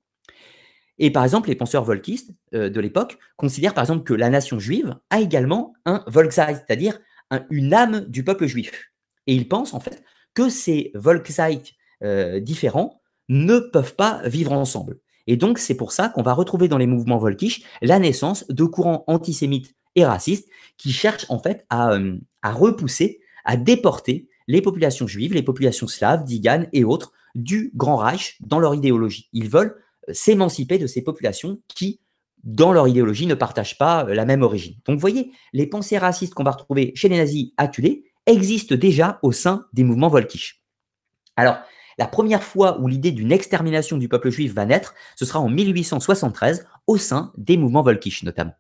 Et 0.99 1.11
par 1.11 1.25
exemple, 1.25 1.49
les 1.49 1.55
penseurs 1.55 1.85
volkistes 1.85 2.33
euh, 2.55 2.69
de 2.69 2.81
l'époque 2.81 3.19
considèrent 3.37 3.75
par 3.75 3.85
exemple 3.85 4.05
que 4.05 4.15
la 4.15 4.29
nation 4.29 4.59
juive 4.59 4.97
a 5.09 5.21
également 5.21 5.73
un 5.87 6.05
Volkszeit, 6.07 6.55
c'est-à-dire 6.55 7.01
une 7.49 7.73
âme 7.73 8.01
du 8.09 8.25
peuple 8.25 8.47
juif. 8.47 8.93
Et 9.27 9.35
ils 9.35 9.49
pensent 9.49 9.73
en 9.73 9.81
fait 9.81 10.03
que 10.35 10.49
ces 10.49 10.91
Volkszeit 10.95 11.75
euh, 12.03 12.41
différents 12.41 13.01
ne 13.29 13.59
peuvent 13.61 13.95
pas 13.95 14.21
vivre 14.25 14.53
ensemble. 14.53 14.99
Et 15.27 15.37
donc, 15.37 15.59
c'est 15.59 15.77
pour 15.77 15.93
ça 15.93 16.09
qu'on 16.09 16.23
va 16.23 16.33
retrouver 16.33 16.67
dans 16.67 16.79
les 16.79 16.87
mouvements 16.87 17.19
volkisch 17.19 17.63
la 17.83 17.99
naissance 17.99 18.47
de 18.49 18.65
courants 18.65 19.05
antisémites 19.07 19.75
et 19.95 20.05
racistes 20.05 20.49
qui 20.77 20.93
cherchent 20.93 21.27
en 21.29 21.39
fait 21.39 21.67
euh, 21.73 22.17
à, 22.43 22.53
repousser, 22.53 23.21
à 23.45 23.57
déporter 23.57 24.29
les 24.51 24.63
populations 24.63 25.07
juives, 25.07 25.33
les 25.33 25.45
populations 25.45 25.87
slaves, 25.87 26.25
diganes 26.25 26.67
et 26.73 26.83
autres 26.83 27.13
du 27.37 27.71
Grand 27.77 27.97
Reich 27.97 28.37
dans 28.41 28.59
leur 28.59 28.75
idéologie. 28.75 29.29
Ils 29.33 29.49
veulent 29.49 29.77
euh, 30.09 30.13
s'émanciper 30.13 30.77
de 30.77 30.89
ces 30.89 31.03
populations 31.03 31.61
qui, 31.69 32.01
dans 32.43 32.73
leur 32.73 32.89
idéologie, 32.89 33.29
ne 33.29 33.35
partagent 33.35 33.79
pas 33.79 34.07
euh, 34.07 34.15
la 34.15 34.25
même 34.25 34.43
origine. 34.43 34.75
Donc 34.87 34.97
vous 34.97 35.01
voyez, 35.01 35.31
les 35.53 35.69
pensées 35.69 35.99
racistes 35.99 36.35
qu'on 36.35 36.43
va 36.43 36.51
retrouver 36.51 36.91
chez 36.97 37.09
les 37.09 37.19
nazis 37.19 37.53
acculés 37.59 38.05
existent 38.27 38.75
déjà 38.75 39.21
au 39.23 39.31
sein 39.31 39.67
des 39.73 39.85
mouvements 39.85 40.09
volkisch. 40.09 40.65
Alors, 41.37 41.59
la 41.97 42.09
première 42.09 42.43
fois 42.43 42.81
où 42.81 42.89
l'idée 42.89 43.13
d'une 43.13 43.31
extermination 43.31 43.99
du 43.99 44.09
peuple 44.09 44.31
juif 44.31 44.53
va 44.53 44.67
naître, 44.67 44.95
ce 45.15 45.25
sera 45.25 45.39
en 45.39 45.49
1873 45.49 46.67
au 46.89 46.97
sein 46.97 47.33
des 47.37 47.57
mouvements 47.57 47.83
volkisch 47.83 48.25
notamment. 48.25 48.55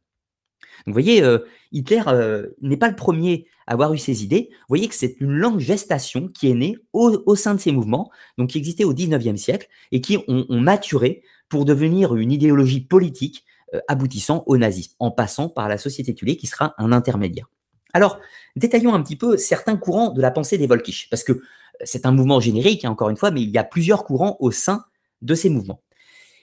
Donc, 0.87 0.95
vous 0.95 1.03
voyez, 1.03 1.23
euh, 1.23 1.39
Hitler 1.73 2.03
euh, 2.07 2.49
n'est 2.61 2.77
pas 2.77 2.89
le 2.89 2.97
premier 2.97 3.47
à 3.67 3.73
avoir 3.73 3.93
eu 3.93 3.99
ces 3.99 4.25
idées. 4.25 4.49
Vous 4.51 4.67
voyez 4.69 4.89
que 4.89 4.95
c'est 4.95 5.17
une 5.21 5.33
longue 5.33 5.61
gestation 5.61 6.29
qui 6.29 6.51
est 6.51 6.55
née 6.55 6.77
au, 6.93 7.35
sein 7.37 7.55
de 7.55 7.61
ces 7.61 7.73
mouvements, 7.73 8.11
donc 8.39 8.51
qui 8.51 8.59
existait 8.59 8.85
au 8.85 8.95
19e 8.95 9.37
siècle 9.37 9.69
et 9.93 10.01
qui 10.01 10.19
ont, 10.27 10.47
maturé 10.51 11.23
pour 11.49 11.65
devenir 11.65 12.17
une 12.17 12.33
idéologie 12.33 12.81
politique 12.81 13.45
euh, 13.75 13.81
aboutissant 13.89 14.43
au 14.47 14.57
nazisme, 14.57 14.95
en 14.99 15.11
passant 15.11 15.49
par 15.49 15.69
la 15.69 15.79
société 15.79 16.15
tuée 16.15 16.37
qui 16.37 16.47
sera 16.47 16.75
un 16.79 16.93
intermédiaire. 16.93 17.49
Alors, 17.93 18.19
détaillons 18.57 18.95
un 18.95 19.03
petit 19.03 19.17
peu 19.17 19.37
certains 19.37 19.77
courants 19.77 20.11
de 20.11 20.21
la 20.21 20.31
pensée 20.31 20.59
des 20.59 20.67
Volkisch, 20.67 21.09
parce 21.11 21.25
que 21.25 21.41
c'est 21.85 22.07
un 22.07 22.13
mouvement 22.13 22.41
générique, 22.41 22.85
hein, 22.85 22.91
encore 22.91 23.11
une 23.11 23.17
fois, 23.17 23.31
mais 23.31 23.43
il 23.43 23.51
y 23.51 23.59
a 23.59 23.65
plusieurs 23.65 24.05
courants 24.05 24.37
au 24.41 24.51
sein 24.51 24.85
de 25.23 25.35
ces 25.35 25.51
mouvements. 25.51 25.83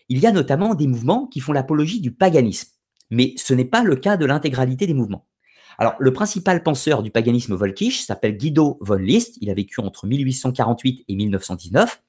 Il 0.09 0.19
y 0.19 0.27
a 0.27 0.31
notamment 0.31 0.75
des 0.75 0.87
mouvements 0.87 1.27
qui 1.27 1.39
font 1.39 1.53
l'apologie 1.53 1.99
du 1.99 2.11
paganisme 2.11 2.69
mais 3.09 3.33
ce 3.37 3.53
n'est 3.53 3.65
pas 3.65 3.83
le 3.83 3.95
cas 3.95 4.17
de 4.17 4.25
l'intégralité 4.25 4.87
des 4.87 4.93
mouvements. 4.93 5.25
Alors, 5.77 5.93
le 5.99 6.11
principal 6.11 6.63
penseur 6.63 7.03
du 7.03 7.11
paganisme 7.11 7.55
volkisch 7.55 8.01
s'appelle 8.01 8.35
Guido 8.35 8.79
von 8.81 8.95
List, 8.95 9.37
il 9.41 9.49
a 9.49 9.53
vécu 9.53 9.79
entre 9.79 10.07
1848 10.07 11.05
et 11.07 11.15
1919, 11.15 12.01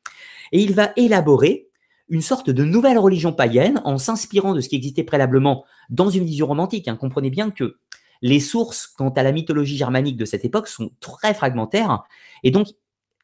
et 0.53 0.61
il 0.63 0.75
va 0.75 0.93
élaborer 0.97 1.69
une 2.09 2.23
sorte 2.23 2.49
de 2.49 2.65
nouvelle 2.65 2.99
religion 2.99 3.35
païenne 3.35 3.83
en 3.85 3.99
s'inspirant 3.99 4.55
de 4.55 4.63
ce 4.63 4.71
qui 4.71 4.77
existait 4.77 5.05
préalablement 5.05 5.67
dans 5.91 6.09
une 6.09 6.25
vision 6.25 6.47
romantique. 6.47 6.89
Hein. 6.89 6.97
Comprenez 6.97 7.29
bien 7.29 7.51
que 7.51 7.77
les 8.23 8.41
sources 8.41 8.87
quant 8.87 9.11
à 9.11 9.23
la 9.23 9.33
mythologie 9.33 9.77
germanique 9.77 10.17
de 10.17 10.25
cette 10.25 10.47
époque 10.47 10.69
sont 10.69 10.91
très 11.01 11.35
fragmentaires, 11.35 12.05
et 12.43 12.51
donc 12.51 12.69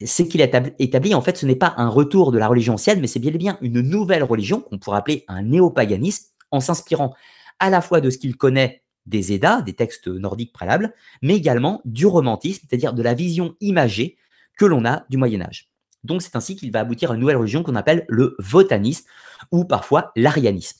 ce 0.04 0.22
qu'il 0.22 0.42
a 0.42 0.48
établi, 0.78 1.14
en 1.14 1.22
fait, 1.22 1.38
ce 1.38 1.46
n'est 1.46 1.56
pas 1.56 1.74
un 1.78 1.88
retour 1.88 2.32
de 2.32 2.38
la 2.38 2.48
religion 2.48 2.74
ancienne, 2.74 3.00
mais 3.00 3.06
c'est 3.06 3.20
bien 3.20 3.32
et 3.32 3.38
bien 3.38 3.58
une 3.62 3.80
nouvelle 3.80 4.24
religion 4.24 4.60
qu'on 4.60 4.78
pourrait 4.78 4.98
appeler 4.98 5.24
un 5.28 5.42
néopaganisme, 5.42 6.26
en 6.50 6.60
s'inspirant 6.60 7.14
à 7.58 7.70
la 7.70 7.80
fois 7.80 8.00
de 8.00 8.10
ce 8.10 8.18
qu'il 8.18 8.36
connaît 8.36 8.82
des 9.06 9.32
Eddas, 9.32 9.62
des 9.62 9.74
textes 9.74 10.08
nordiques 10.08 10.52
préalables, 10.52 10.94
mais 11.22 11.36
également 11.36 11.82
du 11.84 12.06
romantisme, 12.06 12.66
c'est-à-dire 12.68 12.94
de 12.94 13.02
la 13.02 13.14
vision 13.14 13.54
imagée 13.60 14.16
que 14.56 14.64
l'on 14.64 14.84
a 14.84 15.04
du 15.10 15.16
Moyen 15.16 15.42
Âge. 15.42 15.70
Donc 16.04 16.22
c'est 16.22 16.36
ainsi 16.36 16.56
qu'il 16.56 16.70
va 16.70 16.80
aboutir 16.80 17.10
à 17.10 17.14
une 17.14 17.20
nouvelle 17.20 17.36
religion 17.36 17.62
qu'on 17.62 17.74
appelle 17.74 18.04
le 18.08 18.36
votanisme 18.38 19.06
ou 19.50 19.64
parfois 19.64 20.12
l'arianisme. 20.16 20.78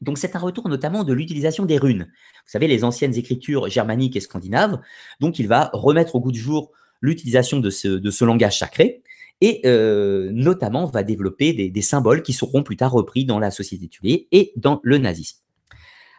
Donc 0.00 0.16
c'est 0.18 0.36
un 0.36 0.38
retour 0.38 0.68
notamment 0.68 1.02
de 1.02 1.12
l'utilisation 1.12 1.64
des 1.64 1.76
runes. 1.76 2.06
Vous 2.08 2.50
savez, 2.50 2.68
les 2.68 2.84
anciennes 2.84 3.16
écritures 3.16 3.68
germaniques 3.68 4.16
et 4.16 4.20
scandinaves. 4.20 4.80
Donc 5.20 5.38
il 5.38 5.48
va 5.48 5.70
remettre 5.72 6.14
au 6.14 6.20
goût 6.20 6.32
du 6.32 6.40
jour 6.40 6.70
l'utilisation 7.00 7.58
de 7.58 7.70
ce, 7.70 8.24
langage 8.24 8.58
sacré 8.58 9.02
et 9.40 9.60
euh, 9.66 10.30
notamment 10.32 10.86
va 10.86 11.02
développer 11.02 11.52
des, 11.52 11.82
symboles 11.82 12.22
qui 12.22 12.32
seront 12.32 12.62
plus 12.62 12.76
tard 12.76 12.92
repris 12.92 13.24
dans 13.24 13.38
la 13.38 13.50
société 13.50 13.88
tuée 13.88 14.28
et 14.32 14.52
dans 14.56 14.80
le 14.82 14.98
nazisme. 14.98 15.38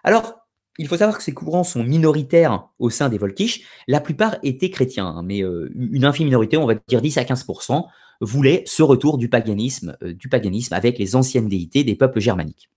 Alors, 0.04 0.40
il 0.80 0.88
faut 0.88 0.98
savoir 0.98 1.18
que 1.18 1.24
ces 1.24 1.34
courants 1.34 1.66
sont 1.66 1.84
minoritaires 1.84 2.70
au 2.80 2.90
sein 2.90 3.10
des 3.10 3.18
Volkisch. 3.18 3.68
La 3.88 4.00
plupart 4.00 4.38
étaient 4.44 4.70
chrétiens, 4.70 5.08
hein, 5.08 5.24
mais 5.24 5.44
euh, 5.44 5.70
une 5.76 6.06
infime 6.06 6.26
minorité, 6.26 6.56
on 6.56 6.66
va 6.66 6.76
dire 6.88 7.02
10 7.02 7.18
à 7.18 7.24
15% 7.24 7.86
voulait 8.22 8.64
ce 8.66 8.82
retour 8.82 9.18
du 9.18 9.30
paganisme, 9.30 9.98
euh, 10.04 10.14
du 10.14 10.30
paganisme 10.30 10.74
avec 10.74 10.98
les 10.98 11.18
anciennes 11.18 11.50
déités 11.50 11.84
des 11.84 11.96
peuples 11.96 12.22
germaniques. 12.22 12.70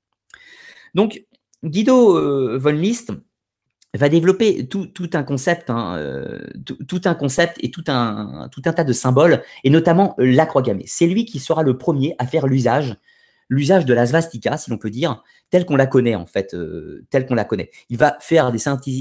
Donc, 0.95 1.25
Guido 1.65 2.19
euh, 2.19 2.59
von 2.59 2.73
List 2.73 3.13
va 3.95 4.09
développer 4.09 4.67
tout, 4.67 5.11
un 5.13 5.23
concept, 5.23 5.71
hein, 5.71 6.19
tout, 6.89 7.03
un 7.05 7.15
concept 7.15 7.59
et 7.61 7.71
tout 7.71 7.85
un, 7.89 8.49
tout 8.51 8.63
un 8.65 8.73
tas 8.73 8.85
de 8.85 8.93
symboles, 8.93 9.43
et 9.65 9.71
notamment 9.71 10.15
la 10.17 10.47
croix 10.47 10.63
gammée. 10.63 10.85
C'est 10.87 11.07
lui 11.07 11.27
qui 11.27 11.39
sera 11.39 11.63
le 11.63 11.77
premier 11.77 12.17
à 12.19 12.27
faire 12.27 12.47
l'usage 12.47 12.97
l'usage 13.53 13.85
de 13.85 13.93
la 13.93 14.07
svastika, 14.07 14.57
si 14.57 14.71
l'on 14.71 14.79
peut 14.79 14.89
dire, 14.89 15.23
telle 15.51 15.67
qu'on 15.67 15.77
la 15.77 15.87
connaît 15.87 16.15
en 16.15 16.25
fait, 16.25 16.55
euh, 16.55 17.05
telle 17.11 17.27
qu'on 17.27 17.35
la 17.35 17.45
connaît. 17.45 17.71
Il 17.91 17.99
va 17.99 18.17
faire 18.21 18.51
des, 18.51 18.59
synthèses 18.59 18.95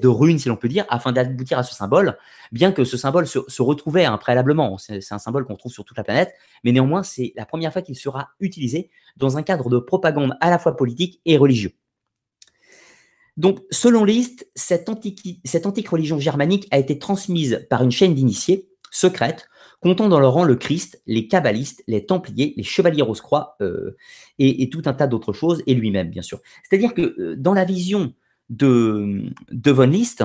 de 0.00 0.08
runes, 0.08 0.38
si 0.38 0.48
l'on 0.48 0.56
peut 0.56 0.68
dire, 0.68 0.86
afin 0.88 1.10
d'aboutir 1.10 1.58
à 1.58 1.64
ce 1.64 1.74
symbole, 1.74 2.16
bien 2.52 2.70
que 2.70 2.84
ce 2.84 2.96
symbole 2.96 3.26
se, 3.26 3.62
retrouvait 3.62 4.04
hein, 4.04 4.16
préalablement. 4.16 4.78
C'est 4.78 5.00
un 5.10 5.18
symbole 5.18 5.44
qu'on 5.44 5.56
trouve 5.56 5.72
sur 5.72 5.84
toute 5.84 5.96
la 5.96 6.04
planète, 6.04 6.32
mais 6.62 6.70
néanmoins, 6.70 7.02
c'est 7.02 7.32
la 7.36 7.44
première 7.44 7.72
fois 7.72 7.82
qu'il 7.82 7.96
sera 7.96 8.28
utilisé 8.38 8.90
dans 9.16 9.36
un 9.36 9.42
cadre 9.42 9.68
de 9.68 9.78
propagande 9.78 10.36
à 10.40 10.48
la 10.48 10.60
fois 10.60 10.76
politique 10.76 11.20
et 11.24 11.36
religieux. 11.36 11.72
Donc, 13.36 13.60
selon 13.70 14.02
antique, 14.88 15.40
cette 15.44 15.66
antique 15.66 15.88
religion 15.88 16.20
germanique 16.20 16.68
a 16.70 16.78
été 16.78 16.98
transmise 16.98 17.66
par 17.68 17.82
une 17.82 17.90
chaîne 17.90 18.14
d'initiés 18.14 18.67
secrète 18.90 19.48
comptant 19.80 20.08
dans 20.08 20.20
leur 20.20 20.32
rang 20.32 20.44
le 20.44 20.56
Christ, 20.56 21.00
les 21.06 21.28
kabbalistes, 21.28 21.82
les 21.86 22.04
templiers, 22.04 22.54
les 22.56 22.62
chevaliers 22.62 23.02
rose-croix 23.02 23.56
euh, 23.60 23.96
et, 24.38 24.68
tout 24.70 24.82
un 24.86 24.92
tas 24.92 25.06
d'autres 25.06 25.32
choses, 25.32 25.62
et 25.66 25.74
lui-même, 25.74 26.10
bien 26.10 26.22
sûr. 26.22 26.40
C'est-à-dire 26.62 26.94
que 26.94 27.14
euh, 27.18 27.36
dans 27.36 27.54
la 27.54 27.64
vision 27.64 28.12
de, 28.50 29.32
von 29.66 29.86
List, 29.86 30.24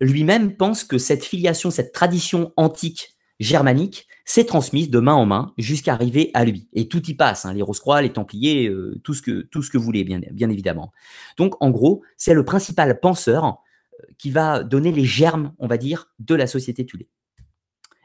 lui-même 0.00 0.56
pense 0.56 0.84
que 0.84 0.98
cette 0.98 1.24
filiation, 1.24 1.70
cette 1.70 1.92
tradition 1.92 2.52
antique 2.56 3.16
germanique 3.38 4.06
s'est 4.24 4.44
transmise 4.44 4.88
de 4.88 4.98
main 4.98 5.12
en 5.12 5.26
main 5.26 5.52
jusqu'à 5.58 5.92
arriver 5.92 6.30
à 6.32 6.44
lui. 6.46 6.68
Et 6.72 6.88
tout 6.88 7.04
y 7.06 7.14
passe, 7.14 7.44
hein, 7.44 7.52
les 7.52 7.62
Rose-Croix, 7.62 8.00
les 8.00 8.12
Templiers, 8.12 8.68
euh, 8.68 8.98
tout, 9.04 9.12
ce 9.12 9.20
que, 9.20 9.78
vous 9.78 9.84
voulez, 9.84 10.04
bien, 10.04 10.20
bien 10.32 10.48
évidemment. 10.48 10.92
Donc, 11.36 11.54
en 11.60 11.70
gros, 11.70 12.02
c'est 12.16 12.34
le 12.34 12.44
principal 12.44 12.98
penseur 13.00 13.58
qui 14.18 14.30
va 14.30 14.62
donner 14.62 14.92
les 14.92 15.04
germes, 15.04 15.52
on 15.58 15.66
va 15.66 15.76
dire, 15.76 16.10
de 16.18 16.34
la 16.34 16.46
société 16.46 16.86
Tulé, 16.86 17.08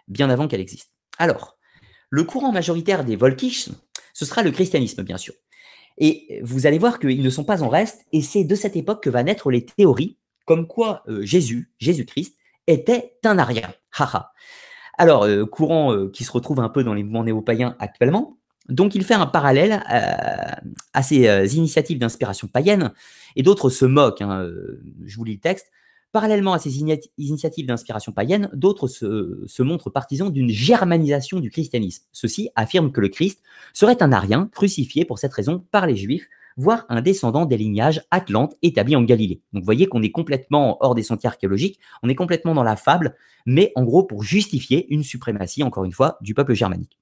bien 0.07 0.29
avant 0.29 0.47
qu'elle 0.47 0.61
existe. 0.61 0.91
Alors, 1.17 1.57
le 2.09 2.23
courant 2.23 2.51
majoritaire 2.51 3.05
des 3.05 3.15
Volkisch, 3.15 3.69
ce 4.13 4.25
sera 4.25 4.43
le 4.43 4.51
christianisme, 4.51 5.03
bien 5.03 5.17
sûr. 5.17 5.33
Et 5.97 6.39
vous 6.43 6.65
allez 6.65 6.77
voir 6.77 6.99
qu'ils 6.99 7.21
ne 7.21 7.29
sont 7.29 7.43
pas 7.43 7.63
en 7.63 7.69
reste, 7.69 8.05
et 8.11 8.21
c'est 8.21 8.43
de 8.43 8.55
cette 8.55 8.75
époque 8.75 9.03
que 9.03 9.09
va 9.09 9.23
naître 9.23 9.51
les 9.51 9.65
théories 9.65 10.17
comme 10.45 10.67
quoi 10.67 11.03
euh, 11.07 11.23
Jésus, 11.23 11.71
Jésus-Christ, 11.79 12.35
était 12.67 13.17
un 13.23 13.37
arien. 13.37 13.73
Haha. 13.97 14.31
Alors, 14.97 15.23
euh, 15.23 15.45
courant 15.45 15.93
euh, 15.93 16.09
qui 16.09 16.23
se 16.23 16.31
retrouve 16.31 16.59
un 16.59 16.69
peu 16.69 16.83
dans 16.83 16.93
les 16.93 17.03
mouvements 17.03 17.23
néo-païens 17.23 17.75
actuellement. 17.79 18.37
Donc, 18.67 18.95
il 18.95 19.03
fait 19.03 19.13
un 19.13 19.27
parallèle 19.27 19.83
à 20.93 21.03
ces 21.03 21.57
initiatives 21.57 21.99
d'inspiration 21.99 22.47
païenne, 22.47 22.93
et 23.35 23.43
d'autres 23.43 23.69
se 23.69 23.85
moquent. 23.85 24.21
Hein, 24.21 24.47
je 25.03 25.17
vous 25.17 25.23
lis 25.23 25.33
le 25.33 25.39
texte. 25.39 25.71
Parallèlement 26.11 26.51
à 26.51 26.59
ces 26.59 26.79
initiatives 27.17 27.65
d'inspiration 27.65 28.11
païenne, 28.11 28.49
d'autres 28.53 28.87
se, 28.87 29.61
montrent 29.61 29.89
partisans 29.89 30.29
d'une 30.29 30.49
germanisation 30.49 31.39
du 31.39 31.49
christianisme. 31.49 32.03
Ceux-ci 32.11 32.49
affirment 32.55 32.91
que 32.91 32.99
le 32.99 33.07
Christ 33.07 33.41
serait 33.71 34.03
un 34.03 34.11
arien 34.11 34.49
crucifié 34.51 35.05
pour 35.05 35.19
cette 35.19 35.33
raison 35.33 35.65
par 35.71 35.87
les 35.87 35.95
Juifs, 35.95 36.27
voire 36.57 36.85
un 36.89 37.01
descendant 37.01 37.45
des 37.45 37.55
lignages 37.55 38.01
atlantes 38.11 38.55
établis 38.61 38.97
en 38.97 39.03
Galilée. 39.03 39.41
Donc 39.53 39.61
vous 39.61 39.65
voyez 39.65 39.85
qu'on 39.85 40.03
est 40.03 40.11
complètement 40.11 40.77
hors 40.81 40.95
des 40.95 41.03
sentiers 41.03 41.29
archéologiques, 41.29 41.79
on 42.03 42.09
est 42.09 42.15
complètement 42.15 42.53
dans 42.53 42.63
la 42.63 42.75
fable, 42.75 43.15
mais 43.45 43.71
en 43.75 43.85
gros 43.85 44.03
pour 44.03 44.21
justifier 44.21 44.93
une 44.93 45.03
suprématie, 45.03 45.63
encore 45.63 45.85
une 45.85 45.93
fois, 45.93 46.17
du 46.19 46.33
peuple 46.33 46.53
germanique. 46.53 46.99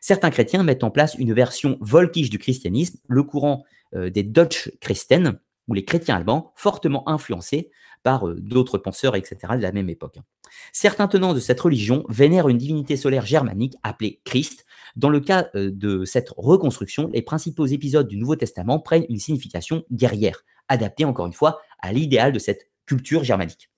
Certains 0.00 0.30
chrétiens 0.30 0.62
mettent 0.62 0.84
en 0.84 0.90
place 0.90 1.16
une 1.16 1.34
version 1.34 1.76
volkisch 1.82 2.30
du 2.30 2.38
christianisme, 2.38 2.98
le 3.08 3.24
courant 3.24 3.64
euh, 3.94 4.08
des 4.08 4.22
Deutsch 4.22 4.70
Christen, 4.80 5.38
ou 5.66 5.74
les 5.74 5.84
chrétiens 5.84 6.16
allemands, 6.16 6.52
fortement 6.56 7.06
influencés 7.08 7.70
par 8.02 8.28
euh, 8.28 8.36
d'autres 8.38 8.78
penseurs, 8.78 9.16
etc., 9.16 9.36
de 9.56 9.62
la 9.62 9.72
même 9.72 9.88
époque. 9.88 10.18
Certains 10.72 11.08
tenants 11.08 11.34
de 11.34 11.40
cette 11.40 11.60
religion 11.60 12.04
vénèrent 12.08 12.48
une 12.48 12.58
divinité 12.58 12.96
solaire 12.96 13.26
germanique 13.26 13.76
appelée 13.82 14.20
Christ. 14.24 14.64
Dans 14.96 15.10
le 15.10 15.20
cas 15.20 15.48
euh, 15.54 15.70
de 15.72 16.04
cette 16.04 16.32
reconstruction, 16.36 17.10
les 17.12 17.22
principaux 17.22 17.66
épisodes 17.66 18.08
du 18.08 18.16
Nouveau 18.16 18.36
Testament 18.36 18.78
prennent 18.78 19.06
une 19.08 19.18
signification 19.18 19.84
guerrière, 19.92 20.44
adaptée 20.68 21.04
encore 21.04 21.26
une 21.26 21.32
fois 21.32 21.60
à 21.80 21.92
l'idéal 21.92 22.32
de 22.32 22.38
cette 22.38 22.70
culture 22.86 23.24
germanique. 23.24 23.70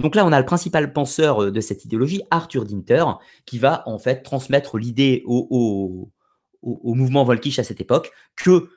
Donc 0.00 0.14
là, 0.14 0.26
on 0.26 0.32
a 0.32 0.38
le 0.38 0.46
principal 0.46 0.92
penseur 0.92 1.44
euh, 1.44 1.50
de 1.50 1.60
cette 1.60 1.84
idéologie, 1.84 2.22
Arthur 2.30 2.64
Dinter, 2.64 3.04
qui 3.44 3.58
va 3.58 3.82
en 3.86 3.98
fait 3.98 4.22
transmettre 4.22 4.78
l'idée 4.78 5.22
au, 5.26 6.10
au, 6.62 6.94
mouvement 6.94 7.24
Volkisch 7.24 7.58
à 7.58 7.64
cette 7.64 7.80
époque 7.80 8.10
que 8.34 8.68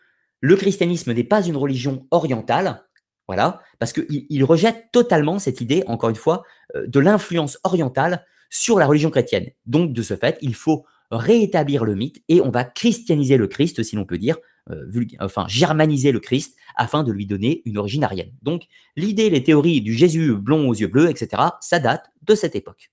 le 0.41 0.55
christianisme 0.55 1.13
n'est 1.13 1.23
pas 1.23 1.45
une 1.45 1.57
religion 1.57 2.07
orientale, 2.11 2.85
voilà, 3.29 3.61
parce 3.77 3.93
qu'il 3.93 4.43
rejette 4.43 4.85
totalement 4.91 5.37
cette 5.37 5.61
idée, 5.61 5.83
encore 5.85 6.09
une 6.09 6.15
fois, 6.15 6.41
euh, 6.75 6.87
de 6.87 6.99
l'influence 6.99 7.59
orientale 7.63 8.25
sur 8.49 8.79
la 8.79 8.87
religion 8.87 9.11
chrétienne. 9.11 9.51
Donc, 9.67 9.93
de 9.93 10.01
ce 10.01 10.15
fait, 10.15 10.39
il 10.41 10.55
faut 10.55 10.83
réétablir 11.11 11.85
le 11.85 11.93
mythe 11.93 12.23
et 12.27 12.41
on 12.41 12.49
va 12.49 12.63
christianiser 12.63 13.37
le 13.37 13.45
Christ, 13.45 13.83
si 13.83 13.95
l'on 13.95 14.05
peut 14.05 14.17
dire, 14.17 14.37
euh, 14.71 14.83
enfin 15.19 15.45
germaniser 15.47 16.11
le 16.11 16.19
Christ 16.19 16.55
afin 16.75 17.03
de 17.03 17.11
lui 17.11 17.27
donner 17.27 17.61
une 17.65 17.77
origine 17.77 18.03
arienne. 18.03 18.31
Donc, 18.41 18.63
l'idée, 18.95 19.29
les 19.29 19.43
théories 19.43 19.81
du 19.81 19.93
Jésus 19.93 20.35
blond 20.35 20.67
aux 20.67 20.73
yeux 20.73 20.87
bleus, 20.87 21.11
etc., 21.11 21.43
ça 21.61 21.77
date 21.77 22.09
de 22.23 22.33
cette 22.33 22.55
époque. 22.55 22.89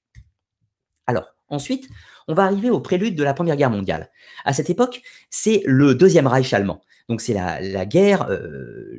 Alors, 1.06 1.24
ensuite, 1.48 1.88
on 2.28 2.34
va 2.34 2.44
arriver 2.44 2.68
au 2.68 2.80
prélude 2.80 3.14
de 3.14 3.24
la 3.24 3.32
Première 3.32 3.56
Guerre 3.56 3.70
mondiale. 3.70 4.10
À 4.44 4.52
cette 4.52 4.68
époque, 4.68 5.00
c'est 5.30 5.62
le 5.64 5.94
Deuxième 5.94 6.26
Reich 6.26 6.52
allemand. 6.52 6.82
Donc 7.08 7.20
c'est 7.20 7.34
la, 7.34 7.86
guerre, 7.86 8.28
euh, 8.28 8.90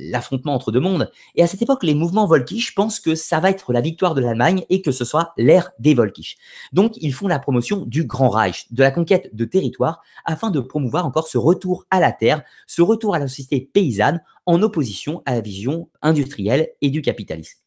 l'affrontement 0.00 0.54
entre 0.54 0.72
deux 0.72 0.80
mondes. 0.80 1.10
Et 1.36 1.42
à 1.42 1.46
cette 1.46 1.62
époque, 1.62 1.84
les 1.84 1.94
mouvements 1.94 2.26
Volkisch 2.26 2.74
pensent 2.74 2.98
que 2.98 3.14
ça 3.14 3.38
va 3.38 3.50
être 3.50 3.72
la 3.72 3.80
victoire 3.80 4.14
de 4.14 4.20
l'Allemagne 4.20 4.64
et 4.70 4.82
que 4.82 4.90
ce 4.90 5.04
soit 5.04 5.32
l'ère 5.36 5.70
des 5.78 5.94
Volkisch. 5.94 6.36
Donc 6.72 6.96
ils 6.96 7.12
font 7.12 7.28
la 7.28 7.38
promotion 7.38 7.84
du 7.86 8.04
Grand 8.04 8.28
Reich, 8.28 8.66
de 8.72 8.82
la 8.82 8.90
conquête 8.90 9.34
de 9.34 9.44
territoire, 9.44 10.02
afin 10.24 10.50
de 10.50 10.58
promouvoir 10.58 11.06
encore 11.06 11.28
ce 11.28 11.38
retour 11.38 11.86
à 11.90 12.00
la 12.00 12.10
terre, 12.10 12.42
ce 12.66 12.82
retour 12.82 13.14
à 13.14 13.20
la 13.20 13.28
société 13.28 13.70
paysanne 13.72 14.20
en 14.46 14.60
opposition 14.60 15.22
à 15.24 15.34
la 15.34 15.40
vision 15.40 15.88
industrielle 16.02 16.70
et 16.80 16.90
du 16.90 17.02
capitalisme. 17.02 17.60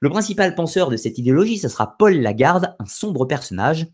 Le 0.00 0.10
principal 0.10 0.56
penseur 0.56 0.90
de 0.90 0.96
cette 0.96 1.16
idéologie, 1.16 1.58
ce 1.58 1.68
sera 1.68 1.96
Paul 1.96 2.14
Lagarde, 2.14 2.74
un 2.80 2.86
sombre 2.86 3.24
personnage 3.24 3.86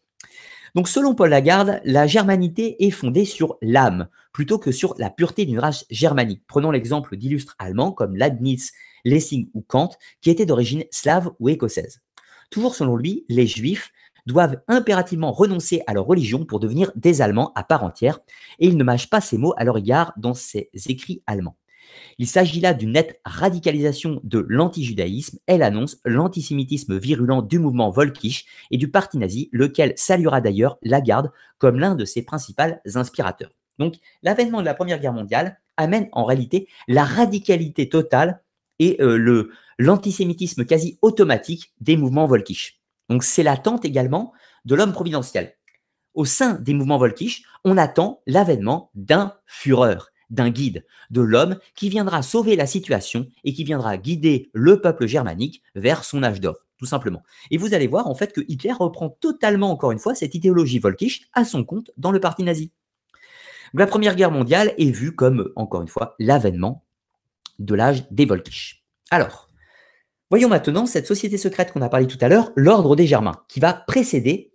donc 0.74 0.88
selon 0.88 1.14
Paul 1.14 1.30
Lagarde, 1.30 1.80
la 1.84 2.06
germanité 2.06 2.84
est 2.86 2.90
fondée 2.90 3.24
sur 3.24 3.56
l'âme 3.62 4.08
plutôt 4.38 4.60
que 4.60 4.70
sur 4.70 4.94
la 4.98 5.10
pureté 5.10 5.46
d'une 5.46 5.58
race 5.58 5.84
germanique. 5.90 6.44
Prenons 6.46 6.70
l'exemple 6.70 7.16
d'illustres 7.16 7.56
allemands 7.58 7.90
comme 7.90 8.14
Leibniz, 8.14 8.70
Lessing 9.04 9.50
ou 9.52 9.62
Kant 9.62 9.90
qui 10.20 10.30
étaient 10.30 10.46
d'origine 10.46 10.84
slave 10.92 11.32
ou 11.40 11.48
écossaise. 11.48 12.02
Toujours 12.48 12.76
selon 12.76 12.94
lui, 12.94 13.24
les 13.28 13.48
juifs 13.48 13.90
doivent 14.26 14.60
impérativement 14.68 15.32
renoncer 15.32 15.82
à 15.88 15.92
leur 15.92 16.06
religion 16.06 16.44
pour 16.44 16.60
devenir 16.60 16.92
des 16.94 17.20
Allemands 17.20 17.50
à 17.56 17.64
part 17.64 17.82
entière, 17.82 18.20
et 18.60 18.68
il 18.68 18.76
ne 18.76 18.84
mâche 18.84 19.10
pas 19.10 19.20
ces 19.20 19.38
mots 19.38 19.54
à 19.56 19.64
leur 19.64 19.76
égard 19.76 20.12
dans 20.16 20.34
ses 20.34 20.70
écrits 20.86 21.20
allemands. 21.26 21.56
Il 22.18 22.28
s'agit 22.28 22.60
là 22.60 22.74
d'une 22.74 22.92
nette 22.92 23.20
radicalisation 23.24 24.20
de 24.22 24.46
l'antijudaïsme. 24.48 25.40
Elle 25.46 25.64
annonce 25.64 25.96
l'antisémitisme 26.04 26.96
virulent 26.96 27.42
du 27.42 27.58
mouvement 27.58 27.90
Volkisch 27.90 28.44
et 28.70 28.76
du 28.76 28.88
parti 28.88 29.18
nazi, 29.18 29.48
lequel 29.50 29.94
saluera 29.96 30.40
d'ailleurs 30.40 30.78
Lagarde 30.82 31.32
comme 31.58 31.80
l'un 31.80 31.96
de 31.96 32.04
ses 32.04 32.22
principaux 32.22 32.62
inspirateurs. 32.94 33.50
Donc, 33.78 33.94
l'avènement 34.22 34.60
de 34.60 34.66
la 34.66 34.74
Première 34.74 35.00
Guerre 35.00 35.12
mondiale 35.12 35.58
amène 35.76 36.08
en 36.12 36.24
réalité 36.24 36.68
la 36.88 37.04
radicalité 37.04 37.88
totale 37.88 38.42
et 38.78 38.96
euh, 39.00 39.16
le 39.16 39.50
l'antisémitisme 39.78 40.64
quasi 40.64 40.98
automatique 41.02 41.72
des 41.80 41.96
mouvements 41.96 42.26
Volkisch. 42.26 42.80
Donc, 43.08 43.22
c'est 43.22 43.44
l'attente 43.44 43.84
également 43.84 44.32
de 44.64 44.74
l'homme 44.74 44.92
providentiel. 44.92 45.54
Au 46.14 46.24
sein 46.24 46.54
des 46.54 46.74
mouvements 46.74 46.98
Volkisch, 46.98 47.44
on 47.64 47.76
attend 47.76 48.20
l'avènement 48.26 48.90
d'un 48.94 49.34
Führer, 49.46 49.98
d'un 50.30 50.50
guide, 50.50 50.84
de 51.10 51.20
l'homme 51.20 51.58
qui 51.74 51.88
viendra 51.88 52.22
sauver 52.22 52.56
la 52.56 52.66
situation 52.66 53.28
et 53.44 53.52
qui 53.52 53.64
viendra 53.64 53.96
guider 53.96 54.50
le 54.52 54.80
peuple 54.80 55.06
germanique 55.06 55.62
vers 55.74 56.04
son 56.04 56.22
âge 56.22 56.40
d'or, 56.40 56.56
tout 56.76 56.86
simplement. 56.86 57.22
Et 57.50 57.56
vous 57.56 57.72
allez 57.72 57.86
voir 57.86 58.08
en 58.08 58.14
fait 58.14 58.32
que 58.32 58.42
Hitler 58.48 58.72
reprend 58.72 59.10
totalement, 59.10 59.70
encore 59.70 59.92
une 59.92 59.98
fois, 59.98 60.14
cette 60.14 60.34
idéologie 60.34 60.80
volkisch 60.80 61.28
à 61.32 61.44
son 61.44 61.64
compte 61.64 61.92
dans 61.96 62.10
le 62.10 62.20
parti 62.20 62.42
nazi. 62.42 62.72
La 63.74 63.86
Première 63.86 64.16
Guerre 64.16 64.30
mondiale 64.30 64.74
est 64.78 64.90
vue 64.90 65.14
comme, 65.14 65.52
encore 65.56 65.82
une 65.82 65.88
fois, 65.88 66.14
l'avènement 66.18 66.84
de 67.58 67.74
l'âge 67.74 68.06
des 68.10 68.24
volkisch. 68.24 68.84
Alors, 69.10 69.48
voyons 70.30 70.48
maintenant 70.48 70.86
cette 70.86 71.06
société 71.06 71.36
secrète 71.36 71.72
qu'on 71.72 71.82
a 71.82 71.88
parlé 71.88 72.06
tout 72.06 72.18
à 72.20 72.28
l'heure, 72.28 72.52
l'ordre 72.56 72.96
des 72.96 73.06
Germains, 73.06 73.42
qui 73.48 73.60
va 73.60 73.72
précéder 73.72 74.52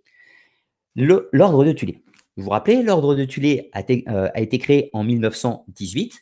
l'ordre 0.96 1.64
de 1.64 1.72
Tulé. 1.72 2.02
Vous 2.36 2.44
vous 2.44 2.50
rappelez, 2.50 2.82
l'ordre 2.82 3.14
de 3.14 3.24
Tulé 3.24 3.70
euh, 3.76 4.28
a, 4.34 4.40
été 4.40 4.58
créé 4.58 4.90
en 4.92 5.04
1918 5.04 6.20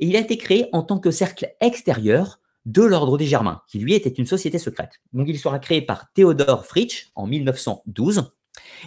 et 0.00 0.06
il 0.06 0.16
a 0.16 0.20
été 0.20 0.36
créé 0.36 0.66
en 0.72 0.82
tant 0.82 0.98
que 0.98 1.10
cercle 1.10 1.54
extérieur 1.60 2.40
de 2.64 2.82
l'ordre 2.82 3.18
des 3.18 3.26
Germains, 3.26 3.62
qui 3.68 3.78
lui 3.78 3.94
était 3.94 4.10
une 4.10 4.26
société 4.26 4.58
secrète. 4.58 5.00
Donc 5.12 5.28
il 5.28 5.38
sera 5.38 5.58
créé 5.58 5.82
par 5.82 6.12
Théodore 6.12 6.64
Fritsch 6.66 7.10
en 7.14 7.26
1912 7.26 8.32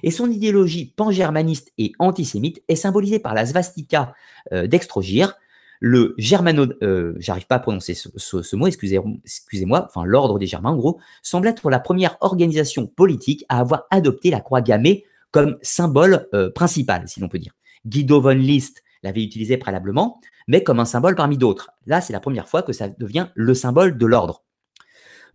et 0.03 0.11
son 0.11 0.29
idéologie 0.29 0.93
pan-germaniste 0.95 1.71
et 1.77 1.93
antisémite 1.99 2.61
est 2.67 2.75
symbolisée 2.75 3.19
par 3.19 3.33
la 3.33 3.45
svastika 3.45 4.13
euh, 4.51 4.67
le 5.81 6.15
germano, 6.17 6.67
euh, 6.81 7.13
j'arrive 7.17 7.47
pas 7.47 7.55
à 7.55 7.59
prononcer 7.59 7.93
ce, 7.93 8.55
mot, 8.55 8.67
excusez-moi, 8.67 9.85
enfin 9.87 10.05
l'ordre 10.05 10.39
des 10.39 10.47
Germains 10.47 10.71
en 10.71 10.77
gros, 10.77 10.99
semble 11.21 11.47
être 11.47 11.69
la 11.69 11.79
première 11.79 12.17
organisation 12.21 12.87
politique 12.87 13.45
à 13.49 13.59
avoir 13.59 13.83
adopté 13.91 14.29
la 14.29 14.39
croix 14.39 14.61
gammée 14.61 15.03
comme 15.31 15.57
symbole 15.61 16.27
euh, 16.33 16.49
principal, 16.49 17.07
si 17.07 17.19
l'on 17.19 17.27
peut 17.27 17.39
dire. 17.39 17.53
Guido 17.85 18.21
von 18.21 18.29
List 18.29 18.83
l'avait 19.03 19.23
utilisé 19.23 19.57
préalablement, 19.57 20.21
mais 20.47 20.63
comme 20.63 20.79
un 20.79 20.85
symbole 20.85 21.15
parmi 21.15 21.37
d'autres. 21.37 21.71
Là, 21.85 22.01
c'est 22.01 22.13
la 22.13 22.19
première 22.19 22.47
fois 22.47 22.63
que 22.63 22.73
ça 22.73 22.87
devient 22.87 23.27
le 23.35 23.53
symbole 23.53 23.97
de 23.97 24.05
l'ordre. 24.05 24.43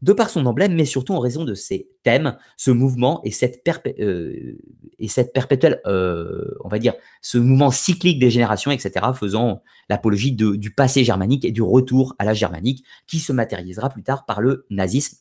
De 0.02 0.12
par 0.12 0.30
son 0.30 0.46
emblème, 0.46 0.74
mais 0.74 0.86
surtout 0.86 1.12
en 1.12 1.18
raison 1.18 1.44
de 1.44 1.54
ses 1.54 1.90
thèmes, 2.02 2.36
ce 2.56 2.70
mouvement 2.70 3.20
et 3.22 3.30
cette, 3.30 3.62
euh, 4.00 4.56
et 4.98 5.08
cette 5.08 5.32
perpétuelle, 5.32 5.80
euh, 5.86 6.54
on 6.64 6.68
va 6.68 6.78
dire, 6.78 6.94
ce 7.20 7.36
mouvement 7.36 7.70
cyclique 7.70 8.18
des 8.18 8.30
générations, 8.30 8.70
etc., 8.70 9.06
faisant 9.14 9.62
l'apologie 9.88 10.32
du 10.32 10.70
passé 10.74 11.04
germanique 11.04 11.44
et 11.44 11.52
du 11.52 11.62
retour 11.62 12.14
à 12.18 12.24
la 12.24 12.32
germanique, 12.32 12.84
qui 13.06 13.18
se 13.18 13.32
matérialisera 13.32 13.90
plus 13.90 14.02
tard 14.02 14.24
par 14.24 14.40
le 14.40 14.66
nazisme, 14.70 15.18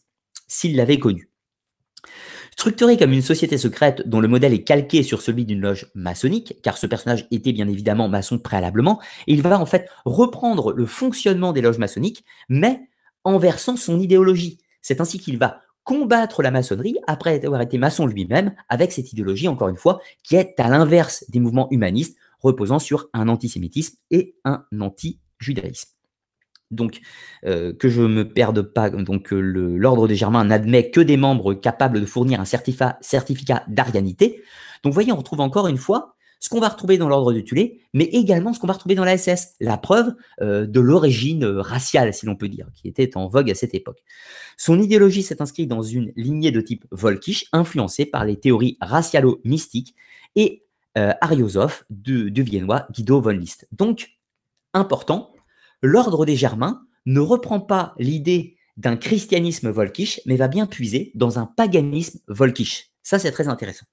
s'il 0.48 0.76
l'avait 0.78 1.00
connu. 1.00 1.30
Structuré 2.52 2.98
comme 2.98 3.14
une 3.14 3.22
société 3.22 3.58
secrète 3.58 4.08
dont 4.08 4.20
le 4.20 4.28
modèle 4.28 4.54
est 4.54 4.64
calqué 4.64 5.02
sur 5.02 5.22
celui 5.22 5.46
d'une 5.46 5.62
loge 5.62 5.88
maçonnique, 5.96 6.56
car 6.62 6.78
ce 6.78 6.88
personnage 6.88 7.26
était 7.32 7.54
bien 7.54 7.70
évidemment 7.70 8.10
maçon 8.10 8.38
préalablement, 8.38 9.02
il 9.28 9.42
va 9.42 9.60
en 9.60 9.66
fait 9.66 9.90
reprendre 10.04 10.74
le 10.74 10.86
fonctionnement 10.86 11.54
des 11.54 11.62
loges 11.62 11.78
maçonniques, 11.78 12.26
mais 12.50 12.82
en 13.24 13.38
versant 13.38 13.78
son 13.78 14.00
idéologie. 14.00 14.60
C'est 14.82 15.02
ainsi 15.02 15.20
qu'il 15.20 15.38
va 15.38 15.62
combattre 15.84 16.44
la 16.44 16.52
maçonnerie 16.52 16.98
après 17.08 17.44
avoir 17.44 17.62
été 17.62 17.78
maçon 17.78 18.06
lui-même 18.06 18.54
avec 18.70 18.92
cette 18.92 19.12
idéologie, 19.12 19.48
encore 19.48 19.70
une 19.70 19.78
fois, 19.78 20.00
qui 20.24 20.36
est 20.36 20.60
à 20.60 20.70
l'inverse 20.70 21.26
des 21.30 21.40
mouvements 21.40 21.68
humanistes 21.72 22.18
reposant 22.40 22.80
sur 22.80 23.10
un 23.14 23.28
antisémitisme 23.28 23.98
et 24.12 24.36
un 24.46 24.66
anti-judaïsme. 24.80 25.90
Donc, 26.72 27.00
euh, 27.46 27.74
que 27.74 27.90
je 27.90 28.02
ne 28.02 28.08
me 28.08 28.30
perde 28.32 28.62
pas, 28.62 28.92
donc 28.92 29.34
euh, 29.34 29.40
l'ordre 29.40 30.08
des 30.08 30.16
Germains 30.16 30.46
n'admet 30.46 30.92
que 30.92 31.02
des 31.02 31.18
membres 31.18 31.56
capables 31.56 32.00
de 32.00 32.06
fournir 32.06 32.40
un 32.40 32.46
certificat, 32.46 33.00
certificat 33.02 33.64
d'arianité. 33.68 34.44
Donc, 34.84 34.94
voyez, 34.94 35.12
on 35.12 35.18
retrouve 35.18 35.42
encore 35.42 35.68
une 35.68 35.78
fois 35.78 36.16
ce 36.40 36.50
qu'on 36.50 36.60
va 36.60 36.70
retrouver 36.70 36.98
dans 36.98 37.10
l'ordre 37.10 37.34
de 37.34 37.42
Tulé, 37.42 37.82
mais 37.94 38.06
également 38.06 38.54
ce 38.54 38.60
qu'on 38.60 38.68
va 38.68 38.74
retrouver 38.74 38.96
dans 38.96 39.04
la 39.04 39.18
SS, 39.18 39.56
la 39.60 39.78
preuve 39.78 40.14
euh, 40.42 40.66
de 40.66 40.80
l'origine 40.80 41.46
raciale, 41.46 42.14
si 42.14 42.26
l'on 42.26 42.36
peut 42.36 42.48
dire, 42.48 42.70
qui 42.74 42.88
était 42.88 43.18
en 43.18 43.28
vogue 43.28 43.52
à 43.52 43.56
cette 43.56 43.74
époque. 43.74 44.02
Son 44.58 44.80
idéologie 44.80 45.24
s'est 45.24 45.42
inscrite 45.42 45.68
dans 45.68 45.82
une 45.82 46.14
lignée 46.16 46.52
de 46.52 46.62
type 46.62 46.86
Volkisch, 46.92 47.46
influencée 47.52 48.06
par 48.06 48.26
les 48.26 48.40
théories 48.40 48.78
racialo-mystiques 48.82 49.96
et 50.36 50.66
euh, 50.98 51.14
Ariosoph 51.22 51.84
du, 51.90 52.32
viennois 52.32 52.88
Guido 52.92 53.22
von 53.22 53.32
List. 53.32 53.68
Donc, 53.72 54.10
important, 54.74 55.34
l'ordre 55.82 56.26
des 56.26 56.36
Germains 56.36 56.82
ne 57.06 57.20
reprend 57.20 57.60
pas 57.60 57.94
l'idée 58.00 58.58
d'un 58.78 58.96
christianisme 58.96 59.70
volkisch, 59.70 60.22
mais 60.26 60.38
va 60.38 60.48
bien 60.48 60.66
puiser 60.66 61.12
dans 61.16 61.38
un 61.38 61.46
paganisme 61.46 62.20
volkisch. 62.28 62.92
Ça, 63.04 63.20
c'est 63.20 63.32
très 63.32 63.48
intéressant. 63.48 63.86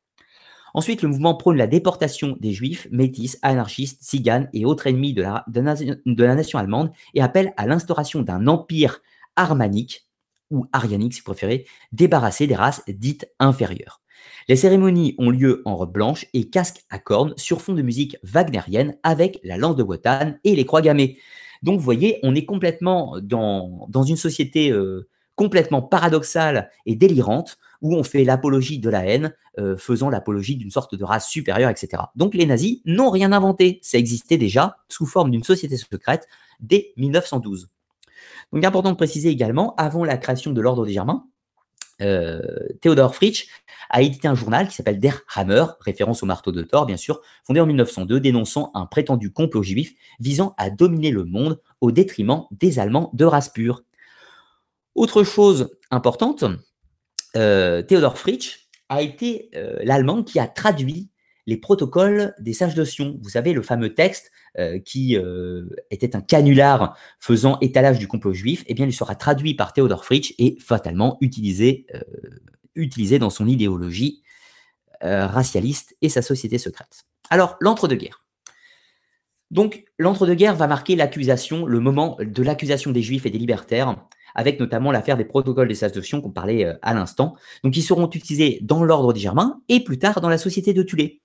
Ensuite, 0.76 1.00
le 1.00 1.08
mouvement 1.08 1.34
prône 1.34 1.56
la 1.56 1.66
déportation 1.66 2.36
des 2.38 2.52
juifs, 2.52 2.86
métis, 2.90 3.38
anarchistes, 3.40 4.02
tziganes 4.02 4.50
et 4.52 4.66
autres 4.66 4.86
ennemis 4.86 5.14
de 5.14 5.22
la, 5.22 6.34
nation 6.34 6.58
allemande 6.58 6.90
et 7.14 7.22
appelle 7.22 7.54
à 7.56 7.66
l'instauration 7.66 8.20
d'un 8.20 8.46
empire 8.46 9.00
armanique, 9.36 10.06
ou 10.50 10.66
arianique 10.74 11.14
si 11.14 11.20
vous 11.20 11.32
préférez, 11.32 11.64
débarrassé 11.92 12.46
des 12.46 12.54
races 12.54 12.82
dites 12.88 13.26
inférieures. 13.38 14.02
Les 14.48 14.56
cérémonies 14.56 15.14
ont 15.16 15.30
lieu 15.30 15.62
en 15.64 15.76
robe 15.76 15.94
blanche 15.94 16.26
et 16.34 16.50
casque 16.50 16.84
à 16.90 16.98
cornes 16.98 17.32
sur 17.38 17.62
fond 17.62 17.72
de 17.72 17.80
musique 17.80 18.18
wagnérienne 18.22 18.98
avec 19.02 19.40
la 19.44 19.56
lance 19.56 19.76
de 19.76 19.82
Wotan 19.82 20.34
et 20.44 20.54
les 20.54 20.66
croix 20.66 20.82
gammées. 20.82 21.16
Donc 21.62 21.78
vous 21.78 21.84
voyez, 21.84 22.18
on 22.22 22.34
est 22.34 22.44
complètement 22.44 23.16
dans, 23.22 23.86
dans 23.88 24.02
une 24.02 24.16
société 24.16 24.72
euh, 24.72 25.08
complètement 25.36 25.80
paradoxale 25.80 26.70
et 26.84 26.96
délirante 26.96 27.56
où 27.82 27.94
on 27.94 28.02
fait 28.02 28.24
l'apologie 28.24 28.78
de 28.78 28.88
la 28.88 29.06
haine, 29.06 29.34
euh, 29.58 29.76
faisant 29.76 30.10
l'apologie 30.10 30.56
d'une 30.56 30.70
sorte 30.70 30.94
de 30.94 31.04
race 31.04 31.28
supérieure, 31.28 31.70
etc. 31.70 32.02
Donc 32.14 32.34
les 32.34 32.46
nazis 32.46 32.80
n'ont 32.84 33.10
rien 33.10 33.32
inventé, 33.32 33.78
ça 33.82 33.98
existait 33.98 34.38
déjà 34.38 34.78
sous 34.88 35.06
forme 35.06 35.30
d'une 35.30 35.44
société 35.44 35.76
secrète 35.76 36.28
dès 36.60 36.92
1912. 36.96 37.68
Donc 38.52 38.64
important 38.64 38.90
de 38.90 38.96
préciser 38.96 39.28
également, 39.28 39.74
avant 39.76 40.04
la 40.04 40.16
création 40.16 40.52
de 40.52 40.60
l'ordre 40.60 40.86
des 40.86 40.92
Germains, 40.92 41.26
euh, 42.02 42.40
Theodor 42.80 43.14
Fritsch 43.14 43.48
a 43.88 44.02
édité 44.02 44.28
un 44.28 44.34
journal 44.34 44.68
qui 44.68 44.74
s'appelle 44.74 44.98
Der 44.98 45.22
Hammer, 45.34 45.64
référence 45.80 46.22
au 46.22 46.26
marteau 46.26 46.52
de 46.52 46.62
Thor, 46.62 46.86
bien 46.86 46.96
sûr, 46.96 47.20
fondé 47.44 47.60
en 47.60 47.66
1902, 47.66 48.20
dénonçant 48.20 48.70
un 48.74 48.86
prétendu 48.86 49.32
complot 49.32 49.62
juif 49.62 49.94
visant 50.20 50.54
à 50.58 50.70
dominer 50.70 51.10
le 51.10 51.24
monde 51.24 51.60
au 51.80 51.92
détriment 51.92 52.44
des 52.50 52.78
Allemands 52.78 53.10
de 53.14 53.24
race 53.24 53.48
pure. 53.48 53.82
Autre 54.94 55.24
chose 55.24 55.76
importante, 55.90 56.44
euh, 57.36 57.82
Theodor 57.82 58.18
Fritsch 58.18 58.68
a 58.88 59.02
été 59.02 59.50
euh, 59.54 59.78
l'Allemand 59.82 60.22
qui 60.22 60.38
a 60.38 60.46
traduit 60.46 61.10
les 61.46 61.56
protocoles 61.56 62.34
des 62.40 62.52
sages 62.52 62.74
de 62.74 62.84
Sion. 62.84 63.18
Vous 63.22 63.30
savez, 63.30 63.52
le 63.52 63.62
fameux 63.62 63.94
texte 63.94 64.32
euh, 64.58 64.80
qui 64.80 65.16
était 65.90 66.16
un 66.16 66.20
canular 66.20 66.96
faisant 67.20 67.58
étalage 67.60 67.98
du 67.98 68.08
complot 68.08 68.32
juif, 68.32 68.64
eh 68.66 68.74
bien, 68.74 68.86
il 68.86 68.92
sera 68.92 69.14
traduit 69.14 69.54
par 69.54 69.72
Theodor 69.72 70.04
Fritsch 70.04 70.34
et 70.38 70.56
fatalement 70.58 71.18
utilisé, 71.20 71.86
utilisé 72.74 73.20
dans 73.20 73.30
son 73.30 73.46
idéologie 73.46 74.22
racialiste 75.02 75.96
et 76.02 76.08
sa 76.08 76.20
société 76.20 76.58
secrète. 76.58 77.04
Alors, 77.30 77.56
l'entre-deux-guerres. 77.60 78.24
Donc, 79.52 79.84
l'entre-deux-guerres 79.98 80.56
va 80.56 80.66
marquer 80.66 80.96
l'accusation, 80.96 81.64
le 81.64 81.78
moment 81.78 82.16
de 82.20 82.42
l'accusation 82.42 82.90
des 82.90 83.02
juifs 83.02 83.26
et 83.26 83.30
des 83.30 83.38
libertaires, 83.38 83.96
avec 84.36 84.60
notamment 84.60 84.92
l'affaire 84.92 85.16
des 85.16 85.24
protocoles 85.24 85.66
des 85.66 85.74
Sion 85.74 86.20
qu'on 86.20 86.30
parlait 86.30 86.76
à 86.82 86.94
l'instant. 86.94 87.34
Donc, 87.64 87.76
ils 87.76 87.82
seront 87.82 88.08
utilisés 88.08 88.60
dans 88.62 88.84
l'ordre 88.84 89.12
des 89.12 89.18
Germains 89.20 89.60
et 89.68 89.82
plus 89.82 89.98
tard 89.98 90.20
dans 90.20 90.28
la 90.28 90.38
société 90.38 90.72
de 90.72 90.84
Tulé. 90.84 91.22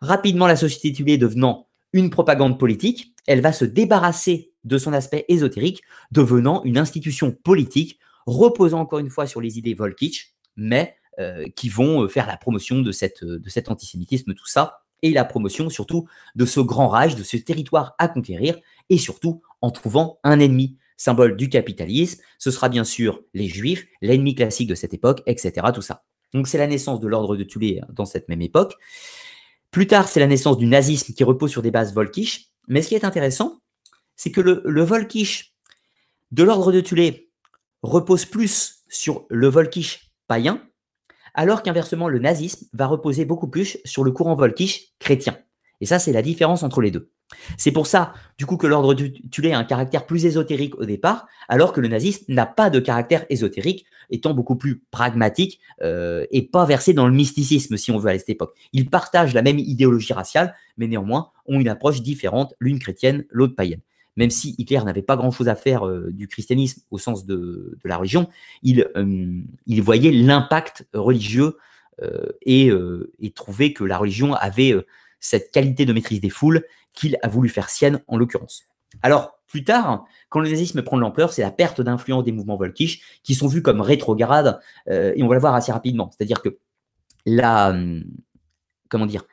Rapidement, 0.00 0.46
la 0.46 0.56
société 0.56 0.90
de 0.90 0.96
Tulé 0.96 1.18
devenant 1.18 1.68
une 1.92 2.10
propagande 2.10 2.58
politique, 2.58 3.14
elle 3.26 3.40
va 3.40 3.52
se 3.52 3.64
débarrasser 3.64 4.52
de 4.64 4.78
son 4.78 4.92
aspect 4.92 5.24
ésotérique, 5.28 5.82
devenant 6.10 6.62
une 6.64 6.78
institution 6.78 7.32
politique 7.32 7.98
reposant 8.26 8.80
encore 8.80 9.00
une 9.00 9.10
fois 9.10 9.26
sur 9.26 9.40
les 9.40 9.58
idées 9.58 9.74
Volkitsch, 9.74 10.34
mais 10.56 10.94
euh, 11.18 11.46
qui 11.56 11.68
vont 11.68 12.02
euh, 12.02 12.08
faire 12.08 12.26
la 12.26 12.36
promotion 12.36 12.80
de, 12.80 12.92
de 13.36 13.48
cet 13.50 13.70
antisémitisme, 13.70 14.34
tout 14.34 14.46
ça, 14.46 14.82
et 15.02 15.10
la 15.10 15.24
promotion 15.24 15.68
surtout 15.68 16.06
de 16.36 16.46
ce 16.46 16.60
grand 16.60 16.88
rage, 16.88 17.16
de 17.16 17.22
ce 17.22 17.36
territoire 17.36 17.94
à 17.98 18.08
conquérir, 18.08 18.58
et 18.88 18.98
surtout 18.98 19.42
en 19.60 19.70
trouvant 19.70 20.20
un 20.22 20.38
ennemi, 20.38 20.76
symbole 21.02 21.36
du 21.36 21.48
capitalisme, 21.48 22.22
ce 22.38 22.52
sera 22.52 22.68
bien 22.68 22.84
sûr 22.84 23.22
les 23.34 23.48
juifs, 23.48 23.86
l'ennemi 24.00 24.36
classique 24.36 24.68
de 24.68 24.76
cette 24.76 24.94
époque, 24.94 25.22
etc. 25.26 25.66
Tout 25.74 25.82
ça. 25.82 26.04
Donc 26.32 26.46
c'est 26.46 26.58
la 26.58 26.68
naissance 26.68 27.00
de 27.00 27.08
l'ordre 27.08 27.36
de 27.36 27.42
Tulé 27.42 27.80
hein, 27.82 27.88
dans 27.92 28.04
cette 28.04 28.28
même 28.28 28.40
époque. 28.40 28.74
Plus 29.72 29.88
tard, 29.88 30.06
c'est 30.06 30.20
la 30.20 30.28
naissance 30.28 30.58
du 30.58 30.66
nazisme 30.66 31.12
qui 31.12 31.24
repose 31.24 31.50
sur 31.50 31.60
des 31.60 31.72
bases 31.72 31.92
volkisch. 31.92 32.50
Mais 32.68 32.82
ce 32.82 32.88
qui 32.88 32.94
est 32.94 33.04
intéressant, 33.04 33.60
c'est 34.14 34.30
que 34.30 34.40
le, 34.40 34.62
le 34.64 34.82
volkisch 34.82 35.54
de 36.30 36.44
l'ordre 36.44 36.70
de 36.70 36.80
Tulé 36.80 37.30
repose 37.82 38.24
plus 38.24 38.84
sur 38.88 39.26
le 39.28 39.48
volkisch 39.48 40.12
païen, 40.28 40.62
alors 41.34 41.64
qu'inversement, 41.64 42.08
le 42.08 42.20
nazisme 42.20 42.66
va 42.74 42.86
reposer 42.86 43.24
beaucoup 43.24 43.48
plus 43.48 43.78
sur 43.84 44.04
le 44.04 44.12
courant 44.12 44.36
volkisch 44.36 44.92
chrétien. 45.00 45.36
Et 45.80 45.86
ça, 45.86 45.98
c'est 45.98 46.12
la 46.12 46.22
différence 46.22 46.62
entre 46.62 46.80
les 46.80 46.92
deux. 46.92 47.10
C'est 47.56 47.72
pour 47.72 47.86
ça, 47.86 48.14
du 48.38 48.46
coup, 48.46 48.56
que 48.56 48.66
l'ordre 48.66 48.94
Tulé 48.94 49.52
a 49.52 49.58
un 49.58 49.64
caractère 49.64 50.06
plus 50.06 50.26
ésotérique 50.26 50.76
au 50.78 50.84
départ, 50.84 51.26
alors 51.48 51.72
que 51.72 51.80
le 51.80 51.88
nazisme 51.88 52.24
n'a 52.28 52.46
pas 52.46 52.70
de 52.70 52.80
caractère 52.80 53.24
ésotérique, 53.30 53.84
étant 54.10 54.34
beaucoup 54.34 54.56
plus 54.56 54.82
pragmatique 54.90 55.60
euh, 55.82 56.26
et 56.30 56.42
pas 56.42 56.64
versé 56.64 56.92
dans 56.92 57.06
le 57.06 57.14
mysticisme, 57.14 57.76
si 57.76 57.90
on 57.90 57.98
veut, 57.98 58.10
à 58.10 58.18
cette 58.18 58.28
époque. 58.28 58.54
Ils 58.72 58.88
partagent 58.88 59.34
la 59.34 59.42
même 59.42 59.58
idéologie 59.58 60.12
raciale, 60.12 60.54
mais 60.76 60.86
néanmoins 60.86 61.30
ont 61.46 61.58
une 61.58 61.68
approche 61.68 62.02
différente, 62.02 62.54
l'une 62.60 62.78
chrétienne, 62.78 63.24
l'autre 63.30 63.54
païenne. 63.56 63.80
Même 64.16 64.30
si 64.30 64.54
Hitler 64.58 64.82
n'avait 64.84 65.02
pas 65.02 65.16
grand-chose 65.16 65.48
à 65.48 65.54
faire 65.54 65.86
euh, 65.86 66.10
du 66.12 66.28
christianisme 66.28 66.82
au 66.90 66.98
sens 66.98 67.24
de, 67.24 67.78
la 67.84 67.96
religion, 67.96 68.28
il, 68.62 68.86
euh, 68.96 69.40
il 69.66 69.82
voyait 69.82 70.12
l'impact 70.12 70.86
religieux 70.92 71.56
et, 72.44 72.70
et 73.20 73.30
trouvait 73.30 73.72
que 73.72 73.84
la 73.84 73.96
religion 73.96 74.34
avait 74.34 74.74
cette 75.22 75.50
qualité 75.50 75.86
de 75.86 75.92
maîtrise 75.94 76.20
des 76.20 76.28
foules 76.28 76.66
qu'il 76.92 77.16
a 77.22 77.28
voulu 77.28 77.48
faire 77.48 77.70
sienne 77.70 78.02
en 78.08 78.18
l'occurrence. 78.18 78.64
Alors, 79.00 79.38
plus 79.46 79.64
tard, 79.64 80.04
quand 80.28 80.40
le 80.40 80.50
nazisme 80.50 80.82
prend 80.82 80.96
de 80.96 81.02
l'ampleur, 81.02 81.32
c'est 81.32 81.42
la 81.42 81.50
perte 81.50 81.80
d'influence 81.80 82.24
des 82.24 82.32
mouvements 82.32 82.56
volkisch 82.56 83.20
qui 83.22 83.34
sont 83.34 83.46
vus 83.46 83.62
comme 83.62 83.80
rétrogrades, 83.80 84.60
euh, 84.88 85.12
et 85.14 85.22
on 85.22 85.28
va 85.28 85.34
le 85.34 85.40
voir 85.40 85.54
assez 85.54 85.72
rapidement. 85.72 86.10
C'est-à-dire 86.10 86.42
que 86.42 86.58
la, 87.24 87.70
hum, 87.70 88.04
comment 88.88 89.06
dire, 89.06 89.24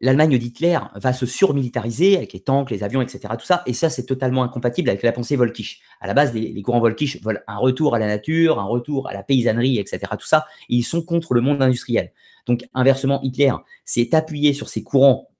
l'Allemagne 0.00 0.36
d'Hitler 0.38 0.78
va 0.96 1.12
se 1.12 1.26
surmilitariser 1.26 2.16
avec 2.16 2.32
les 2.32 2.40
tanks, 2.40 2.70
les 2.70 2.82
avions, 2.82 3.00
etc. 3.00 3.20
Tout 3.38 3.46
ça, 3.46 3.62
et 3.66 3.72
ça, 3.72 3.88
c'est 3.88 4.04
totalement 4.04 4.42
incompatible 4.42 4.90
avec 4.90 5.02
la 5.02 5.12
pensée 5.12 5.36
volkisch. 5.36 5.80
À 6.00 6.06
la 6.06 6.14
base, 6.14 6.34
les, 6.34 6.60
courants 6.62 6.80
volkisch 6.80 7.22
veulent 7.22 7.42
un 7.46 7.56
retour 7.56 7.94
à 7.94 7.98
la 7.98 8.06
nature, 8.06 8.58
un 8.58 8.64
retour 8.64 9.08
à 9.08 9.14
la 9.14 9.22
paysannerie, 9.22 9.78
etc. 9.78 10.00
Tout 10.18 10.26
ça, 10.26 10.46
ils 10.68 10.82
sont 10.82 11.02
contre 11.02 11.34
le 11.34 11.40
monde 11.40 11.62
industriel. 11.62 12.12
Donc, 12.46 12.64
inversement, 12.74 13.20
Hitler 13.22 13.52
s'est 13.84 14.14
appuyé 14.14 14.52
sur 14.52 14.68
ces 14.68 14.82
courants 14.82 15.30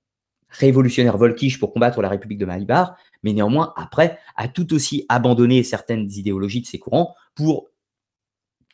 révolutionnaires 0.49 1.17
volkisch 1.17 1.59
pour 1.59 1.73
combattre 1.73 2.01
la 2.01 2.09
République 2.09 2.37
de 2.37 2.45
Malibar, 2.45 2.95
mais 3.23 3.33
néanmoins, 3.33 3.73
après, 3.75 4.19
a 4.35 4.47
tout 4.47 4.73
aussi 4.73 5.05
abandonné 5.09 5.63
certaines 5.63 6.09
idéologies 6.11 6.61
de 6.61 6.67
ces 6.67 6.79
courants 6.79 7.15
pour 7.35 7.69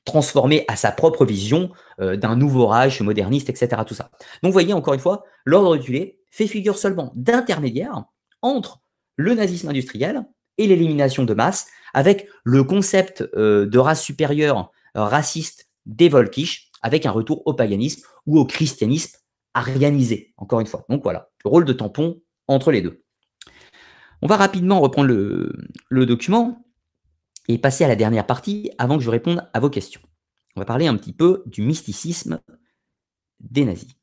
transformer 0.05 0.65
à 0.67 0.75
sa 0.75 0.91
propre 0.91 1.25
vision 1.25 1.71
euh, 1.99 2.17
d'un 2.17 2.35
nouveau 2.35 2.67
Reich 2.67 3.01
moderniste, 3.01 3.49
etc. 3.49 3.81
Tout 3.85 3.93
ça. 3.93 4.11
Donc, 4.41 4.49
vous 4.49 4.51
voyez, 4.51 4.73
encore 4.73 4.93
une 4.93 4.99
fois, 4.99 5.23
l'ordre 5.45 5.77
Tulé 5.77 6.19
fait 6.29 6.47
figure 6.47 6.77
seulement 6.77 7.11
d'intermédiaire 7.15 8.05
entre 8.41 8.81
le 9.15 9.35
nazisme 9.35 9.69
industriel 9.69 10.25
et 10.57 10.67
l'élimination 10.67 11.23
de 11.23 11.33
masse, 11.33 11.67
avec 11.93 12.27
le 12.43 12.63
concept 12.63 13.21
euh, 13.35 13.65
de 13.65 13.77
race 13.77 14.01
supérieure 14.01 14.71
raciste 14.95 15.69
des 15.85 16.09
Volkisch, 16.09 16.70
avec 16.81 17.05
un 17.05 17.11
retour 17.11 17.41
au 17.45 17.53
paganisme 17.53 18.05
ou 18.25 18.39
au 18.39 18.45
christianisme 18.45 19.17
arianisé, 19.53 20.33
encore 20.37 20.59
une 20.59 20.67
fois. 20.67 20.85
Donc 20.89 21.03
voilà, 21.03 21.29
le 21.43 21.49
rôle 21.49 21.65
de 21.65 21.73
tampon 21.73 22.21
entre 22.47 22.71
les 22.71 22.81
deux. 22.81 23.03
On 24.21 24.27
va 24.27 24.37
rapidement 24.37 24.79
reprendre 24.79 25.09
le, 25.09 26.05
document 26.05 26.63
et 27.47 27.57
passer 27.57 27.83
à 27.83 27.87
la 27.87 27.95
dernière 27.95 28.27
partie 28.27 28.71
avant 28.77 28.97
que 28.97 29.03
je 29.03 29.09
réponde 29.09 29.49
à 29.53 29.59
vos 29.59 29.69
questions. 29.69 30.01
On 30.55 30.61
va 30.61 30.65
parler 30.65 30.87
un 30.87 30.95
petit 30.95 31.13
peu 31.13 31.43
du 31.47 31.63
mysticisme 31.63 32.39
des 33.39 33.65
nazis. 33.65 33.95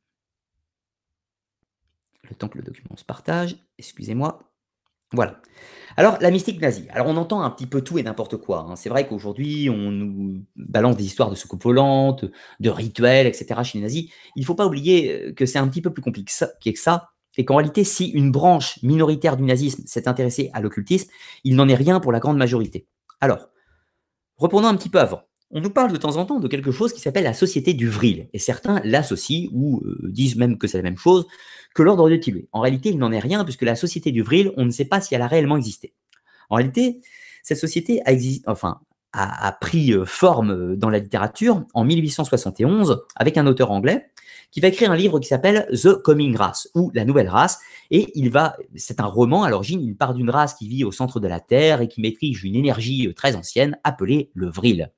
Le 2.28 2.34
temps 2.34 2.48
que 2.48 2.58
le 2.58 2.64
document 2.64 2.96
se 2.96 3.04
partage, 3.04 3.56
excusez-moi. 3.78 4.47
Voilà. 5.12 5.40
Alors, 5.96 6.18
la 6.20 6.30
mystique 6.30 6.60
nazie. 6.60 6.88
Alors, 6.90 7.08
on 7.08 7.16
entend 7.16 7.42
un 7.42 7.50
petit 7.50 7.66
peu 7.66 7.82
tout 7.82 7.98
et 7.98 8.02
n'importe 8.02 8.36
quoi. 8.38 8.66
hein. 8.70 8.76
C'est 8.76 8.88
vrai 8.88 9.08
qu'aujourd'hui, 9.08 9.70
on 9.70 9.90
nous 9.92 10.44
balance 10.56 10.96
des 10.96 11.04
histoires 11.06 11.30
de 11.30 11.36
soucoupes 11.36 11.64
volantes, 11.64 12.26
de 12.60 12.70
rituels, 12.70 13.26
etc. 13.26 13.64
chez 13.64 13.78
les 13.78 13.84
nazis. 13.84 14.10
Il 14.36 14.40
ne 14.42 14.46
faut 14.46 14.54
pas 14.54 14.66
oublier 14.66 15.28
euh, 15.30 15.32
que 15.34 15.46
c'est 15.46 15.58
un 15.58 15.68
petit 15.68 15.82
peu 15.82 15.92
plus 15.92 16.02
compliqué 16.02 16.26
que 16.26 16.32
ça- 16.32 16.50
que 16.64 16.78
ça, 16.78 17.10
et 17.36 17.44
qu'en 17.44 17.56
réalité, 17.56 17.84
si 17.84 18.08
une 18.08 18.32
branche 18.32 18.80
minoritaire 18.82 19.36
du 19.36 19.44
nazisme 19.44 19.84
s'est 19.86 20.08
intéressée 20.08 20.50
à 20.54 20.60
l'occultisme, 20.60 21.10
il 21.44 21.56
n'en 21.56 21.68
est 21.68 21.74
rien 21.76 22.00
pour 22.00 22.12
la 22.12 22.20
grande 22.20 22.38
majorité. 22.38 22.86
Alors, 23.20 23.48
reprenons 24.38 24.68
un 24.68 24.76
petit 24.76 24.90
peu 24.90 25.00
avant. 25.00 25.22
On 25.50 25.62
nous 25.62 25.70
parle 25.70 25.92
de 25.92 25.96
temps 25.96 26.16
en 26.16 26.26
temps 26.26 26.40
de 26.40 26.48
quelque 26.48 26.72
chose 26.72 26.92
qui 26.92 27.00
s'appelle 27.00 27.24
la 27.24 27.32
société 27.32 27.72
du 27.72 27.88
Vril, 27.88 28.28
et 28.34 28.38
certains 28.38 28.82
l'associent 28.84 29.48
ou 29.52 29.80
euh, 29.86 29.98
disent 30.10 30.36
même 30.36 30.58
que 30.58 30.66
c'est 30.66 30.76
la 30.76 30.82
même 30.82 30.98
chose 30.98 31.26
que 31.74 31.82
l'ordre 31.82 32.10
de 32.10 32.16
Tillet. 32.16 32.48
En 32.52 32.60
réalité, 32.60 32.90
il 32.90 32.98
n'en 32.98 33.12
est 33.12 33.18
rien 33.18 33.44
puisque 33.44 33.62
la 33.62 33.74
société 33.74 34.12
du 34.12 34.22
Vril, 34.22 34.52
on 34.58 34.66
ne 34.66 34.70
sait 34.70 34.84
pas 34.84 35.00
si 35.00 35.14
elle 35.14 35.22
a 35.22 35.26
réellement 35.26 35.56
existé. 35.56 35.94
En 36.50 36.56
réalité, 36.56 37.00
cette 37.42 37.56
société 37.56 38.02
a, 38.04 38.12
enfin, 38.46 38.80
a, 39.14 39.52
pris 39.52 39.92
euh, 39.94 40.04
forme 40.04 40.50
euh, 40.50 40.76
dans 40.76 40.90
la 40.90 40.98
littérature 40.98 41.64
en 41.72 41.84
1871 41.84 43.04
avec 43.16 43.38
un 43.38 43.46
auteur 43.46 43.70
anglais 43.70 44.10
qui 44.50 44.60
va 44.60 44.68
écrire 44.68 44.90
un 44.90 44.96
livre 44.96 45.18
qui 45.18 45.28
s'appelle 45.28 45.66
The 45.72 45.94
Coming 46.02 46.36
Race 46.36 46.68
ou 46.74 46.90
La 46.94 47.06
Nouvelle 47.06 47.28
Race. 47.28 47.58
Et 47.90 48.10
il 48.14 48.30
va, 48.30 48.56
c'est 48.76 49.00
un 49.00 49.06
roman 49.06 49.44
à 49.44 49.50
l'origine, 49.50 49.80
il 49.80 49.96
part 49.96 50.12
d'une 50.12 50.30
race 50.30 50.54
qui 50.54 50.68
vit 50.68 50.84
au 50.84 50.92
centre 50.92 51.20
de 51.20 51.28
la 51.28 51.40
Terre 51.40 51.80
et 51.80 51.88
qui 51.88 52.02
maîtrise 52.02 52.42
une 52.44 52.54
énergie 52.54 53.12
très 53.14 53.34
ancienne 53.34 53.78
appelée 53.82 54.30
le 54.34 54.50
Vril. 54.50 54.90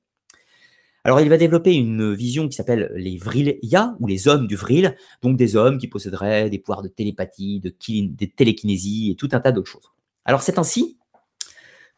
Alors, 1.11 1.23
il 1.23 1.29
va 1.29 1.39
développer 1.39 1.75
une 1.75 2.15
vision 2.15 2.47
qui 2.47 2.55
s'appelle 2.55 2.93
les 2.95 3.17
Vrilia, 3.17 3.97
ou 3.99 4.07
les 4.07 4.29
hommes 4.29 4.47
du 4.47 4.55
Vril, 4.55 4.95
donc 5.23 5.37
des 5.37 5.57
hommes 5.57 5.79
qui 5.79 5.89
posséderaient 5.89 6.49
des 6.51 6.61
pouvoirs 6.61 6.83
de 6.83 6.89
télépathie, 6.89 7.59
de 7.59 7.75
télékinésie 8.27 9.11
et 9.11 9.17
tout 9.17 9.29
un 9.33 9.41
tas 9.41 9.51
d'autres 9.51 9.73
choses. 9.73 9.91
Alors, 10.25 10.41
c'est 10.41 10.57
ainsi 10.57 10.99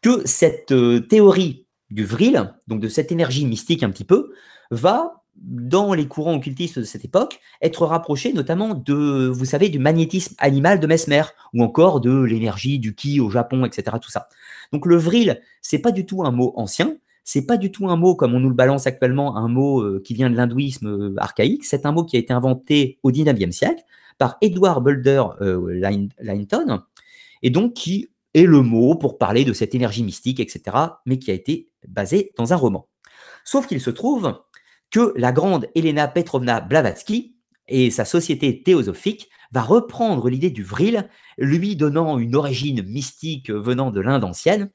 que 0.00 0.26
cette 0.26 0.72
euh, 0.72 1.00
théorie 1.00 1.66
du 1.90 2.06
Vril, 2.06 2.54
donc 2.68 2.80
de 2.80 2.88
cette 2.88 3.12
énergie 3.12 3.44
mystique 3.44 3.82
un 3.82 3.90
petit 3.90 4.06
peu, 4.06 4.32
va, 4.70 5.22
dans 5.36 5.92
les 5.92 6.08
courants 6.08 6.36
occultistes 6.36 6.78
de 6.78 6.84
cette 6.84 7.04
époque, 7.04 7.38
être 7.60 7.84
rapprochée 7.84 8.32
notamment 8.32 8.72
de, 8.72 9.28
vous 9.28 9.44
savez, 9.44 9.68
du 9.68 9.78
magnétisme 9.78 10.34
animal 10.38 10.80
de 10.80 10.86
Mesmer, 10.86 11.24
ou 11.52 11.62
encore 11.62 12.00
de 12.00 12.22
l'énergie 12.22 12.78
du 12.78 12.94
Ki 12.94 13.20
au 13.20 13.28
Japon, 13.28 13.66
etc. 13.66 13.94
Tout 14.00 14.10
ça. 14.10 14.30
Donc, 14.72 14.86
le 14.86 14.96
Vril, 14.96 15.42
c'est 15.60 15.80
pas 15.80 15.92
du 15.92 16.06
tout 16.06 16.24
un 16.24 16.30
mot 16.30 16.54
ancien, 16.56 16.96
c'est 17.24 17.46
pas 17.46 17.56
du 17.56 17.70
tout 17.70 17.88
un 17.88 17.96
mot 17.96 18.14
comme 18.14 18.34
on 18.34 18.40
nous 18.40 18.48
le 18.48 18.54
balance 18.54 18.86
actuellement, 18.86 19.36
un 19.36 19.48
mot 19.48 19.80
euh, 19.80 20.02
qui 20.04 20.14
vient 20.14 20.30
de 20.30 20.36
l'hindouisme 20.36 20.88
euh, 20.88 21.14
archaïque. 21.18 21.64
C'est 21.64 21.86
un 21.86 21.92
mot 21.92 22.04
qui 22.04 22.16
a 22.16 22.18
été 22.18 22.32
inventé 22.32 22.98
au 23.02 23.10
19e 23.10 23.52
siècle 23.52 23.82
par 24.18 24.36
Edward 24.40 24.82
Bulder 24.82 25.22
euh, 25.40 25.72
Lin- 25.72 26.08
Linton, 26.20 26.82
et 27.42 27.50
donc 27.50 27.74
qui 27.74 28.08
est 28.34 28.44
le 28.44 28.62
mot 28.62 28.94
pour 28.94 29.18
parler 29.18 29.44
de 29.44 29.52
cette 29.52 29.74
énergie 29.74 30.02
mystique, 30.02 30.40
etc., 30.40 30.76
mais 31.06 31.18
qui 31.18 31.30
a 31.30 31.34
été 31.34 31.68
basé 31.86 32.32
dans 32.36 32.52
un 32.52 32.56
roman. 32.56 32.88
Sauf 33.44 33.66
qu'il 33.66 33.80
se 33.80 33.90
trouve 33.90 34.40
que 34.90 35.12
la 35.16 35.32
grande 35.32 35.68
Elena 35.74 36.08
Petrovna 36.08 36.60
Blavatsky 36.60 37.36
et 37.68 37.90
sa 37.90 38.04
société 38.04 38.62
théosophique 38.62 39.28
va 39.52 39.62
reprendre 39.62 40.28
l'idée 40.28 40.50
du 40.50 40.62
vril, 40.62 41.08
lui 41.38 41.76
donnant 41.76 42.18
une 42.18 42.36
origine 42.36 42.82
mystique 42.82 43.50
venant 43.50 43.90
de 43.90 44.00
l'Inde 44.00 44.24
ancienne, 44.24 44.70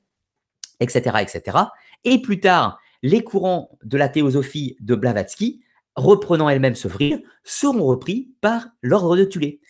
etc., 0.80 1.18
etc. 1.22 1.58
Et 2.04 2.22
plus 2.22 2.40
tard, 2.40 2.80
les 3.04 3.24
courants 3.24 3.78
de 3.84 3.98
la 3.98 4.10
théosophie 4.10 4.78
de 4.80 4.96
Blavatsky, 4.96 5.62
reprenant 5.96 6.50
elles-mêmes 6.50 6.76
ce 6.76 6.88
vril, 6.88 7.24
seront 7.44 7.86
repris 7.86 8.34
par 8.42 8.68
l'ordre 8.82 9.18
de 9.18 9.26
Tulé. 9.26 9.62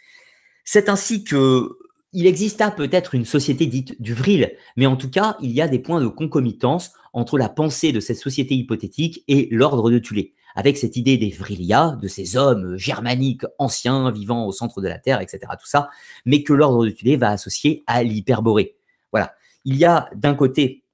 C'est 0.64 0.90
ainsi 0.90 1.24
que 1.24 1.78
il 2.14 2.26
exista 2.26 2.72
peut-être 2.72 3.16
une 3.16 3.26
société 3.26 3.66
dite 3.66 4.02
du 4.02 4.14
vril, 4.14 4.56
mais 4.76 4.86
en 4.86 4.96
tout 4.96 5.10
cas, 5.10 5.38
il 5.42 5.52
y 5.52 5.62
a 5.62 5.68
des 5.68 5.80
points 5.80 6.02
de 6.02 6.08
concomitance 6.08 6.94
entre 7.14 7.38
la 7.38 7.50
pensée 7.50 7.92
de 7.92 8.00
cette 8.00 8.18
société 8.18 8.56
hypothétique 8.56 9.24
et 9.28 9.50
l'ordre 9.52 9.92
de 9.92 10.00
Tulé, 10.00 10.34
avec 10.56 10.78
cette 10.78 10.96
idée 10.96 11.18
des 11.18 11.30
vrilia, 11.30 11.98
de 12.02 12.08
ces 12.08 12.38
hommes 12.38 12.78
germaniques 12.78 13.44
anciens 13.60 14.10
vivant 14.12 14.48
au 14.48 14.52
centre 14.52 14.82
de 14.82 14.88
la 14.88 15.00
Terre, 15.00 15.22
etc. 15.22 15.40
Tout 15.60 15.68
ça, 15.68 15.90
mais 16.26 16.44
que 16.44 16.54
l'ordre 16.54 16.86
de 16.86 16.92
Tulé 16.92 17.18
va 17.18 17.30
associer 17.30 17.84
à 17.88 18.04
l'hyperborée. 18.04 18.78
Voilà. 19.12 19.34
Il 19.66 19.76
y 19.76 19.86
a 19.86 20.10
d'un 20.16 20.34
côté 20.34 20.86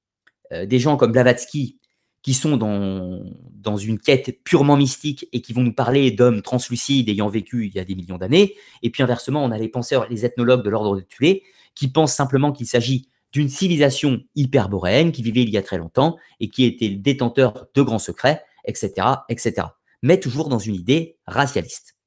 des 0.65 0.79
gens 0.79 0.97
comme 0.97 1.11
Blavatsky 1.11 1.77
qui 2.23 2.33
sont 2.33 2.55
dans, 2.55 3.77
une 3.77 3.99
quête 3.99 4.43
purement 4.43 4.77
mystique 4.77 5.27
et 5.33 5.41
qui 5.41 5.51
vont 5.51 5.61
nous 5.61 5.73
parler 5.73 6.09
d'hommes 6.09 6.41
translucides 6.41 7.09
ayant 7.09 7.27
vécu 7.27 7.67
il 7.67 7.75
y 7.75 7.79
a 7.79 7.85
des 7.85 7.95
millions 7.95 8.17
d'années. 8.17 8.55
Et 8.81 8.89
puis 8.89 9.03
inversement, 9.03 9.43
on 9.43 9.51
a 9.51 9.57
les 9.57 9.67
penseurs, 9.67 10.07
les 10.09 10.25
ethnologues 10.25 10.63
de 10.63 10.69
l'ordre 10.69 10.95
de 10.95 11.01
Tulé 11.01 11.43
qui 11.75 11.89
pensent 11.89 12.13
simplement 12.13 12.53
qu'il 12.53 12.65
s'agit 12.65 13.09
d'une 13.33 13.49
civilisation 13.49 14.21
hyperboréenne 14.35 15.11
qui 15.11 15.21
vivait 15.21 15.41
il 15.41 15.49
y 15.49 15.57
a 15.57 15.61
très 15.61 15.77
longtemps 15.77 16.17
et 16.39 16.49
qui 16.49 16.63
était 16.63 16.89
détenteur 16.89 17.67
de 17.73 17.81
grands 17.81 17.99
secrets, 17.99 18.41
etc., 18.65 19.07
etc. 19.27 19.67
Mais 20.01 20.19
toujours 20.19 20.47
dans 20.47 20.59
une 20.59 20.75
idée 20.75 21.17
racialiste. 21.27 21.97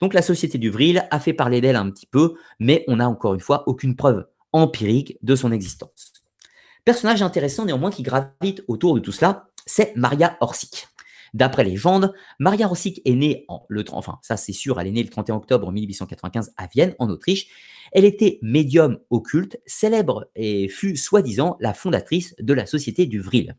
Donc 0.00 0.14
la 0.14 0.22
société 0.22 0.58
du 0.58 0.70
Vril 0.70 1.06
a 1.10 1.20
fait 1.20 1.32
parler 1.32 1.60
d'elle 1.60 1.76
un 1.76 1.90
petit 1.90 2.06
peu, 2.06 2.34
mais 2.60 2.84
on 2.88 2.96
n'a 2.96 3.08
encore 3.08 3.34
une 3.34 3.40
fois 3.40 3.64
aucune 3.66 3.96
preuve 3.96 4.26
empirique 4.52 5.18
de 5.22 5.34
son 5.34 5.52
existence. 5.52 6.15
Personnage 6.86 7.20
intéressant 7.20 7.64
néanmoins 7.64 7.90
qui 7.90 8.04
gravite 8.04 8.62
autour 8.68 8.94
de 8.94 9.00
tout 9.00 9.10
cela, 9.10 9.48
c'est 9.66 9.92
Maria 9.96 10.36
Orsic. 10.38 10.86
D'après 11.34 11.64
légende, 11.64 12.14
Maria 12.38 12.66
Orsic 12.66 13.02
est 13.04 13.16
née 13.16 13.44
en 13.48 13.66
le 13.68 13.84
enfin 13.90 14.20
ça 14.22 14.36
c'est 14.36 14.52
sûr, 14.52 14.78
elle 14.78 14.86
est 14.86 14.92
née 14.92 15.02
le 15.02 15.08
31 15.08 15.34
octobre 15.34 15.72
1895 15.72 16.52
à 16.56 16.68
Vienne 16.68 16.94
en 17.00 17.10
Autriche. 17.10 17.48
Elle 17.90 18.04
était 18.04 18.38
médium 18.40 19.00
occulte, 19.10 19.58
célèbre 19.66 20.30
et 20.36 20.68
fut 20.68 20.96
soi-disant 20.96 21.56
la 21.58 21.74
fondatrice 21.74 22.36
de 22.38 22.54
la 22.54 22.66
société 22.66 23.06
du 23.06 23.18
Vril. 23.18 23.56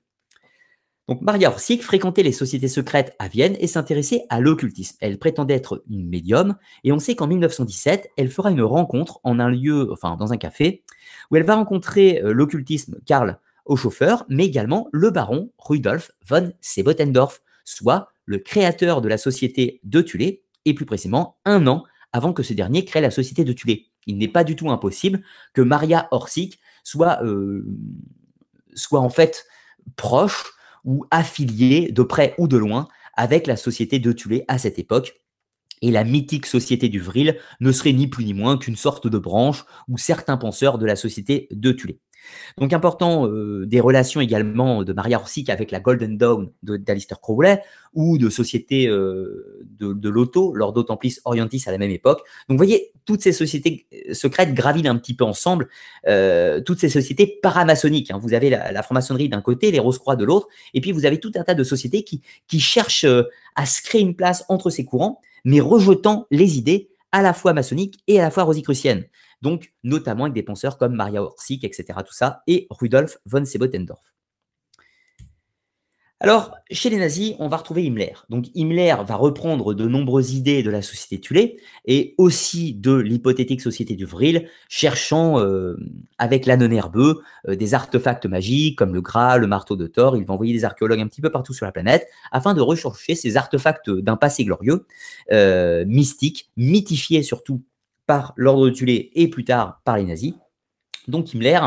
Donc 1.07 1.21
Maria 1.21 1.49
Orsic 1.49 1.83
fréquentait 1.83 2.23
les 2.23 2.33
sociétés 2.33 2.67
secrètes 2.67 3.15
à 3.17 3.29
Vienne 3.29 3.55
et 3.59 3.67
s'intéressait 3.67 4.25
à 4.29 4.41
l'occultisme. 4.41 4.97
Elle 4.99 5.17
prétendait 5.17 5.53
être 5.53 5.83
une 5.89 6.07
médium 6.07 6.57
et 6.83 6.91
on 6.91 6.99
sait 6.99 7.15
qu'en 7.15 7.27
1917, 7.27 8.11
elle 8.17 8.29
fera 8.29 8.51
une 8.51 8.61
rencontre 8.61 9.21
en 9.23 9.39
un 9.39 9.49
lieu, 9.49 9.89
enfin 9.91 10.17
dans 10.17 10.33
un 10.33 10.37
café, 10.37 10.83
où 11.31 11.37
elle 11.37 11.45
va 11.45 11.55
rencontrer 11.55 12.21
euh, 12.21 12.33
l'occultisme 12.33 12.97
Karl 13.05 13.39
Hochhofer, 13.65 14.17
mais 14.27 14.45
également 14.45 14.89
le 14.91 15.09
baron 15.09 15.51
Rudolf 15.57 16.11
von 16.27 16.51
Sebotendorf, 16.59 17.41
soit 17.63 18.09
le 18.25 18.39
créateur 18.39 19.01
de 19.01 19.07
la 19.07 19.17
société 19.17 19.79
de 19.83 20.01
Tulé, 20.01 20.43
et 20.65 20.73
plus 20.73 20.85
précisément 20.85 21.37
un 21.45 21.67
an 21.67 21.83
avant 22.11 22.33
que 22.33 22.43
ce 22.43 22.53
dernier 22.53 22.83
crée 22.83 22.99
la 22.99 23.11
société 23.11 23.45
de 23.45 23.53
Tulé. 23.53 23.87
Il 24.07 24.17
n'est 24.17 24.27
pas 24.27 24.43
du 24.43 24.57
tout 24.57 24.69
impossible 24.69 25.21
que 25.53 25.61
Maria 25.61 26.09
Orsic 26.11 26.59
soit, 26.83 27.23
euh, 27.23 27.65
soit 28.75 28.99
en 28.99 29.09
fait 29.09 29.45
proche 29.95 30.56
ou 30.83 31.05
affiliée 31.11 31.91
de 31.91 32.03
près 32.03 32.35
ou 32.37 32.47
de 32.47 32.57
loin 32.57 32.87
avec 33.15 33.47
la 33.47 33.55
société 33.57 33.99
de 33.99 34.11
Tulé 34.11 34.45
à 34.47 34.57
cette 34.57 34.79
époque. 34.79 35.21
Et 35.81 35.91
la 35.91 36.03
mythique 36.03 36.45
société 36.45 36.89
du 36.89 36.99
Vril 36.99 37.37
ne 37.59 37.71
serait 37.71 37.93
ni 37.93 38.07
plus 38.07 38.25
ni 38.25 38.33
moins 38.33 38.57
qu'une 38.57 38.75
sorte 38.75 39.07
de 39.07 39.17
branche 39.17 39.65
ou 39.87 39.97
certains 39.97 40.37
penseurs 40.37 40.77
de 40.77 40.85
la 40.85 40.95
société 40.95 41.47
de 41.51 41.71
Tulé. 41.71 41.99
Donc 42.57 42.73
important 42.73 43.27
euh, 43.27 43.65
des 43.65 43.79
relations 43.79 44.21
également 44.21 44.83
de 44.83 44.93
Maria 44.93 45.19
Orsic 45.19 45.49
avec 45.49 45.71
la 45.71 45.79
Golden 45.79 46.17
Dawn 46.17 46.51
d'Alistair 46.63 47.21
Crowley 47.21 47.61
ou 47.93 48.17
de 48.17 48.29
sociétés 48.29 48.87
euh, 48.87 49.65
de, 49.79 49.93
de 49.93 50.09
l'auto, 50.09 50.53
l'Ordo 50.53 50.83
Templis 50.83 51.17
Orientis 51.25 51.63
à 51.67 51.71
la 51.71 51.77
même 51.77 51.91
époque. 51.91 52.19
Donc 52.49 52.57
vous 52.57 52.57
voyez, 52.57 52.91
toutes 53.05 53.21
ces 53.21 53.31
sociétés 53.31 53.85
euh, 53.93 54.13
secrètes 54.13 54.53
gravitent 54.53 54.87
un 54.87 54.97
petit 54.97 55.15
peu 55.15 55.23
ensemble, 55.23 55.67
toutes 56.65 56.79
ces 56.79 56.89
sociétés 56.89 57.39
paramaçonniques. 57.41 58.11
hein. 58.11 58.19
Vous 58.21 58.33
avez 58.33 58.49
la, 58.49 58.71
la 58.71 58.83
franc-maçonnerie 58.83 59.29
d'un 59.29 59.41
côté, 59.41 59.71
les 59.71 59.79
Rose-Croix 59.79 60.15
de 60.15 60.25
l'autre, 60.25 60.47
et 60.73 60.81
puis 60.81 60.91
vous 60.91 61.05
avez 61.05 61.19
tout 61.19 61.31
un 61.35 61.43
tas 61.43 61.53
de 61.53 61.63
sociétés 61.63 62.03
qui, 62.03 62.21
qui 62.47 62.59
cherchent 62.59 63.05
à 63.55 63.65
se 63.65 63.81
créer 63.81 64.01
une 64.01 64.15
place 64.15 64.45
entre 64.49 64.69
ces 64.69 64.85
courants, 64.85 65.21
mais 65.45 65.59
rejetant 65.59 66.27
les 66.31 66.57
idées 66.57 66.89
à 67.11 67.21
la 67.21 67.33
fois 67.33 67.53
maçonniques 67.53 67.99
et 68.07 68.19
à 68.19 68.23
la 68.23 68.31
fois 68.31 68.43
rosicruciennes 68.43 69.05
donc 69.41 69.73
notamment 69.83 70.25
avec 70.25 70.33
des 70.33 70.43
penseurs 70.43 70.77
comme 70.77 70.95
Maria 70.95 71.23
Orsic, 71.23 71.63
etc., 71.63 71.99
tout 72.05 72.13
ça, 72.13 72.43
et 72.47 72.67
Rudolf 72.69 73.19
von 73.25 73.45
Sebotendorf. 73.45 74.13
Alors, 76.19 76.57
chez 76.71 76.89
les 76.89 76.97
nazis, 76.97 77.35
on 77.37 77.47
va 77.47 77.57
retrouver 77.57 77.83
Himmler. 77.83 78.13
Donc, 78.29 78.47
Himmler 78.55 78.95
va 79.05 79.15
reprendre 79.15 79.75
de 79.75 79.87
nombreuses 79.87 80.33
idées 80.33 80.63
de 80.63 80.71
la 80.71 80.81
société 80.81 81.21
Tulé 81.21 81.57
et 81.85 82.15
aussi 82.17 82.73
de 82.73 82.95
l'hypothétique 82.95 83.61
société 83.61 83.95
du 83.95 84.05
Vril, 84.05 84.49
cherchant 84.67 85.39
euh, 85.39 85.77
avec 86.17 86.47
l'ânon 86.47 86.71
herbeux 86.71 87.21
euh, 87.47 87.55
des 87.55 87.75
artefacts 87.75 88.25
magiques 88.25 88.79
comme 88.79 88.95
le 88.95 89.01
Graal, 89.01 89.41
le 89.41 89.47
marteau 89.47 89.75
de 89.75 89.85
Thor. 89.85 90.17
Il 90.17 90.25
va 90.25 90.33
envoyer 90.33 90.53
des 90.53 90.65
archéologues 90.65 91.01
un 91.01 91.07
petit 91.07 91.21
peu 91.21 91.29
partout 91.29 91.53
sur 91.53 91.67
la 91.67 91.71
planète 91.71 92.07
afin 92.31 92.55
de 92.55 92.61
rechercher 92.61 93.13
ces 93.13 93.37
artefacts 93.37 93.91
d'un 93.91 94.17
passé 94.17 94.43
glorieux, 94.43 94.87
euh, 95.31 95.85
mystiques, 95.85 96.49
mythifiés 96.57 97.21
surtout 97.21 97.61
par 98.07 98.33
l'ordre 98.37 98.65
de 98.65 98.71
Tulé 98.71 99.11
et 99.13 99.29
plus 99.29 99.45
tard 99.45 99.81
par 99.85 99.97
les 99.97 100.05
nazis. 100.05 100.33
Donc 101.07 101.33
Himmler 101.33 101.59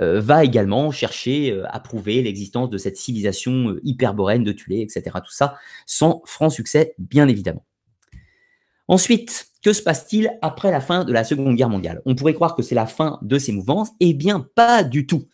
euh, 0.00 0.20
va 0.20 0.44
également 0.44 0.90
chercher 0.90 1.52
euh, 1.52 1.64
à 1.70 1.80
prouver 1.80 2.22
l'existence 2.22 2.68
de 2.68 2.78
cette 2.78 2.96
civilisation 2.96 3.70
euh, 3.70 3.80
hyperboréenne 3.84 4.44
de 4.44 4.52
Tulé, 4.52 4.80
etc. 4.80 5.02
Tout 5.24 5.32
ça 5.32 5.54
sans 5.86 6.22
franc 6.24 6.50
succès, 6.50 6.94
bien 6.98 7.28
évidemment. 7.28 7.64
Ensuite, 8.88 9.48
Que 9.62 9.72
se 9.72 9.80
passe-t-il 9.80 10.36
après 10.42 10.72
la 10.72 10.80
fin 10.80 11.04
de 11.04 11.12
la 11.12 11.22
Seconde 11.22 11.54
Guerre 11.54 11.68
mondiale? 11.68 12.02
On 12.04 12.16
pourrait 12.16 12.34
croire 12.34 12.56
que 12.56 12.62
c'est 12.62 12.74
la 12.74 12.86
fin 12.86 13.20
de 13.22 13.38
ces 13.38 13.52
mouvances. 13.52 13.90
Eh 14.00 14.12
bien, 14.12 14.44
pas 14.56 14.82
du 14.82 15.06
tout. 15.06 15.28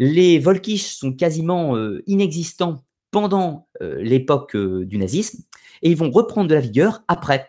Les 0.00 0.40
Volkisch 0.40 0.96
sont 0.96 1.12
quasiment 1.12 1.76
euh, 1.76 2.02
inexistants 2.08 2.82
pendant 3.12 3.68
l'époque 3.80 4.54
du 4.56 4.98
nazisme 4.98 5.44
et 5.80 5.90
ils 5.90 5.96
vont 5.96 6.10
reprendre 6.10 6.48
de 6.48 6.54
la 6.54 6.60
vigueur 6.60 7.04
après. 7.08 7.48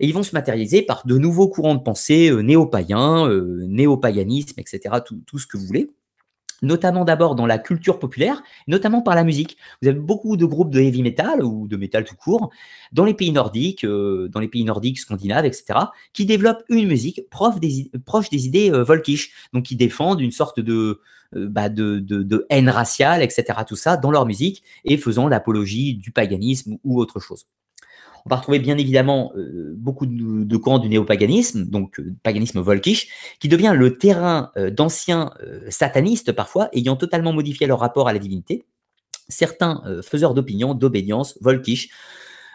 Et 0.00 0.06
ils 0.06 0.14
vont 0.14 0.22
se 0.22 0.34
matérialiser 0.34 0.82
par 0.82 1.06
de 1.06 1.16
nouveaux 1.18 1.48
courants 1.48 1.74
de 1.74 1.82
pensée 1.82 2.30
néo-païens, 2.42 3.28
néo-paganisme, 3.68 4.58
etc., 4.58 4.96
tout, 5.04 5.38
ce 5.38 5.46
que 5.46 5.56
vous 5.56 5.66
voulez 5.66 5.90
notamment 6.62 7.06
d'abord 7.06 7.36
dans 7.36 7.46
la 7.46 7.56
culture 7.56 7.98
populaire, 7.98 8.42
notamment 8.66 9.00
par 9.00 9.14
la 9.14 9.24
musique. 9.24 9.56
Vous 9.80 9.88
avez 9.88 9.98
beaucoup 9.98 10.36
de 10.36 10.44
groupes 10.44 10.68
de 10.68 10.78
heavy 10.78 11.02
metal 11.02 11.42
ou 11.42 11.66
de 11.66 11.78
metal 11.78 12.04
tout 12.04 12.16
court 12.16 12.50
dans 12.92 13.06
les 13.06 13.14
pays 13.14 13.32
nordiques, 13.32 13.86
dans 13.86 14.40
les 14.40 14.48
pays 14.48 14.64
nordiques, 14.64 14.98
scandinaves, 14.98 15.46
etc., 15.46 15.78
qui 16.12 16.26
développent 16.26 16.62
une 16.68 16.86
musique 16.86 17.22
proche 17.30 17.58
des, 17.60 18.46
idées 18.46 18.70
volkisch, 18.70 19.32
donc 19.54 19.64
qui 19.64 19.74
défendent 19.74 20.20
une 20.20 20.32
sorte 20.32 20.60
de, 20.60 21.00
euh, 21.36 21.48
bah, 21.48 21.68
de, 21.68 22.46
haine 22.50 22.68
raciale, 22.68 23.22
etc., 23.22 23.60
tout 23.66 23.76
ça, 23.76 23.96
dans 23.96 24.10
leur 24.10 24.26
musique, 24.26 24.62
et 24.84 24.96
faisant 24.96 25.28
l'apologie 25.28 25.94
du 25.94 26.10
paganisme 26.10 26.78
ou 26.84 27.00
autre 27.00 27.20
chose. 27.20 27.46
On 28.26 28.30
va 28.30 28.36
retrouver 28.36 28.58
bien 28.58 28.78
évidemment 28.78 29.32
euh, 29.36 29.74
beaucoup 29.76 30.06
de, 30.06 30.56
courants 30.56 30.78
du 30.78 30.88
néopaganisme, 30.88 31.64
donc 31.66 31.98
euh, 32.00 32.14
paganisme 32.22 32.60
volkisch, 32.60 33.08
qui 33.38 33.48
devient 33.48 33.74
le 33.76 33.96
terrain 33.98 34.50
d'anciens 34.56 35.30
satanistes 35.68 36.32
parfois, 36.32 36.68
ayant 36.72 36.96
totalement 36.96 37.32
modifié 37.32 37.66
leur 37.66 37.80
rapport 37.80 38.08
à 38.08 38.12
la 38.12 38.18
divinité. 38.18 38.64
Certains 39.28 39.82
faiseurs 40.02 40.34
d'opinion, 40.34 40.74
d'obédience, 40.74 41.38
volkisch, 41.40 41.90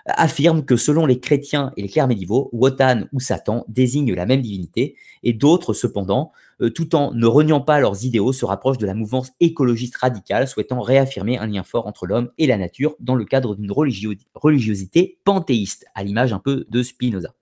affirment 0.05 0.63
que 0.63 0.75
selon 0.75 1.05
les 1.05 1.19
chrétiens 1.19 1.71
et 1.77 1.81
les 1.81 1.89
clercs 1.89 2.07
médiévaux, 2.07 2.49
Wotan 2.53 3.05
ou 3.11 3.19
Satan 3.19 3.65
désignent 3.67 4.13
la 4.13 4.25
même 4.25 4.41
divinité, 4.41 4.95
et 5.23 5.33
d'autres, 5.33 5.73
cependant, 5.73 6.31
euh, 6.61 6.69
tout 6.69 6.95
en 6.95 7.11
ne 7.13 7.25
reniant 7.25 7.61
pas 7.61 7.79
leurs 7.79 8.05
idéaux, 8.05 8.31
se 8.31 8.45
rapprochent 8.45 8.77
de 8.77 8.85
la 8.85 8.93
mouvance 8.93 9.31
écologiste 9.39 9.97
radicale, 9.97 10.47
souhaitant 10.47 10.81
réaffirmer 10.81 11.37
un 11.37 11.47
lien 11.47 11.63
fort 11.63 11.87
entre 11.87 12.05
l'homme 12.05 12.29
et 12.37 12.47
la 12.47 12.57
nature 12.57 12.95
dans 12.99 13.15
le 13.15 13.25
cadre 13.25 13.55
d'une 13.55 13.71
religiosité 13.71 15.17
panthéiste, 15.23 15.85
à 15.95 16.03
l'image 16.03 16.33
un 16.33 16.39
peu 16.39 16.65
de 16.69 16.83
Spinoza. 16.83 17.33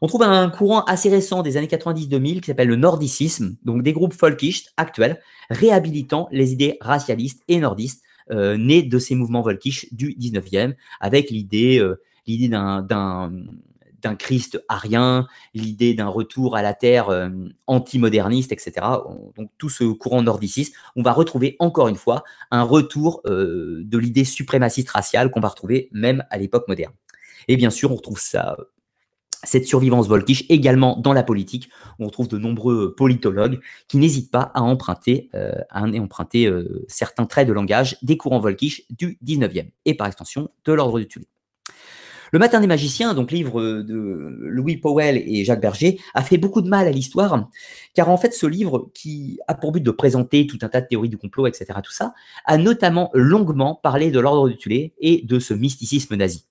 On 0.00 0.06
trouve 0.06 0.22
un 0.22 0.50
courant 0.50 0.84
assez 0.84 1.08
récent 1.08 1.42
des 1.42 1.56
années 1.56 1.66
90-2000 1.66 2.40
qui 2.40 2.46
s'appelle 2.46 2.68
le 2.68 2.76
nordicisme, 2.76 3.56
donc 3.64 3.82
des 3.82 3.92
groupes 3.92 4.14
folkistes 4.14 4.72
actuels 4.76 5.20
réhabilitant 5.50 6.28
les 6.30 6.52
idées 6.52 6.76
racialistes 6.80 7.42
et 7.48 7.58
nordistes 7.58 8.02
euh, 8.30 8.56
nés 8.56 8.82
de 8.82 8.98
ces 8.98 9.14
mouvements 9.14 9.42
volkisch 9.42 9.92
du 9.92 10.14
19e, 10.14 10.74
avec 11.00 11.30
l'idée 11.30 11.78
euh, 11.78 12.00
d'un 12.26 13.32
d'un 14.02 14.14
Christ 14.14 14.62
arien, 14.68 15.26
l'idée 15.54 15.94
d'un 15.94 16.08
retour 16.08 16.54
à 16.54 16.62
la 16.62 16.74
terre 16.74 17.08
euh, 17.08 17.28
anti-moderniste, 17.66 18.52
etc. 18.52 18.72
Donc 19.36 19.50
tout 19.58 19.70
ce 19.70 19.84
courant 19.84 20.22
nordiciste, 20.22 20.74
on 20.96 21.02
va 21.02 21.12
retrouver 21.12 21.56
encore 21.60 21.88
une 21.88 21.96
fois 21.96 22.22
un 22.50 22.62
retour 22.62 23.22
de 23.24 23.98
l'idée 23.98 24.24
suprémaciste 24.24 24.90
raciale 24.90 25.30
qu'on 25.30 25.40
va 25.40 25.48
retrouver 25.48 25.88
même 25.92 26.24
à 26.30 26.38
l'époque 26.38 26.68
moderne. 26.68 26.92
Et 27.48 27.56
bien 27.56 27.70
sûr, 27.70 27.90
on 27.90 27.96
retrouve 27.96 28.20
ça 28.20 28.56
cette 29.44 29.66
survivance 29.66 30.08
volkisch 30.08 30.44
également 30.48 30.96
dans 30.96 31.12
la 31.12 31.22
politique. 31.22 31.68
On 31.98 32.06
retrouve 32.06 32.28
de 32.28 32.38
nombreux 32.38 32.94
politologues 32.94 33.60
qui 33.88 33.98
n'hésitent 33.98 34.30
pas 34.30 34.50
à 34.54 34.62
emprunter, 34.62 35.28
euh, 35.34 35.52
euh, 36.34 36.84
certains 36.88 37.26
traits 37.26 37.48
de 37.48 37.52
langage 37.52 37.98
des 38.02 38.16
courants 38.16 38.40
volkisch 38.40 38.82
du 38.90 39.18
19e 39.24 39.70
et 39.84 39.94
par 39.94 40.06
extension 40.06 40.50
de 40.64 40.72
l'ordre 40.72 40.98
du 40.98 41.06
Tulé. 41.06 41.26
Le 42.32 42.38
Matin 42.40 42.60
des 42.60 42.66
magiciens, 42.66 43.14
donc 43.14 43.30
livre 43.30 43.62
de 43.62 44.36
Louis 44.40 44.76
Powell 44.76 45.16
et 45.16 45.44
Jacques 45.44 45.60
Berger, 45.60 46.00
a 46.12 46.22
fait 46.22 46.38
beaucoup 46.38 46.60
de 46.60 46.68
mal 46.68 46.88
à 46.88 46.90
l'histoire, 46.90 47.48
car 47.94 48.08
en 48.08 48.16
fait 48.16 48.32
ce 48.32 48.46
livre, 48.46 48.90
qui 48.94 49.38
a 49.46 49.54
pour 49.54 49.72
but 49.72 49.82
de 49.82 49.90
présenter 49.92 50.46
tout 50.46 50.58
un 50.62 50.68
tas 50.68 50.80
de 50.80 50.88
théories 50.88 51.08
du 51.08 51.18
complot, 51.18 51.46
etc., 51.46 51.66
tout 51.84 51.92
ça, 51.92 52.14
a 52.44 52.58
notamment 52.58 53.10
longuement 53.14 53.78
parlé 53.80 54.10
de 54.10 54.18
l'ordre 54.18 54.48
du 54.48 54.56
Tulé 54.56 54.92
et 54.98 55.22
de 55.24 55.38
ce 55.38 55.54
mysticisme 55.54 56.16
nazi. 56.16 56.46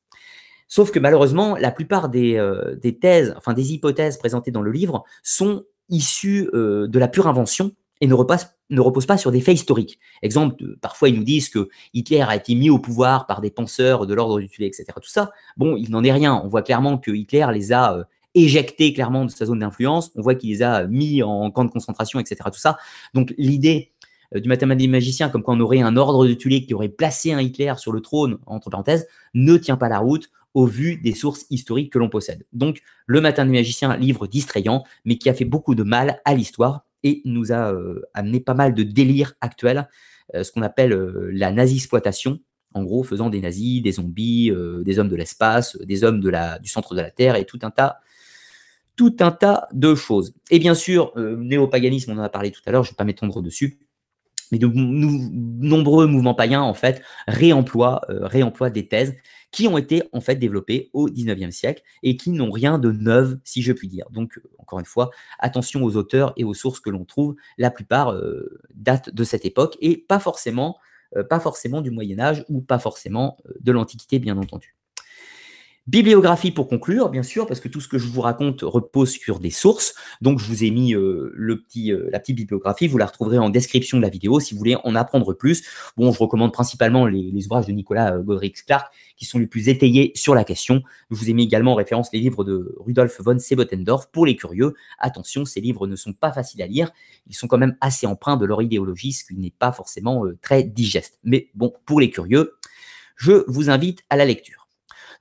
Sauf 0.67 0.91
que 0.91 0.99
malheureusement, 0.99 1.55
la 1.55 1.71
plupart 1.71 2.09
des, 2.09 2.37
euh, 2.37 2.75
des, 2.75 2.97
thèses, 2.97 3.33
enfin 3.37 3.53
des 3.53 3.73
hypothèses 3.73 4.17
présentées 4.17 4.51
dans 4.51 4.61
le 4.61 4.71
livre 4.71 5.03
sont 5.23 5.63
issues 5.89 6.49
euh, 6.53 6.87
de 6.87 6.99
la 6.99 7.07
pure 7.07 7.27
invention 7.27 7.71
et 8.01 8.07
ne 8.07 8.13
ne 8.13 8.81
reposent 8.81 9.05
pas 9.05 9.17
sur 9.17 9.31
des 9.31 9.41
faits 9.41 9.55
historiques. 9.55 9.99
Exemple, 10.21 10.75
parfois 10.81 11.09
ils 11.09 11.15
nous 11.15 11.23
disent 11.23 11.49
que 11.49 11.69
Hitler 11.93 12.21
a 12.21 12.35
été 12.35 12.55
mis 12.55 12.69
au 12.69 12.79
pouvoir 12.79 13.25
par 13.25 13.41
des 13.41 13.51
penseurs 13.51 14.05
de 14.05 14.13
l'ordre 14.13 14.39
du 14.39 14.49
Tulé, 14.49 14.67
etc. 14.67 14.85
Tout 14.95 15.09
ça, 15.09 15.31
bon, 15.55 15.77
il 15.77 15.91
n'en 15.91 16.03
est 16.03 16.11
rien. 16.11 16.41
On 16.43 16.47
voit 16.47 16.61
clairement 16.61 16.97
que 16.97 17.11
Hitler 17.11 17.45
les 17.53 17.71
a 17.71 17.97
euh, 17.97 18.03
éjectés 18.33 18.91
clairement 18.91 19.23
de 19.23 19.31
sa 19.31 19.45
zone 19.45 19.59
d'influence. 19.59 20.11
On 20.15 20.21
voit 20.21 20.35
qu'il 20.35 20.49
les 20.49 20.61
a 20.61 20.87
mis 20.87 21.23
en 21.23 21.51
camp 21.51 21.63
de 21.63 21.71
concentration, 21.71 22.19
etc. 22.19 22.37
Tout 22.45 22.59
ça. 22.59 22.77
Donc 23.13 23.33
l'idée 23.37 23.93
du 24.33 24.49
mathématicien 24.49 24.91
magicien, 24.91 25.29
comme 25.29 25.43
quand 25.43 25.55
on 25.55 25.61
aurait 25.61 25.81
un 25.81 25.95
ordre 25.95 26.27
de 26.27 26.33
Tulé 26.33 26.65
qui 26.65 26.73
aurait 26.73 26.89
placé 26.89 27.31
un 27.31 27.41
Hitler 27.41 27.73
sur 27.77 27.91
le 27.91 28.01
trône, 28.01 28.39
entre 28.45 28.69
parenthèses, 28.69 29.07
ne 29.33 29.55
tient 29.55 29.77
pas 29.77 29.87
la 29.87 29.99
route 29.99 30.29
au 30.55 30.65
vu 30.65 30.95
des 30.95 31.13
sources 31.13 31.45
historiques 31.51 31.91
que 31.91 31.99
l'on 31.99 32.09
possède. 32.09 32.45
Donc, 32.53 32.81
Le 33.05 33.21
Matin 33.21 33.45
des 33.45 33.51
Magiciens, 33.51 33.95
livre 33.97 34.25
distrayant, 34.25 34.83
mais 35.03 35.17
qui 35.17 35.29
a 35.29 35.33
fait 35.33 35.45
beaucoup 35.45 35.75
de 35.75 35.83
mal 35.83 36.21
à 36.25 36.33
l'histoire 36.33 36.85
et 37.03 37.21
nous 37.25 37.51
a 37.51 37.71
euh, 37.73 38.01
amené 38.15 38.39
pas 38.39 38.55
mal 38.55 38.73
de 38.73 38.81
délires 38.81 39.33
actuels, 39.41 39.87
euh, 40.33 40.43
ce 40.43 40.51
qu'on 40.51 40.63
appelle 40.63 40.93
euh, 40.93 41.29
la 41.33 41.51
nazi-exploitation, 41.51 42.39
en 42.73 42.83
gros, 42.83 43.03
faisant 43.03 43.29
des 43.29 43.41
nazis, 43.41 43.81
des 43.81 43.91
zombies, 43.93 44.51
des 44.81 44.99
hommes 44.99 45.07
de 45.07 45.15
l'espace, 45.15 45.77
des 45.77 46.03
hommes 46.03 46.19
du 46.19 46.67
centre 46.67 46.93
de 46.93 46.99
la 46.99 47.09
Terre 47.09 47.37
et 47.37 47.45
tout 47.45 47.59
un 47.61 47.71
tas 47.71 48.01
de 49.71 49.95
choses. 49.95 50.33
Et 50.51 50.59
bien 50.59 50.75
sûr, 50.75 51.13
néopaganisme, 51.15 52.11
on 52.11 52.17
en 52.17 52.23
a 52.23 52.27
parlé 52.27 52.51
tout 52.51 52.59
à 52.65 52.71
l'heure, 52.71 52.83
je 52.83 52.89
ne 52.89 52.91
vais 52.91 52.97
pas 52.97 53.05
m'étendre 53.05 53.41
dessus, 53.41 53.79
mais 54.51 54.57
de 54.57 54.67
nombreux 54.67 56.05
mouvements 56.07 56.33
païens, 56.33 56.63
en 56.63 56.73
fait, 56.73 57.01
réemploient 57.29 58.01
des 58.73 58.89
thèses 58.89 59.15
qui 59.55 59.69
ont 59.69 59.77
été 59.77 60.03
en 60.11 60.19
fait 60.19 60.35
développés 60.35 60.89
au 60.91 61.07
19e 61.07 61.51
siècle 61.51 61.81
et 62.03 62.17
qui 62.17 62.31
n'ont 62.31 62.51
rien 62.51 62.77
de 62.77 62.91
neuf, 62.91 63.35
si 63.45 63.61
je 63.61 63.71
puis 63.71 63.87
dire. 63.87 64.05
Donc, 64.11 64.37
euh, 64.37 64.41
encore 64.57 64.79
une 64.79 64.85
fois, 64.85 65.11
attention 65.39 65.81
aux 65.81 65.95
auteurs 65.95 66.33
et 66.35 66.43
aux 66.43 66.53
sources 66.53 66.81
que 66.81 66.89
l'on 66.89 67.05
trouve. 67.05 67.37
La 67.57 67.71
plupart 67.71 68.11
euh, 68.11 68.59
datent 68.73 69.15
de 69.15 69.23
cette 69.23 69.45
époque 69.45 69.77
et 69.79 69.95
pas 69.95 70.19
forcément, 70.19 70.77
euh, 71.15 71.23
pas 71.23 71.39
forcément 71.39 71.79
du 71.79 71.89
Moyen 71.89 72.19
Âge 72.19 72.43
ou 72.49 72.59
pas 72.59 72.79
forcément 72.79 73.37
de 73.61 73.71
l'Antiquité, 73.71 74.19
bien 74.19 74.37
entendu. 74.37 74.74
Bibliographie 75.87 76.49
pour 76.49 76.67
conclure, 76.67 77.09
bien 77.09 77.21
sûr, 77.21 77.45
parce 77.45 77.59
que 77.59 77.67
tout 77.67 77.79
ce 77.79 77.87
que 77.87 77.99
je 77.99 78.07
vous 78.07 78.21
raconte 78.21 78.61
repose 78.63 79.11
sur 79.11 79.39
des 79.39 79.51
sources. 79.51 79.93
Donc, 80.19 80.39
je 80.39 80.47
vous 80.47 80.63
ai 80.63 80.71
mis 80.71 80.95
euh, 80.95 81.31
le 81.35 81.61
petit, 81.61 81.91
euh, 81.91 82.09
la 82.11 82.19
petite 82.19 82.37
bibliographie. 82.37 82.87
Vous 82.87 82.97
la 82.97 83.05
retrouverez 83.05 83.37
en 83.37 83.51
description 83.51 83.97
de 83.97 84.01
la 84.01 84.09
vidéo 84.09 84.39
si 84.39 84.55
vous 84.55 84.57
voulez 84.57 84.77
en 84.83 84.95
apprendre 84.95 85.33
plus. 85.33 85.63
Bon, 85.95 86.11
je 86.11 86.17
recommande 86.17 86.51
principalement 86.51 87.05
les, 87.05 87.45
ouvrages 87.45 87.67
de 87.67 87.71
Nicolas 87.71 88.15
euh, 88.15 88.23
Godrich-Clark 88.23 88.91
qui 89.15 89.25
sont 89.25 89.37
les 89.37 89.45
plus 89.45 89.69
étayés 89.69 90.11
sur 90.15 90.33
la 90.33 90.43
question. 90.43 90.81
Je 91.11 91.17
vous 91.17 91.29
ai 91.29 91.33
mis 91.33 91.43
également 91.43 91.73
en 91.73 91.75
référence 91.75 92.09
les 92.11 92.19
livres 92.19 92.43
de 92.43 92.75
Rudolf 92.79 93.21
von 93.21 93.37
Sebotendorf 93.37 94.09
pour 94.11 94.25
les 94.25 94.35
curieux. 94.35 94.73
Attention, 94.97 95.45
ces 95.45 95.61
livres 95.61 95.85
ne 95.85 95.95
sont 95.95 96.13
pas 96.13 96.31
faciles 96.31 96.63
à 96.63 96.67
lire. 96.67 96.89
Ils 97.27 97.35
sont 97.35 97.47
quand 97.47 97.59
même 97.59 97.77
assez 97.79 98.07
empreints 98.07 98.37
de 98.37 98.45
leur 98.47 98.63
idéologie, 98.63 99.13
ce 99.13 99.23
qui 99.23 99.35
n'est 99.35 99.53
pas 99.59 99.71
forcément 99.71 100.23
très 100.41 100.63
digeste. 100.63 101.19
Mais 101.23 101.49
bon, 101.53 101.71
pour 101.85 101.99
les 101.99 102.09
curieux, 102.09 102.55
je 103.17 103.43
vous 103.47 103.69
invite 103.69 103.99
à 104.09 104.15
la 104.15 104.25
lecture. 104.25 104.64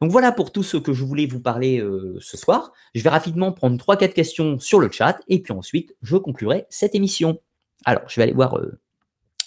Donc 0.04 0.12
voilà 0.12 0.32
pour 0.32 0.52
tout 0.52 0.62
ce 0.62 0.76
que 0.76 0.92
je 0.92 1.02
voulais 1.02 1.24
vous 1.24 1.40
parler 1.40 1.80
euh, 1.80 2.18
ce 2.20 2.36
soir. 2.36 2.72
Je 2.94 3.02
vais 3.02 3.08
rapidement 3.08 3.52
prendre 3.52 3.82
3-4 3.82 4.12
questions 4.12 4.58
sur 4.58 4.78
le 4.78 4.90
chat 4.90 5.18
et 5.28 5.40
puis 5.40 5.54
ensuite 5.54 5.96
je 6.02 6.18
conclurai 6.18 6.66
cette 6.68 6.94
émission. 6.94 7.40
Alors, 7.86 8.02
je 8.06 8.16
vais 8.16 8.24
aller 8.24 8.34
voir 8.34 8.58
euh, 8.58 8.78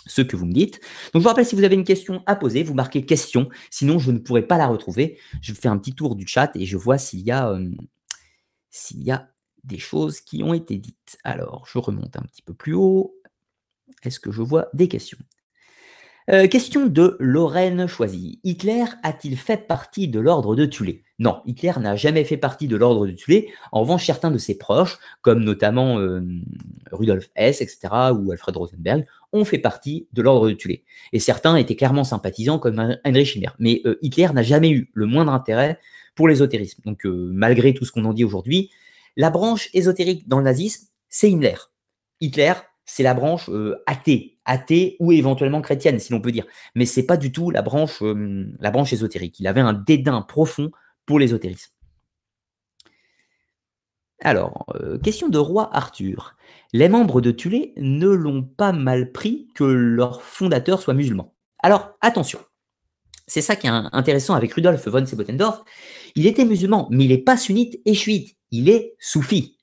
ce 0.08 0.24
que 0.24 0.36
vous 0.36 0.48
me 0.48 0.54
dites. 0.54 0.80
Donc 1.14 1.20
je 1.20 1.20
vous 1.20 1.28
rappelle, 1.28 1.46
si 1.46 1.56
vous 1.56 1.64
avez 1.64 1.76
une 1.76 1.84
question 1.84 2.24
à 2.26 2.36
poser, 2.36 2.64
vous 2.64 2.74
marquez 2.74 3.06
question, 3.06 3.50
sinon 3.70 4.00
je 4.00 4.10
ne 4.10 4.18
pourrai 4.18 4.42
pas 4.42 4.58
la 4.58 4.66
retrouver. 4.66 5.20
Je 5.44 5.54
fais 5.54 5.68
un 5.68 5.78
petit 5.78 5.94
tour 5.94 6.16
du 6.16 6.26
chat 6.26 6.50
et 6.56 6.66
je 6.66 6.76
vois 6.76 6.98
s'il 6.98 7.20
y 7.20 7.30
a, 7.30 7.52
euh, 7.52 7.70
s'il 8.72 9.04
y 9.04 9.12
a 9.12 9.30
des 9.64 9.78
choses 9.78 10.22
qui 10.22 10.42
ont 10.42 10.56
été 10.56 10.80
dites. 10.80 11.20
Alors, 11.24 11.68
je 11.72 11.78
remonte 11.78 12.18
un 12.18 12.24
petit 12.24 12.42
peu 12.42 12.56
plus 12.56 12.74
haut. 12.74 13.16
Est-ce 14.02 14.20
que 14.20 14.32
je 14.32 14.42
vois 14.42 14.70
des 14.74 14.88
questions? 14.88 15.20
Euh, 16.30 16.48
question 16.48 16.88
de 16.88 17.16
Lorraine 17.20 17.88
Choisy. 17.88 18.40
Hitler 18.44 18.84
a-t-il 19.02 19.38
fait 19.38 19.66
partie 19.66 20.10
de 20.10 20.20
l'ordre 20.20 20.56
de 20.56 20.66
Tulé? 20.66 21.04
Non, 21.20 21.42
Hitler 21.46 21.72
n'a 21.80 21.96
jamais 21.96 22.26
fait 22.26 22.36
partie 22.36 22.68
de 22.68 22.76
l'ordre 22.76 23.08
de 23.08 23.14
Tulé. 23.14 23.50
En 23.72 23.82
revanche, 23.82 24.06
certains 24.06 24.30
de 24.30 24.38
ses 24.38 24.58
proches, 24.58 25.00
comme 25.22 25.44
notamment 25.44 26.00
euh, 26.00 26.22
Rudolf 26.92 27.30
Hess, 27.36 27.62
etc., 27.62 27.88
ou 28.14 28.32
Alfred 28.32 28.58
Rosenberg, 28.58 29.06
ont 29.32 29.46
fait 29.46 29.58
partie 29.58 30.08
de 30.12 30.22
l'ordre 30.22 30.50
de 30.50 30.54
Tulé. 30.54 30.84
Et 31.14 31.20
certains 31.20 31.56
étaient 31.56 31.78
clairement 31.78 32.04
sympathisants, 32.04 32.60
comme 32.60 32.98
Heinrich 33.06 33.36
Himmler. 33.36 33.52
Mais 33.60 33.82
euh, 33.86 33.98
Hitler 34.02 34.28
n'a 34.34 34.44
jamais 34.44 34.70
eu 34.70 34.92
le 34.94 35.06
moindre 35.06 35.32
intérêt 35.32 35.80
pour 36.14 36.28
l'ésotérisme. 36.28 36.82
Donc, 36.84 37.06
malgré 37.06 37.74
tout 37.74 37.86
ce 37.86 37.92
qu'on 37.92 38.04
en 38.04 38.14
dit 38.14 38.26
aujourd'hui, 38.26 38.72
la 39.16 39.30
branche 39.30 39.70
ésotérique 39.74 40.28
dans 40.28 40.40
le 40.40 40.44
nazisme, 40.44 40.88
c'est 41.10 41.32
Himmler. 41.32 41.56
Hitler, 42.20 42.54
c'est 42.88 43.04
la 43.04 43.14
branche 43.14 43.50
athée, 43.86 44.38
athée 44.48 44.96
ou 45.00 45.12
éventuellement 45.12 45.62
chrétienne, 45.62 46.00
si 46.00 46.12
l'on 46.12 46.22
peut 46.22 46.32
dire. 46.32 46.46
Mais 46.74 46.86
c'est 46.86 47.06
pas 47.06 47.18
du 47.18 47.32
tout 47.32 47.52
la 47.52 47.62
branche, 47.62 48.02
euh, 48.02 48.48
la 48.60 48.72
branche 48.72 48.94
ésotérique. 48.94 49.40
Il 49.40 49.48
avait 49.48 49.62
un 49.62 49.74
dédain 49.74 50.22
profond 50.22 50.72
pour 51.06 51.20
l'ésotérisme. 51.20 51.72
Alors, 54.22 54.66
euh, 54.76 54.98
question 54.98 55.30
de 55.30 55.38
roi 55.38 55.70
Arthur. 55.76 56.36
Les 56.74 56.90
membres 56.90 57.22
de 57.22 57.30
Tulé 57.30 57.74
ne 57.78 58.08
l'ont 58.08 58.44
pas 58.44 58.72
mal 58.72 59.12
pris 59.12 59.48
que 59.54 59.64
leur 59.64 60.24
fondateur 60.24 60.82
soit 60.82 60.96
musulman. 60.96 61.36
Alors, 61.60 61.92
attention. 62.02 62.40
C'est 63.28 63.42
ça 63.42 63.58
qui 63.58 63.68
est 63.68 63.72
intéressant 63.92 64.34
avec 64.34 64.54
Rudolf 64.54 64.88
von 64.88 65.06
Sebotendorf. 65.06 65.64
Il 66.16 66.26
était 66.26 66.46
musulman, 66.46 66.88
mais 66.90 67.04
il 67.04 67.10
n'est 67.10 67.18
pas 67.18 67.36
sunnite 67.36 67.80
et 67.86 67.94
chiite. 67.94 68.38
Il 68.52 68.70
est 68.70 68.96
soufi. 69.00 69.57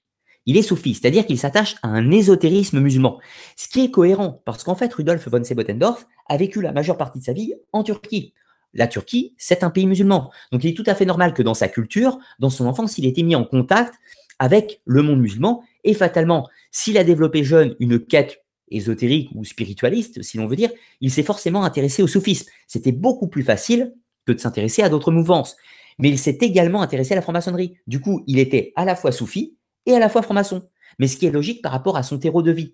Il 0.46 0.56
est 0.56 0.62
soufi, 0.62 0.94
c'est-à-dire 0.94 1.26
qu'il 1.26 1.38
s'attache 1.38 1.76
à 1.82 1.88
un 1.88 2.10
ésotérisme 2.10 2.80
musulman. 2.80 3.18
Ce 3.56 3.68
qui 3.68 3.84
est 3.84 3.90
cohérent, 3.90 4.42
parce 4.44 4.62
qu'en 4.62 4.74
fait, 4.74 4.92
Rudolf 4.92 5.26
von 5.28 5.42
Sebotendorf 5.42 6.06
a 6.28 6.36
vécu 6.36 6.60
la 6.60 6.72
majeure 6.72 6.98
partie 6.98 7.18
de 7.18 7.24
sa 7.24 7.32
vie 7.32 7.54
en 7.72 7.82
Turquie. 7.82 8.34
La 8.74 8.88
Turquie, 8.88 9.34
c'est 9.38 9.62
un 9.62 9.70
pays 9.70 9.86
musulman. 9.86 10.30
Donc 10.52 10.64
il 10.64 10.70
est 10.70 10.76
tout 10.76 10.84
à 10.86 10.94
fait 10.94 11.04
normal 11.04 11.32
que 11.32 11.42
dans 11.42 11.54
sa 11.54 11.68
culture, 11.68 12.18
dans 12.40 12.50
son 12.50 12.66
enfance, 12.66 12.98
il 12.98 13.06
ait 13.06 13.10
été 13.10 13.22
mis 13.22 13.36
en 13.36 13.44
contact 13.44 13.94
avec 14.38 14.82
le 14.84 15.02
monde 15.02 15.20
musulman. 15.20 15.62
Et 15.84 15.94
fatalement, 15.94 16.48
s'il 16.70 16.98
a 16.98 17.04
développé 17.04 17.44
jeune 17.44 17.76
une 17.78 18.04
quête 18.04 18.44
ésotérique 18.68 19.30
ou 19.34 19.44
spiritualiste, 19.44 20.22
si 20.22 20.36
l'on 20.36 20.46
veut 20.46 20.56
dire, 20.56 20.70
il 21.00 21.10
s'est 21.10 21.22
forcément 21.22 21.62
intéressé 21.62 22.02
au 22.02 22.08
soufisme. 22.08 22.50
C'était 22.66 22.92
beaucoup 22.92 23.28
plus 23.28 23.44
facile 23.44 23.94
que 24.26 24.32
de 24.32 24.38
s'intéresser 24.38 24.82
à 24.82 24.88
d'autres 24.88 25.12
mouvances. 25.12 25.56
Mais 25.98 26.08
il 26.08 26.18
s'est 26.18 26.38
également 26.40 26.82
intéressé 26.82 27.12
à 27.12 27.16
la 27.16 27.22
franc-maçonnerie. 27.22 27.76
Du 27.86 28.00
coup, 28.00 28.24
il 28.26 28.40
était 28.40 28.72
à 28.74 28.84
la 28.84 28.96
fois 28.96 29.12
soufi 29.12 29.56
et 29.86 29.94
à 29.94 29.98
la 29.98 30.08
fois 30.08 30.22
franc-maçon. 30.22 30.68
Mais 30.98 31.08
ce 31.08 31.16
qui 31.16 31.26
est 31.26 31.30
logique 31.30 31.62
par 31.62 31.72
rapport 31.72 31.96
à 31.96 32.02
son 32.02 32.18
terreau 32.18 32.42
de 32.42 32.52
vie. 32.52 32.72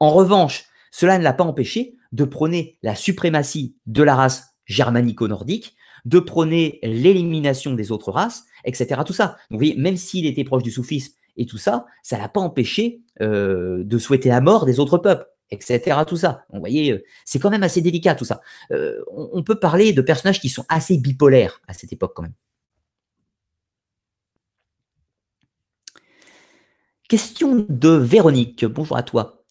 En 0.00 0.10
revanche, 0.10 0.64
cela 0.90 1.18
ne 1.18 1.24
l'a 1.24 1.32
pas 1.32 1.44
empêché 1.44 1.96
de 2.12 2.24
prôner 2.24 2.78
la 2.82 2.94
suprématie 2.94 3.76
de 3.86 4.02
la 4.02 4.14
race 4.14 4.56
germanico-nordique, 4.66 5.76
de 6.04 6.18
prôner 6.18 6.78
l'élimination 6.82 7.74
des 7.74 7.92
autres 7.92 8.10
races, 8.10 8.44
etc. 8.64 9.00
Tout 9.06 9.12
ça. 9.12 9.36
Donc, 9.50 9.52
vous 9.52 9.58
voyez, 9.58 9.76
même 9.76 9.96
s'il 9.96 10.26
était 10.26 10.44
proche 10.44 10.62
du 10.62 10.70
soufisme 10.70 11.14
et 11.36 11.46
tout 11.46 11.58
ça, 11.58 11.86
ça 12.02 12.18
l'a 12.18 12.28
pas 12.28 12.40
empêché 12.40 13.02
euh, 13.20 13.82
de 13.84 13.98
souhaiter 13.98 14.28
la 14.28 14.40
mort 14.40 14.66
des 14.66 14.80
autres 14.80 14.98
peuples, 14.98 15.26
etc. 15.50 16.00
Tout 16.06 16.16
ça. 16.16 16.44
vous 16.52 16.60
voyez, 16.60 16.92
euh, 16.92 17.04
c'est 17.24 17.38
quand 17.38 17.50
même 17.50 17.62
assez 17.62 17.80
délicat 17.80 18.14
tout 18.14 18.24
ça. 18.24 18.40
Euh, 18.72 19.02
on, 19.10 19.42
peut 19.42 19.58
parler 19.58 19.92
de 19.92 20.02
personnages 20.02 20.40
qui 20.40 20.48
sont 20.48 20.64
assez 20.68 20.98
bipolaires 20.98 21.60
à 21.68 21.72
cette 21.72 21.92
époque 21.92 22.12
quand 22.14 22.22
même. 22.22 22.34
Question 27.12 27.66
de 27.68 27.90
Véronique. 27.90 28.64
Bonjour 28.64 28.96
à 28.96 29.02
toi. 29.02 29.44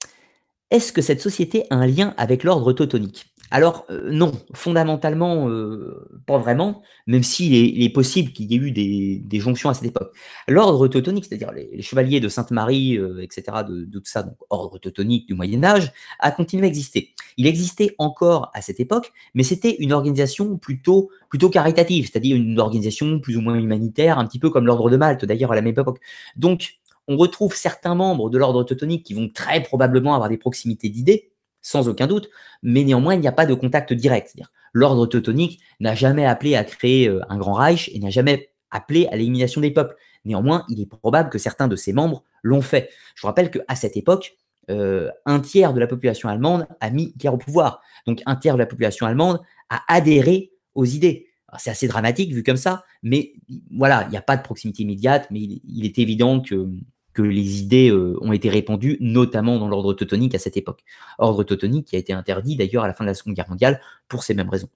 Est-ce 0.72 0.92
que 0.92 1.04
cette 1.04 1.22
société 1.22 1.66
a 1.70 1.76
un 1.76 1.86
lien 1.86 2.16
avec 2.18 2.44
l'ordre 2.44 2.74
teutonique? 2.74 3.28
Alors 3.52 3.86
euh, 3.92 4.10
non, 4.12 4.32
fondamentalement, 4.54 5.48
euh, 5.48 6.10
pas 6.26 6.40
vraiment, 6.40 6.82
même 7.06 7.22
s'il 7.22 7.54
est, 7.54 7.90
possible 7.90 8.32
qu'il 8.32 8.52
y 8.52 8.56
ait 8.56 8.58
eu 8.58 8.72
des, 8.72 9.40
jonctions 9.40 9.70
à 9.70 9.76
cette 9.76 9.90
époque. 9.90 10.12
L'ordre 10.48 10.88
teutonique, 10.88 11.26
c'est-à-dire 11.26 11.52
les, 11.52 11.84
chevaliers 11.84 12.20
de 12.20 12.30
Sainte-Marie, 12.30 12.98
euh, 12.98 13.22
etc., 13.22 13.58
de, 13.68 13.86
tout 13.92 14.02
ça, 14.06 14.24
donc 14.24 14.38
ordre 14.50 14.80
teutonique 14.80 15.28
du 15.28 15.36
Moyen 15.36 15.64
Âge, 15.64 15.92
a 16.18 16.32
continué 16.32 16.66
à 16.66 16.68
exister. 16.68 17.14
Il 17.38 17.46
existait 17.46 17.94
encore 18.00 18.50
à 18.56 18.62
cette 18.62 18.80
époque, 18.80 19.12
mais 19.36 19.44
c'était 19.44 19.76
une 19.78 19.94
organisation 19.94 20.58
plutôt, 20.58 21.12
plutôt 21.30 21.52
caritative, 21.52 22.10
c'est-à-dire 22.10 22.38
une 22.38 22.60
organisation 22.60 23.20
plus 23.20 23.38
ou 23.38 23.42
moins 23.42 23.56
humanitaire, 23.56 24.18
un 24.18 24.26
petit 24.26 24.40
peu 24.40 24.50
comme 24.50 24.66
l'ordre 24.66 24.90
de 24.90 24.98
Malte, 24.98 25.26
d'ailleurs, 25.26 25.52
à 25.52 25.56
la 25.56 25.62
même 25.62 25.78
époque. 25.78 26.00
Donc, 26.38 26.81
on 27.08 27.18
retrouve 27.18 27.56
certains 27.56 27.96
membres 27.96 28.30
de 28.30 28.38
l'ordre 28.38 28.64
teutonique 28.64 29.06
qui 29.06 29.14
vont 29.14 29.30
très 29.30 29.62
probablement 29.62 30.14
avoir 30.14 30.30
des 30.30 30.38
proximités 30.38 30.90
d'idées, 30.90 31.32
sans 31.62 31.88
aucun 31.88 32.08
doute, 32.08 32.30
mais 32.64 32.84
néanmoins, 32.84 33.16
il 33.16 33.22
n'y 33.22 33.28
a 33.28 33.32
pas 33.32 33.46
de 33.46 33.54
contact 33.54 33.94
direct. 33.94 34.36
L'ordre 34.74 35.06
teutonique 35.06 35.62
n'a 35.80 35.96
jamais 35.96 36.26
appelé 36.26 36.56
à 36.56 36.64
créer 36.64 37.08
euh, 37.08 37.22
un 37.30 37.38
grand 37.38 37.54
Reich 37.54 37.90
et 37.94 38.00
n'a 38.00 38.10
jamais 38.10 38.52
appelé 38.72 39.08
à 39.08 39.18
l'élimination 39.18 39.62
des 39.62 39.72
peuples. 39.72 39.96
Néanmoins, 40.26 40.66
il 40.70 40.80
est 40.80 40.86
probable 40.86 41.30
que 41.30 41.38
certains 41.38 41.68
de 41.68 41.76
ses 41.76 41.94
membres 41.94 42.24
l'ont 42.42 42.62
fait. 42.62 42.90
Je 43.16 43.22
vous 43.22 43.28
rappelle 43.28 43.52
qu'à 43.52 43.76
cette 43.76 43.98
époque, 43.98 44.38
euh, 44.70 45.10
un 45.26 45.40
tiers 45.40 45.74
de 45.74 45.80
la 45.80 45.88
population 45.88 46.30
allemande 46.30 46.68
a 46.80 46.90
mis 46.90 47.14
guerre 47.18 47.34
au 47.34 47.38
pouvoir. 47.38 47.82
Donc, 48.08 48.22
un 48.26 48.36
tiers 48.36 48.54
de 48.54 48.60
la 48.60 48.66
population 48.66 49.06
allemande 49.06 49.42
a 49.70 49.82
adhéré 49.88 50.52
aux 50.76 50.86
idées. 50.86 51.31
C'est 51.58 51.70
assez 51.70 51.88
dramatique 51.88 52.34
vu 52.34 52.44
comme 52.44 52.58
ça, 52.58 52.86
mais 53.04 53.34
voilà, 53.76 54.04
il 54.08 54.12
n'y 54.12 54.18
a 54.18 54.22
pas 54.22 54.38
de 54.38 54.42
proximité 54.42 54.84
immédiate, 54.84 55.28
mais 55.32 55.40
il 55.42 55.86
est 55.86 56.00
évident 56.00 56.40
que 56.42 57.22
les 57.22 57.60
idées 57.60 57.90
euh, 57.90 58.18
ont 58.22 58.32
été 58.32 58.50
répandues, 58.50 58.98
notamment 59.02 59.60
dans 59.60 59.68
l'ordre 59.68 59.94
teutonique 59.94 60.34
à 60.34 60.40
cette 60.40 60.58
époque. 60.58 60.84
Ordre 61.18 61.44
teutonique 61.44 61.88
qui 61.88 61.96
a 61.96 62.00
été 62.00 62.14
interdit 62.14 62.56
d'ailleurs 62.56 62.84
à 62.84 62.88
la 62.88 62.94
fin 62.94 63.04
de 63.04 63.10
la 63.10 63.14
Seconde 63.14 63.36
Guerre 63.36 63.50
mondiale 63.50 63.82
pour 64.08 64.24
ces 64.24 64.34
mêmes 64.34 64.50
raisons. 64.50 64.70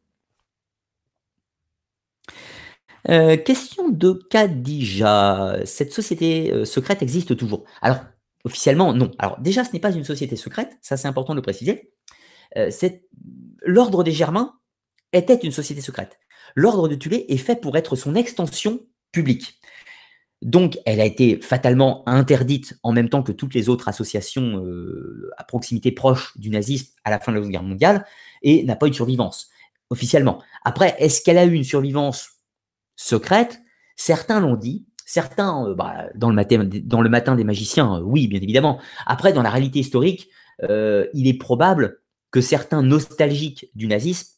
Euh, 3.10 3.38
question 3.38 3.90
de 3.90 4.14
Kadija. 4.30 5.60
Cette 5.64 5.94
société 5.94 6.52
euh, 6.52 6.66
secrète 6.66 7.02
existe 7.02 7.38
toujours? 7.38 7.64
Alors, 7.82 8.00
officiellement, 8.44 8.94
non. 8.94 9.12
Alors, 9.20 9.40
déjà, 9.40 9.64
ce 9.64 9.72
n'est 9.72 9.80
pas 9.80 9.92
une 9.92 10.04
société 10.04 10.36
secrète, 10.36 10.78
ça 10.82 10.98
c'est 10.98 11.08
important 11.08 11.34
de 11.34 11.38
le 11.40 11.44
préciser. 11.44 11.92
L'ordre 13.64 14.04
des 14.04 14.12
Germains 14.12 14.54
était 15.14 15.36
une 15.36 15.52
société 15.52 15.82
secrète. 15.82 16.20
L'ordre 16.56 16.88
de 16.88 16.95
Tulé 16.95 17.26
est 17.28 17.38
fait 17.38 17.58
pour 17.58 17.78
être 17.78 17.95
son 17.95 18.16
extension 18.16 18.80
publique. 19.12 19.60
Donc, 20.41 20.78
elle 20.86 21.01
a 21.01 21.06
été 21.06 21.39
fatalement 21.41 22.08
interdite 22.08 22.78
en 22.84 22.91
même 22.91 23.10
temps 23.10 23.24
que 23.24 23.32
toutes 23.32 23.53
les 23.53 23.68
autres 23.70 23.88
associations 23.88 24.64
euh, 24.64 25.32
à 25.38 25.43
proximité 25.43 25.91
proche 25.91 26.38
du 26.38 26.49
nazisme 26.49 26.93
à 27.03 27.10
la 27.10 27.20
fin 27.20 27.32
de 27.32 27.38
la 27.38 27.41
Seconde 27.41 27.51
Guerre 27.51 27.64
mondiale 27.64 28.06
et 28.41 28.64
n'a 28.64 28.76
pas 28.76 28.88
eu 28.88 28.91
de 28.91 28.95
survivance 28.95 29.49
officiellement. 29.89 30.41
Après, 30.64 30.95
est-ce 30.99 31.22
qu'elle 31.22 31.38
a 31.38 31.45
eu 31.45 31.53
une 31.53 31.64
survivance 31.64 32.30
secrète? 32.95 33.60
Certains 33.95 34.39
l'ont 34.39 34.56
dit. 34.56 34.86
Certains, 35.06 35.68
euh, 35.68 35.76
bah, 35.76 36.08
dans, 36.16 36.30
le 36.30 36.36
matin, 36.36 36.64
dans, 36.64 37.01
le 37.01 37.10
matin, 37.10 37.36
des 37.36 37.43
magiciens, 37.43 37.97
euh, 37.97 38.01
oui, 38.01 38.28
bien 38.28 38.41
évidemment. 38.41 38.80
Après, 39.06 39.34
dans 39.34 39.41
la 39.41 39.49
réalité 39.49 39.80
historique, 39.80 40.30
il 40.62 41.28
est 41.28 41.38
probable 41.38 41.99
que 42.32 42.39
certains 42.39 42.82
nostalgiques 42.82 43.70
du 43.76 43.88
nazisme 43.88 44.35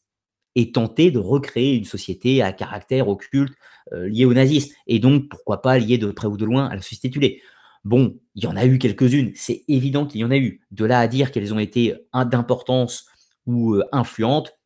aient 0.58 0.72
tenté 0.72 1.12
de 1.12 1.20
recréer 1.20 1.76
une 1.76 1.86
société 1.86 2.42
à 2.42 2.52
caractère 2.52 3.08
occulte, 3.08 3.54
euh, 3.94 4.10
lié 4.10 4.26
au 4.26 4.34
nazisme, 4.34 4.74
et 4.88 5.00
donc 5.00 5.30
pourquoi 5.30 5.62
pas 5.62 5.78
lié 5.78 5.98
de 5.98 6.12
près 6.12 6.28
ou 6.28 6.38
de 6.38 6.46
loin 6.46 6.68
à 6.68 6.76
la 6.76 6.82
société 6.82 7.10
tulée. 7.10 7.42
Bon, 7.86 8.20
il 8.36 8.44
y 8.44 8.48
en 8.48 8.58
a 8.58 8.66
eu 8.66 8.80
quelques-unes, 8.80 9.32
c'est 9.36 9.64
évident 9.68 10.06
qu'il 10.06 10.22
y 10.22 10.26
en 10.26 10.32
a 10.32 10.38
eu. 10.38 10.62
De 10.72 10.84
là 10.84 11.00
à 11.00 11.08
dire 11.08 11.32
qu'elles 11.32 11.54
ont 11.54 11.60
été 11.60 11.96
d'importance 12.14 13.06
ou 13.46 13.76
euh, 13.76 13.84
influentes, 13.92 14.58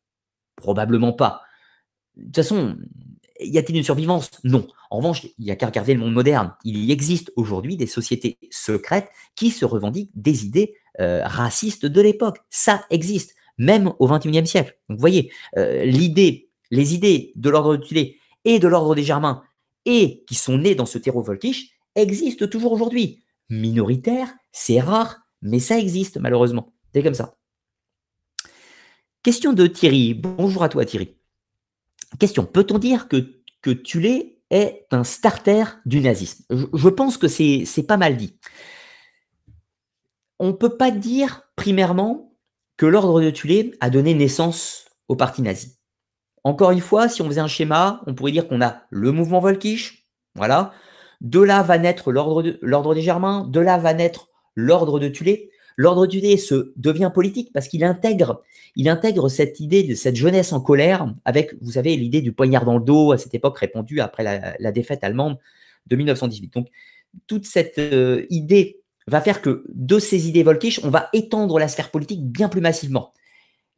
probablement 0.56 1.12
pas. 1.12 1.42
De 2.16 2.24
toute 2.24 2.36
façon, 2.36 2.76
y 3.40 3.58
a-t-il 3.58 3.78
une 3.78 3.84
survivance? 3.84 4.30
Non. 4.44 4.66
En 4.90 4.98
revanche, 4.98 5.24
il 5.24 5.44
n'y 5.44 5.50
a 5.50 5.56
qu'à 5.56 5.66
regarder 5.66 5.94
le 5.94 6.00
monde 6.00 6.12
moderne. 6.12 6.54
Il 6.64 6.90
existe 6.90 7.32
aujourd'hui 7.36 7.76
des 7.76 7.86
sociétés 7.86 8.38
secrètes 8.50 9.08
qui 9.36 9.50
se 9.50 9.64
revendiquent 9.64 10.10
des 10.14 10.44
idées 10.44 10.74
euh, 11.00 11.22
racistes 11.24 11.86
de 11.86 12.00
l'époque. 12.00 12.38
Ça 12.50 12.84
existe, 12.90 13.34
même 13.62 13.92
au 13.98 14.08
XXIe 14.08 14.46
siècle. 14.46 14.76
Vous 14.88 14.96
voyez, 14.98 15.32
l'idée, 15.56 16.50
les 16.70 16.94
idées 16.94 17.32
de 17.36 17.50
l'ordre 17.50 17.76
tulé 17.76 18.18
et 18.44 18.58
de 18.58 18.68
l'ordre 18.68 18.94
des 18.94 19.04
Germains 19.04 19.42
et 19.84 20.24
qui 20.26 20.34
sont 20.34 20.58
nés 20.58 20.74
dans 20.74 20.86
ce 20.86 20.98
terreau 20.98 21.22
volkisch 21.22 21.70
existent 21.94 22.46
toujours 22.46 22.72
aujourd'hui. 22.72 23.22
Minoritaire, 23.50 24.32
c'est 24.52 24.80
rare, 24.80 25.20
mais 25.42 25.58
ça 25.58 25.78
existe 25.78 26.18
malheureusement. 26.18 26.72
C'est 26.94 27.02
comme 27.02 27.14
ça. 27.14 27.36
Question 29.22 29.52
de 29.52 29.66
Thierry. 29.66 30.14
Bonjour 30.14 30.62
à 30.62 30.68
toi 30.68 30.84
Thierry. 30.84 31.16
Question. 32.18 32.44
Peut-on 32.44 32.78
dire 32.78 33.08
que, 33.08 33.40
que 33.60 33.70
Tulé 33.70 34.42
est 34.50 34.86
un 34.90 35.04
starter 35.04 35.64
du 35.86 36.00
nazisme? 36.00 36.44
Je, 36.50 36.88
pense 36.88 37.16
que 37.16 37.28
c'est 37.28 37.86
pas 37.86 37.96
mal 37.96 38.16
dit. 38.16 38.36
On 40.38 40.48
ne 40.48 40.52
peut 40.52 40.76
pas 40.76 40.90
dire 40.90 41.42
primairement 41.56 42.31
que 42.82 42.86
l'ordre 42.88 43.22
de 43.22 43.30
Tulé 43.30 43.70
a 43.78 43.90
donné 43.90 44.12
naissance 44.12 44.86
au 45.06 45.14
parti 45.14 45.40
nazi. 45.40 45.78
Encore 46.42 46.72
une 46.72 46.80
fois, 46.80 47.08
si 47.08 47.22
on 47.22 47.26
faisait 47.26 47.40
un 47.40 47.46
schéma, 47.46 48.02
on 48.08 48.14
pourrait 48.16 48.32
dire 48.32 48.48
qu'on 48.48 48.60
a 48.60 48.82
le 48.90 49.12
mouvement 49.12 49.38
Volkisch, 49.38 50.08
voilà. 50.34 50.72
De 51.20 51.38
là 51.38 51.62
va 51.62 51.78
naître 51.78 52.10
l'ordre 52.10 52.94
des 52.94 53.00
Germains, 53.00 53.46
de 53.46 53.60
là 53.60 53.78
va 53.78 53.94
naître 53.94 54.30
l'ordre 54.56 54.98
de 54.98 55.06
Tulé. 55.06 55.52
L'ordre 55.76 56.06
de 56.06 56.10
Tulé 56.10 56.36
se 56.36 56.72
devient 56.74 57.12
politique 57.14 57.52
parce 57.54 57.68
qu'il 57.68 57.84
intègre, 57.84 58.42
il 58.74 58.88
intègre 58.88 59.28
cette 59.28 59.60
idée 59.60 59.84
de 59.84 59.94
cette 59.94 60.16
jeunesse 60.16 60.52
en 60.52 60.60
colère 60.60 61.06
avec, 61.24 61.54
vous 61.62 61.70
savez, 61.70 61.96
l'idée 61.96 62.20
du 62.20 62.32
poignard 62.32 62.64
dans 62.64 62.78
le 62.78 62.84
dos 62.84 63.12
à 63.12 63.16
cette 63.16 63.32
époque 63.32 63.58
répandue 63.58 64.00
après 64.00 64.24
la, 64.58 64.72
défaite 64.72 65.04
allemande 65.04 65.38
de 65.86 65.94
1918. 65.94 66.52
Donc, 66.52 66.66
toute 67.28 67.46
cette 67.46 67.78
euh, 67.78 68.26
idée 68.28 68.81
va 69.06 69.20
faire 69.20 69.42
que 69.42 69.64
de 69.68 69.98
ces 69.98 70.28
idées 70.28 70.42
Volkisch, 70.42 70.80
on 70.84 70.90
va 70.90 71.08
étendre 71.12 71.58
la 71.58 71.68
sphère 71.68 71.90
politique 71.90 72.24
bien 72.24 72.48
plus 72.48 72.60
massivement. 72.60 73.12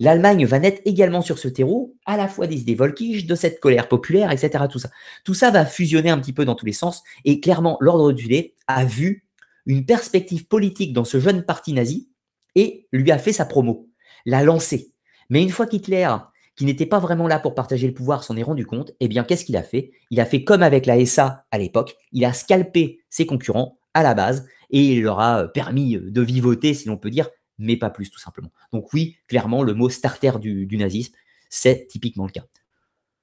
L'Allemagne 0.00 0.44
va 0.44 0.58
naître 0.58 0.82
également 0.84 1.22
sur 1.22 1.38
ce 1.38 1.46
terreau, 1.46 1.94
à 2.04 2.16
la 2.16 2.26
fois 2.26 2.46
des 2.46 2.60
idées 2.60 2.74
volkiges, 2.74 3.26
de 3.26 3.34
cette 3.34 3.60
colère 3.60 3.88
populaire, 3.88 4.32
etc. 4.32 4.64
Tout 4.70 4.80
ça. 4.80 4.90
Tout 5.24 5.34
ça 5.34 5.50
va 5.50 5.64
fusionner 5.64 6.10
un 6.10 6.18
petit 6.18 6.32
peu 6.32 6.44
dans 6.44 6.56
tous 6.56 6.66
les 6.66 6.72
sens. 6.72 7.02
Et 7.24 7.40
clairement, 7.40 7.76
l'ordre 7.80 8.12
du 8.12 8.26
lait 8.26 8.54
a 8.66 8.84
vu 8.84 9.24
une 9.66 9.86
perspective 9.86 10.46
politique 10.46 10.92
dans 10.92 11.04
ce 11.04 11.20
jeune 11.20 11.44
parti 11.44 11.72
nazi 11.72 12.08
et 12.56 12.88
lui 12.92 13.10
a 13.12 13.18
fait 13.18 13.32
sa 13.32 13.44
promo, 13.44 13.88
l'a 14.26 14.42
lancé. 14.42 14.92
Mais 15.30 15.42
une 15.42 15.50
fois 15.50 15.66
qu'Hitler, 15.66 16.08
qui 16.56 16.64
n'était 16.64 16.86
pas 16.86 16.98
vraiment 16.98 17.28
là 17.28 17.38
pour 17.38 17.54
partager 17.54 17.86
le 17.86 17.94
pouvoir, 17.94 18.24
s'en 18.24 18.36
est 18.36 18.42
rendu 18.42 18.66
compte, 18.66 18.92
eh 19.00 19.08
bien, 19.08 19.24
qu'est-ce 19.24 19.44
qu'il 19.44 19.56
a 19.56 19.62
fait? 19.62 19.92
Il 20.10 20.20
a 20.20 20.26
fait 20.26 20.44
comme 20.44 20.62
avec 20.62 20.86
la 20.86 21.04
SA 21.06 21.46
à 21.50 21.58
l'époque, 21.58 21.96
il 22.12 22.24
a 22.24 22.32
scalpé 22.32 23.00
ses 23.10 23.26
concurrents 23.26 23.78
à 23.94 24.02
la 24.02 24.14
base 24.14 24.46
et 24.70 24.94
il 24.94 25.02
leur 25.02 25.20
a 25.20 25.48
permis 25.48 25.96
de 25.96 26.22
vivoter, 26.22 26.74
si 26.74 26.88
l'on 26.88 26.96
peut 26.96 27.10
dire, 27.10 27.28
mais 27.58 27.76
pas 27.76 27.90
plus 27.90 28.10
tout 28.10 28.18
simplement. 28.18 28.52
Donc 28.72 28.92
oui, 28.92 29.16
clairement, 29.28 29.62
le 29.62 29.74
mot 29.74 29.88
starter 29.88 30.32
du, 30.40 30.76
nazisme, 30.76 31.14
c'est 31.48 31.86
typiquement 31.88 32.26
le 32.26 32.32
cas. 32.32 32.44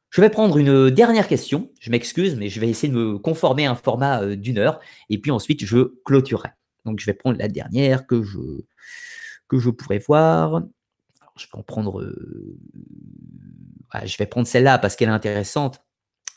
Je 0.10 0.20
vais 0.20 0.30
prendre 0.30 0.58
une 0.58 0.90
dernière 0.90 1.28
question. 1.28 1.72
Je 1.80 1.90
m'excuse, 1.90 2.36
mais 2.36 2.50
je 2.50 2.60
vais 2.60 2.70
essayer 2.70 2.92
de 2.92 2.98
me 2.98 3.18
conformer 3.18 3.66
à 3.66 3.72
un 3.72 3.76
format 3.76 4.22
euh, 4.22 4.36
d'une 4.36 4.58
heure. 4.58 4.82
Et 5.10 5.18
puis 5.18 5.32
ensuite, 5.32 5.64
je 5.64 5.94
clôturerai. 6.04 6.50
Donc, 6.84 7.00
je 7.00 7.06
vais 7.06 7.14
prendre 7.14 7.38
la 7.38 7.48
dernière 7.48 8.08
que 8.08 8.22
je, 8.22 8.40
que 9.48 9.58
je 9.58 9.70
pourrais 9.70 10.00
voir. 10.00 10.64
je 11.38 11.46
vais 11.46 11.58
en 11.58 11.64
prendre. 11.64 12.02
Euh, 12.02 12.58
je 14.04 14.18
vais 14.18 14.26
prendre 14.26 14.48
celle-là 14.48 14.80
parce 14.80 14.98
qu'elle 14.98 15.10
est 15.10 15.14
intéressante. 15.14 15.82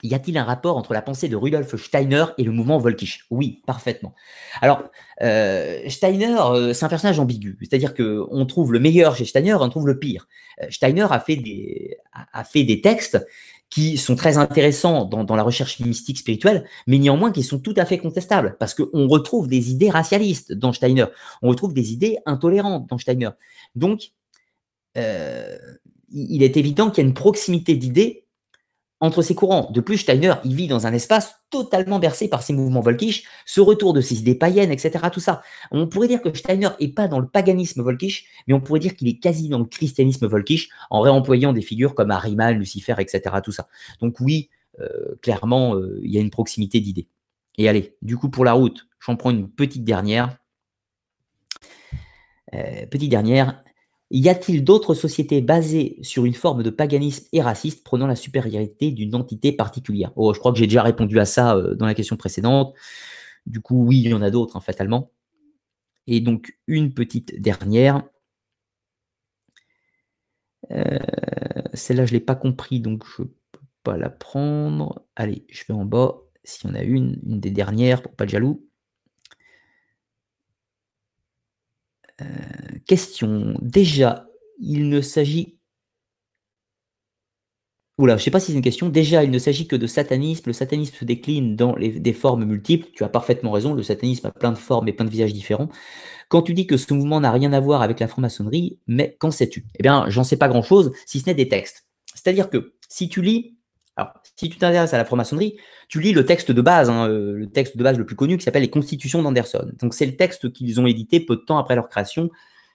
Y 0.05 0.12
a-t-il 0.12 0.36
un 0.36 0.44
rapport 0.44 0.76
entre 0.76 0.92
la 0.92 1.00
pensée 1.00 1.30
de 1.30 1.36
Rudolf 1.36 1.76
Steiner 1.76 2.26
et 2.36 2.44
le 2.44 2.52
mouvement 2.52 2.76
Volkisch? 2.76 3.24
Oui, 3.30 3.62
parfaitement. 3.66 4.14
Alors, 4.61 4.84
euh, 5.22 5.88
Steiner, 5.88 6.36
euh, 6.40 6.74
c'est 6.74 6.84
un 6.84 6.90
personnage 6.90 7.18
ambigu, 7.18 7.57
c'est-à-dire 7.62 7.94
qu'on 7.94 8.44
trouve 8.44 8.74
le 8.74 8.80
meilleur 8.80 9.16
chez 9.16 9.24
Steiner, 9.24 9.55
on 9.55 9.68
trouve 9.70 9.86
le 9.86 9.98
pire. 9.98 10.28
Euh, 10.62 10.66
Steiner 10.68 11.07
a 11.11 11.20
fait 11.20 11.36
des, 11.36 12.80
textes 12.82 13.26
qui 13.70 13.96
sont 13.96 14.14
très 14.14 14.36
intéressants 14.36 15.07
dans, 15.07 15.24
dans, 15.24 15.36
la 15.36 15.42
recherche 15.42 15.80
mystique 15.80 16.18
spirituelle, 16.18 16.68
mais 16.86 16.98
néanmoins 16.98 17.32
qui 17.32 17.42
sont 17.42 17.59
tout 17.59 17.74
à 17.78 17.86
fait 17.86 17.96
contestables, 17.96 18.57
parce 18.61 18.74
qu'on 18.74 19.09
retrouve 19.09 19.48
des 19.48 19.70
idées 19.70 19.88
racialistes 19.88 20.52
dans 20.52 20.74
Steiner, 20.74 21.07
on 21.40 21.48
retrouve 21.48 21.72
des 21.72 21.94
idées 21.94 22.18
intolérantes 22.26 22.86
dans 22.90 22.98
Steiner. 22.98 23.30
Donc, 23.74 24.11
il 24.96 26.42
est 26.42 26.59
évident 26.59 26.90
qu'il 26.90 27.02
y 27.02 27.07
a 27.07 27.09
une 27.09 27.14
proximité 27.14 27.74
d'idées 27.74 28.23
entre 29.05 29.20
ces 29.20 29.34
courants. 29.34 29.70
De 29.70 29.80
plus, 29.80 29.98
Steiner, 29.98 30.34
il 30.44 30.55
vit 30.55 30.66
dans 30.66 30.86
un 30.86 30.92
espace 30.94 31.36
totalement 31.50 31.98
bercé 31.98 32.26
par 32.26 32.42
ces 32.42 32.55
mouvements 32.55 32.80
volkisch, 32.80 33.24
ce 33.44 33.61
retour 33.61 33.92
de 33.92 34.00
ses 34.00 34.20
idées 34.20 34.34
païennes, 34.34 34.72
etc. 34.72 35.07
Tout 35.12 35.20
ça. 35.20 35.42
On 35.70 35.86
pourrait 35.86 36.09
dire 36.09 36.22
que 36.22 36.34
Steiner 36.34 36.70
n'est 36.80 36.88
pas 36.88 37.07
dans 37.07 37.18
le 37.18 37.28
paganisme 37.28 37.82
volkisch, 37.82 38.24
mais 38.46 38.55
on 38.55 38.61
pourrait 38.61 38.80
dire 38.80 38.96
qu'il 38.96 39.09
est 39.09 39.18
quasi 39.18 39.50
dans 39.50 39.59
le 39.59 39.66
christianisme 39.66 40.26
volkisch, 40.26 40.70
en 40.88 41.02
réemployant 41.02 41.52
des 41.52 41.61
figures 41.61 41.94
comme 41.94 42.11
Ariman, 42.11 42.57
Lucifer, 42.57 42.94
etc. 42.98 43.36
Tout 43.44 43.52
ça. 43.52 43.68
Donc 44.00 44.20
oui, 44.20 44.48
euh, 44.80 45.16
clairement, 45.20 45.76
euh, 45.76 46.00
il 46.02 46.11
y 46.11 46.16
a 46.16 46.20
une 46.20 46.30
proximité 46.30 46.80
d'idées. 46.80 47.09
Et 47.59 47.68
allez, 47.68 47.96
du 48.00 48.16
coup, 48.16 48.30
pour 48.30 48.44
la 48.46 48.55
route, 48.55 48.86
j'en 49.00 49.16
prends 49.16 49.30
une 49.30 49.50
petite 49.50 49.84
dernière. 49.84 50.38
Euh, 52.55 52.86
petite 52.86 53.11
dernière, 53.11 53.63
y 54.20 54.28
a-t-il 54.28 54.64
d'autres 54.64 54.94
sociétés 54.94 55.40
basées 55.40 55.98
sur 56.02 56.24
une 56.24 56.34
forme 56.34 56.62
de 56.62 56.70
paganisme 56.70 57.26
et 57.32 57.42
raciste 57.42 57.82
prenant 57.84 58.06
la 58.06 58.16
supériorité 58.16 58.90
d'une 58.92 59.14
entité 59.14 59.52
particulière? 59.52 60.12
Oh, 60.16 60.32
je 60.34 60.38
crois 60.38 60.52
que 60.52 60.58
j'ai 60.58 60.66
déjà 60.66 60.82
répondu 60.82 61.18
à 61.18 61.24
ça 61.24 61.56
euh, 61.56 61.74
dans 61.74 61.86
la 61.86 61.94
question 61.94 62.16
précédente. 62.16 62.74
Du 63.46 63.60
coup, 63.60 63.84
oui, 63.84 64.00
il 64.00 64.10
y 64.10 64.14
en 64.14 64.22
a 64.22 64.30
d'autres, 64.30 64.56
hein, 64.56 64.60
fatalement. 64.60 65.10
Et 66.06 66.20
donc, 66.20 66.56
une 66.66 66.94
petite 66.94 67.40
dernière. 67.40 68.04
Euh, 70.70 70.98
celle-là, 71.74 72.06
je 72.06 72.12
ne 72.12 72.18
l'ai 72.18 72.24
pas 72.24 72.36
compris, 72.36 72.80
donc 72.80 73.04
je 73.16 73.22
ne 73.22 73.28
peux 73.52 73.60
pas 73.82 73.96
la 73.96 74.10
prendre. 74.10 75.04
Allez, 75.16 75.44
je 75.50 75.64
vais 75.66 75.74
en 75.74 75.84
bas. 75.84 76.20
S'il 76.44 76.70
y 76.70 76.72
en 76.72 76.76
a 76.76 76.82
une, 76.82 77.20
une 77.26 77.40
des 77.40 77.50
dernières, 77.50 78.02
pour 78.02 78.12
pas 78.12 78.24
être 78.24 78.30
jaloux. 78.30 78.66
Euh, 82.20 82.24
question. 82.86 83.56
Déjà, 83.60 84.26
il 84.60 84.88
ne 84.88 85.00
s'agit. 85.00 85.58
Oula, 87.96 88.14
je 88.16 88.22
ne 88.22 88.24
sais 88.24 88.30
pas 88.32 88.40
si 88.40 88.46
c'est 88.46 88.56
une 88.56 88.62
question. 88.62 88.88
Déjà, 88.88 89.22
il 89.22 89.30
ne 89.30 89.38
s'agit 89.38 89.68
que 89.68 89.76
de 89.76 89.86
satanisme. 89.86 90.44
Le 90.46 90.52
satanisme 90.52 90.96
se 90.96 91.04
décline 91.04 91.54
dans 91.54 91.76
des 91.78 92.12
formes 92.12 92.44
multiples. 92.44 92.88
Tu 92.92 93.04
as 93.04 93.08
parfaitement 93.08 93.52
raison. 93.52 93.72
Le 93.72 93.84
satanisme 93.84 94.26
a 94.26 94.32
plein 94.32 94.50
de 94.50 94.58
formes 94.58 94.88
et 94.88 94.92
plein 94.92 95.04
de 95.04 95.10
visages 95.10 95.32
différents. 95.32 95.68
Quand 96.28 96.42
tu 96.42 96.54
dis 96.54 96.66
que 96.66 96.76
ce 96.76 96.92
mouvement 96.92 97.20
n'a 97.20 97.30
rien 97.30 97.52
à 97.52 97.60
voir 97.60 97.82
avec 97.82 98.00
la 98.00 98.08
franc-maçonnerie, 98.08 98.80
mais 98.88 99.16
qu'en 99.20 99.30
sais-tu? 99.30 99.66
Eh 99.78 99.82
bien, 99.82 100.06
j'en 100.08 100.24
sais 100.24 100.36
pas 100.36 100.48
grand-chose, 100.48 100.92
si 101.06 101.20
ce 101.20 101.26
n'est 101.26 101.34
des 101.34 101.48
textes. 101.48 101.86
C'est-à-dire 102.14 102.50
que 102.50 102.74
si 102.88 103.08
tu 103.08 103.22
lis 103.22 103.56
alors, 103.97 104.12
si 104.36 104.49
tu 104.49 104.59
t'intéresses 104.59 104.92
à 104.92 104.99
la 104.99 105.05
franc-maçonnerie, 105.05 105.57
tu 105.88 106.01
lis 106.01 106.12
le 106.12 106.26
texte 106.26 106.51
de 106.51 106.61
base, 106.61 106.90
hein, 106.90 107.09
euh, 107.09 107.32
le 107.34 107.47
texte 107.49 107.76
de 107.76 107.82
base 107.82 107.97
le 107.97 108.05
plus 108.05 108.16
connu 108.16 108.36
qui 108.36 108.42
s'appelle 108.42 108.62
les 108.62 108.70
Constitutions 108.70 109.22
d'Anderson. 109.22 109.70
Donc, 109.80 109.95
c'est 109.95 110.07
le 110.07 110.16
texte 110.16 110.53
qu'ils 110.53 110.80
ont 110.80 110.86
édité 110.86 111.20
peu 111.20 111.36
de 111.36 111.42
temps 111.42 111.59
après 111.59 111.76
leur 111.76 111.88
création, 111.88 112.30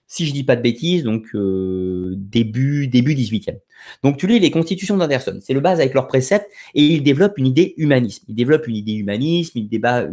si 0.07 0.25
je 0.25 0.33
dis 0.33 0.43
pas 0.43 0.55
de 0.55 0.61
bêtises, 0.61 1.03
donc 1.03 1.27
euh, 1.35 2.13
début, 2.15 2.87
début 2.87 3.13
18e. 3.13 3.59
Donc, 4.01 4.17
tu 4.17 4.27
lis 4.27 4.39
les 4.39 4.49
Constitutions 4.49 4.95
d'Anderson. 4.95 5.39
C'est 5.41 5.53
le 5.53 5.59
base 5.59 5.81
avec 5.81 5.93
leurs 5.93 6.07
préceptes 6.07 6.47
et 6.73 6.83
ils 6.83 7.03
développent 7.03 7.37
une 7.37 7.47
idée 7.47 7.73
humanisme. 7.77 8.23
Ils 8.29 8.35
développent 8.35 8.67
une 8.67 8.77
idée 8.77 8.93
humanisme, 8.93 9.59
ils 9.59 9.69
ne 9.69 10.07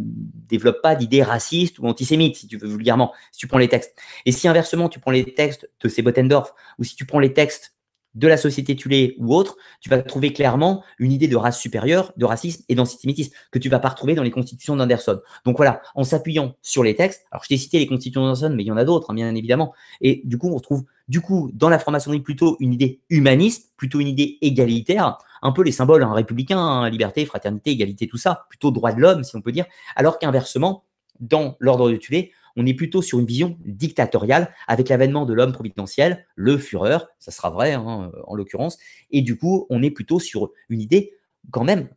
développent 0.49 0.83
pas 0.83 0.97
d'idées 0.97 1.23
racistes 1.23 1.79
ou 1.79 1.87
antisémites, 1.87 2.37
si 2.37 2.49
tu 2.49 2.59
veux 2.59 2.69
vulgairement, 2.69 3.13
si 3.31 3.39
tu 3.39 3.47
prends 3.47 3.59
les 3.59 3.69
textes. 3.69 3.97
Et 4.27 4.33
si 4.33 4.49
inversement, 4.49 4.89
tu 4.89 4.99
prends 4.99 5.13
les 5.13 5.25
textes 5.25 5.71
de 5.81 5.89
Sebotendorf 5.89 6.53
ou 6.79 6.85
si 6.85 6.97
tu 6.97 7.07
prends 7.07 7.21
les 7.21 7.33
textes 7.33 7.76
de 8.17 8.27
la 8.27 8.37
société 8.37 8.75
tulée 8.75 9.15
ou 9.19 9.35
autre, 9.35 9.57
tu 9.81 9.89
vas 9.89 10.03
trouver 10.03 10.33
clairement 10.33 10.83
une 10.99 11.13
idée 11.13 11.29
de 11.29 11.37
race 11.37 11.61
supérieure, 11.61 12.13
de 12.17 12.25
racisme 12.25 12.65
et 12.69 12.75
d'antisémitisme 12.75 13.33
que 13.53 13.59
tu 13.59 13.69
vas 13.69 13.79
pas 13.79 13.91
retrouver 13.91 14.15
dans 14.15 14.23
les 14.23 14.31
constitutions 14.31 14.75
d'Anderson. 14.75 15.21
Donc 15.45 15.59
voilà, 15.59 15.83
en 15.95 16.03
s'appuyant 16.03 16.57
sur 16.63 16.83
les 16.83 16.97
textes, 16.97 17.27
alors 17.31 17.45
je 17.45 17.49
t'ai 17.49 17.57
cité 17.57 17.79
les 17.79 17.87
constitutions 17.87 18.23
d'Anderson, 18.23 18.53
mais 18.57 18.65
il 18.65 18.67
y 18.67 18.73
en 18.73 18.77
a 18.77 18.85
d'autres, 18.85 19.11
hein, 19.11 19.15
bien 19.15 19.33
évidemment, 19.35 19.73
et 20.01 20.23
du 20.25 20.39
coup, 20.39 20.49
on 20.49 20.57
retrouve 20.57 20.85
du 21.09 21.21
coup 21.21 21.51
dans 21.53 21.69
la 21.69 21.79
franc-maçonnerie 21.79 22.21
plutôt 22.21 22.57
une 22.59 22.73
idée 22.73 23.01
humaniste, 23.11 23.73
plutôt 23.77 24.01
une 24.01 24.09
idée 24.09 24.39
égalitaire, 24.41 25.19
un 25.43 25.53
peu 25.53 25.63
les 25.63 25.73
symboles 25.73 26.03
hein, 26.03 26.13
républicains, 26.13 26.59
hein, 26.59 26.89
liberté, 26.89 27.27
fraternité, 27.27 27.71
égalité, 27.71 28.09
tout 28.09 28.17
ça, 28.17 28.47
plutôt 28.49 28.71
droit 28.71 28.93
de 28.93 29.01
l'homme, 29.01 29.25
si 29.25 29.37
on 29.37 29.43
peut 29.43 29.53
dire, 29.53 29.67
alors 29.95 30.19
qu'inversement, 30.19 30.85
dans 31.21 31.57
l'ordre 31.61 31.91
de 31.91 31.97
Tulé, 31.97 32.33
on 32.57 32.67
est 32.67 32.75
plutôt 32.75 33.03
sur 33.03 33.19
une 33.19 33.27
vision 33.27 33.59
dictatoriale 33.65 34.53
avec 34.67 34.89
l'avènement 34.89 35.27
de 35.27 35.35
l'homme 35.35 35.53
providentiel, 35.53 36.27
le 36.35 36.59
Führer, 36.59 36.99
ça 37.19 37.31
sera 37.31 37.51
vrai 37.51 37.75
hein, 37.75 38.11
en 38.27 38.35
l'occurrence, 38.35 38.79
et 39.11 39.23
du 39.23 39.37
coup, 39.37 39.67
on 39.71 39.83
est 39.83 39.91
plutôt 39.91 40.19
sur 40.19 40.51
une 40.69 40.81
idée, 40.81 41.13
quand 41.51 41.65
même, 41.65 41.89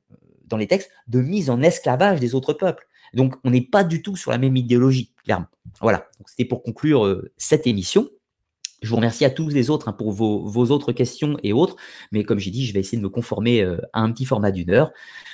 dans 0.45 0.57
les 0.57 0.68
textes, 0.68 0.91
de 1.07 1.22
mise 1.22 1.49
en 1.49 1.62
esclavage 1.62 2.20
des 2.20 2.36
autres 2.36 2.53
peuples. 2.53 2.88
Donc, 3.14 3.36
on 3.43 3.51
n'est 3.51 3.62
pas 3.62 3.84
du 3.84 4.01
tout 4.01 4.16
sur 4.16 4.32
la 4.32 4.38
même 4.38 4.55
idéologie, 4.55 5.14
clairement. 5.24 5.47
Voilà, 5.82 6.07
c'était 6.26 6.45
pour 6.45 6.64
conclure 6.64 7.05
euh, 7.05 7.32
cette 7.38 7.66
émission. 7.66 8.10
Je 8.82 8.89
vous 8.89 8.95
remercie 8.95 9.26
à 9.26 9.30
tous 9.30 9.49
les 9.49 9.70
autres 9.70 9.89
hein, 9.89 9.93
pour 9.93 10.12
vos, 10.12 10.72
autres 10.72 10.91
questions 10.91 11.38
et 11.43 11.51
autres, 11.53 11.76
mais 12.12 12.24
comme 12.24 12.39
j'ai 12.39 12.51
dit, 12.51 12.66
je 12.66 12.74
vais 12.74 12.80
essayer 12.80 12.97
de 12.97 13.03
me 13.03 13.10
conformer 13.10 13.62
euh, 13.62 13.78
à 13.93 14.01
un 14.01 14.12
petit 14.12 14.26
format 14.26 14.51
d'une 14.51 14.70
heure. 14.70 14.91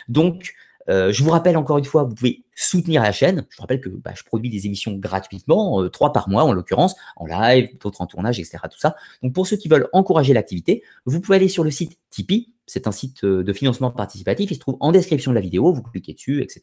Donc, 0.08 0.54
euh, 0.90 1.12
je 1.12 1.24
vous 1.24 1.30
rappelle 1.30 1.58
encore 1.58 1.78
une 1.78 1.86
fois, 1.86 2.04
vous 2.04 2.16
pouvez 2.16 2.45
soutenir 2.56 3.04
la 3.04 3.12
chaîne. 3.12 3.46
Je 3.50 3.62
rappelle 3.62 3.82
que 3.82 3.90
bah, 3.90 4.14
je 4.16 4.24
produis 4.24 4.50
des 4.50 4.66
émissions 4.66 4.94
gratuitement, 4.94 5.82
euh, 5.82 5.90
trois 5.90 6.14
par 6.14 6.30
mois 6.30 6.44
en 6.44 6.54
l'occurrence, 6.54 6.96
en 7.18 7.26
live, 7.26 7.70
d'autres 7.80 8.02
en 8.02 8.08
tournage, 8.08 8.40
etc. 8.40 8.58
Tout 8.72 8.80
ça. 8.80 8.96
Donc 9.22 9.34
pour 9.34 9.46
ceux 9.46 9.58
qui 9.58 9.68
veulent 9.68 9.90
encourager 9.94 10.34
l'activité, 10.34 10.84
vous 11.06 11.20
pouvez 11.20 11.36
aller 11.36 11.50
sur 11.50 11.64
le 11.64 11.72
site 11.72 12.00
Tipeee. 12.10 12.52
C'est 12.68 12.88
un 12.88 12.92
site 12.92 13.24
euh, 13.24 13.44
de 13.44 13.54
financement 13.54 13.92
participatif. 13.92 14.50
Il 14.50 14.56
se 14.56 14.60
trouve 14.60 14.78
en 14.80 14.92
description 14.92 15.32
de 15.32 15.36
la 15.36 15.42
vidéo. 15.42 15.72
Vous 15.72 15.84
cliquez 15.84 16.14
dessus, 16.14 16.42
etc. 16.42 16.62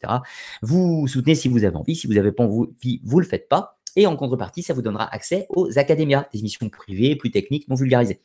Vous 0.61 1.07
soutenez 1.07 1.35
si 1.35 1.47
vous 1.47 1.63
avez 1.63 1.75
envie. 1.75 1.95
Si 1.95 2.07
vous 2.07 2.13
n'avez 2.13 2.31
pas 2.31 2.43
envie, 2.43 2.99
vous 3.03 3.19
le 3.19 3.25
faites 3.25 3.47
pas. 3.47 3.77
Et 3.95 4.07
en 4.07 4.15
contrepartie, 4.15 4.63
ça 4.63 4.73
vous 4.73 4.81
donnera 4.81 5.13
accès 5.13 5.45
aux 5.49 5.77
académias, 5.77 6.25
des 6.33 6.39
émissions 6.39 6.67
privées, 6.69 7.15
plus 7.15 7.31
techniques, 7.31 7.67
non 7.67 7.75
vulgarisées, 7.75 8.19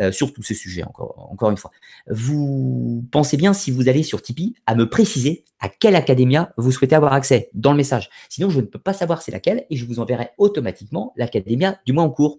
euh, 0.00 0.10
sur 0.10 0.32
tous 0.32 0.42
ces 0.42 0.54
sujets, 0.54 0.84
encore, 0.84 1.28
encore 1.30 1.50
une 1.50 1.56
fois. 1.56 1.70
Vous 2.08 3.04
pensez 3.10 3.36
bien, 3.36 3.52
si 3.52 3.70
vous 3.70 3.88
allez 3.88 4.02
sur 4.02 4.22
Tipeee, 4.22 4.54
à 4.66 4.74
me 4.74 4.88
préciser 4.88 5.44
à 5.60 5.68
quelle 5.68 5.96
académia 5.96 6.52
vous 6.56 6.72
souhaitez 6.72 6.96
avoir 6.96 7.01
accès 7.10 7.50
dans 7.54 7.72
le 7.72 7.76
message. 7.76 8.10
Sinon, 8.28 8.50
je 8.50 8.60
ne 8.60 8.66
peux 8.66 8.78
pas 8.78 8.92
savoir 8.92 9.22
c'est 9.22 9.32
laquelle 9.32 9.66
et 9.70 9.76
je 9.76 9.84
vous 9.84 9.98
enverrai 9.98 10.30
automatiquement 10.38 11.12
l'académia 11.16 11.78
du 11.86 11.92
mois 11.92 12.04
en 12.04 12.10
cours. 12.10 12.38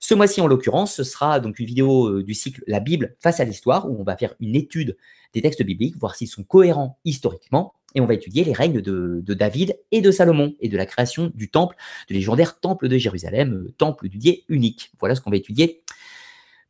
Ce 0.00 0.14
mois-ci, 0.14 0.40
en 0.40 0.46
l'occurrence, 0.46 0.94
ce 0.94 1.04
sera 1.04 1.40
donc 1.40 1.58
une 1.58 1.66
vidéo 1.66 2.08
euh, 2.08 2.22
du 2.22 2.34
cycle 2.34 2.62
La 2.66 2.80
Bible 2.80 3.16
face 3.20 3.40
à 3.40 3.44
l'histoire, 3.44 3.90
où 3.90 3.98
on 3.98 4.04
va 4.04 4.16
faire 4.16 4.34
une 4.40 4.56
étude 4.56 4.96
des 5.32 5.40
textes 5.40 5.62
bibliques, 5.62 5.96
voir 5.98 6.14
s'ils 6.14 6.28
sont 6.28 6.42
cohérents 6.42 6.98
historiquement 7.04 7.74
et 7.94 8.00
on 8.00 8.06
va 8.06 8.14
étudier 8.14 8.44
les 8.44 8.52
règnes 8.52 8.80
de, 8.80 9.22
David 9.34 9.78
et 9.90 10.00
de 10.00 10.10
Salomon 10.10 10.54
et 10.60 10.68
de 10.68 10.76
la 10.76 10.86
création 10.86 11.30
du 11.34 11.50
temple, 11.50 11.76
du 12.08 12.14
légendaire 12.14 12.58
temple 12.58 12.88
de 12.88 12.96
Jérusalem, 12.96 13.54
euh, 13.54 13.74
temple 13.76 14.08
du 14.08 14.18
Dieu 14.18 14.34
unique. 14.48 14.92
Voilà 14.98 15.14
ce 15.14 15.20
qu'on 15.20 15.30
va 15.30 15.36
étudier 15.36 15.82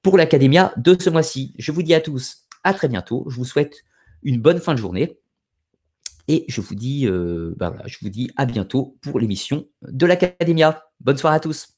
pour 0.03 0.19
l'Académia 0.19 0.73
de 0.77 0.97
ce 1.01 1.11
mois-ci. 1.11 1.55
Je 1.59 1.73
vous 1.73 1.83
dis 1.83 1.95
à 1.95 2.01
tous 2.01 2.45
à 2.65 2.75
très 2.75 2.89
bientôt. 2.89 3.25
Je 3.29 3.37
vous 3.37 3.45
souhaite 3.45 3.85
une 4.23 4.41
bonne 4.41 4.59
fin 4.59 4.75
de 4.75 4.79
journée 4.79 5.19
et 6.29 6.45
je 6.49 6.61
vous 6.61 6.75
dis, 6.75 7.07
euh, 7.07 7.55
ben 7.57 7.77
je 7.87 7.99
vous 8.01 8.09
dis 8.09 8.31
à 8.37 8.47
bientôt 8.47 8.97
pour 9.03 9.19
l'émission 9.19 9.67
de 9.83 10.07
l'Académia. 10.07 10.85
Bonne 11.01 11.19
soirée 11.19 11.37
à 11.37 11.41
tous. 11.41 11.72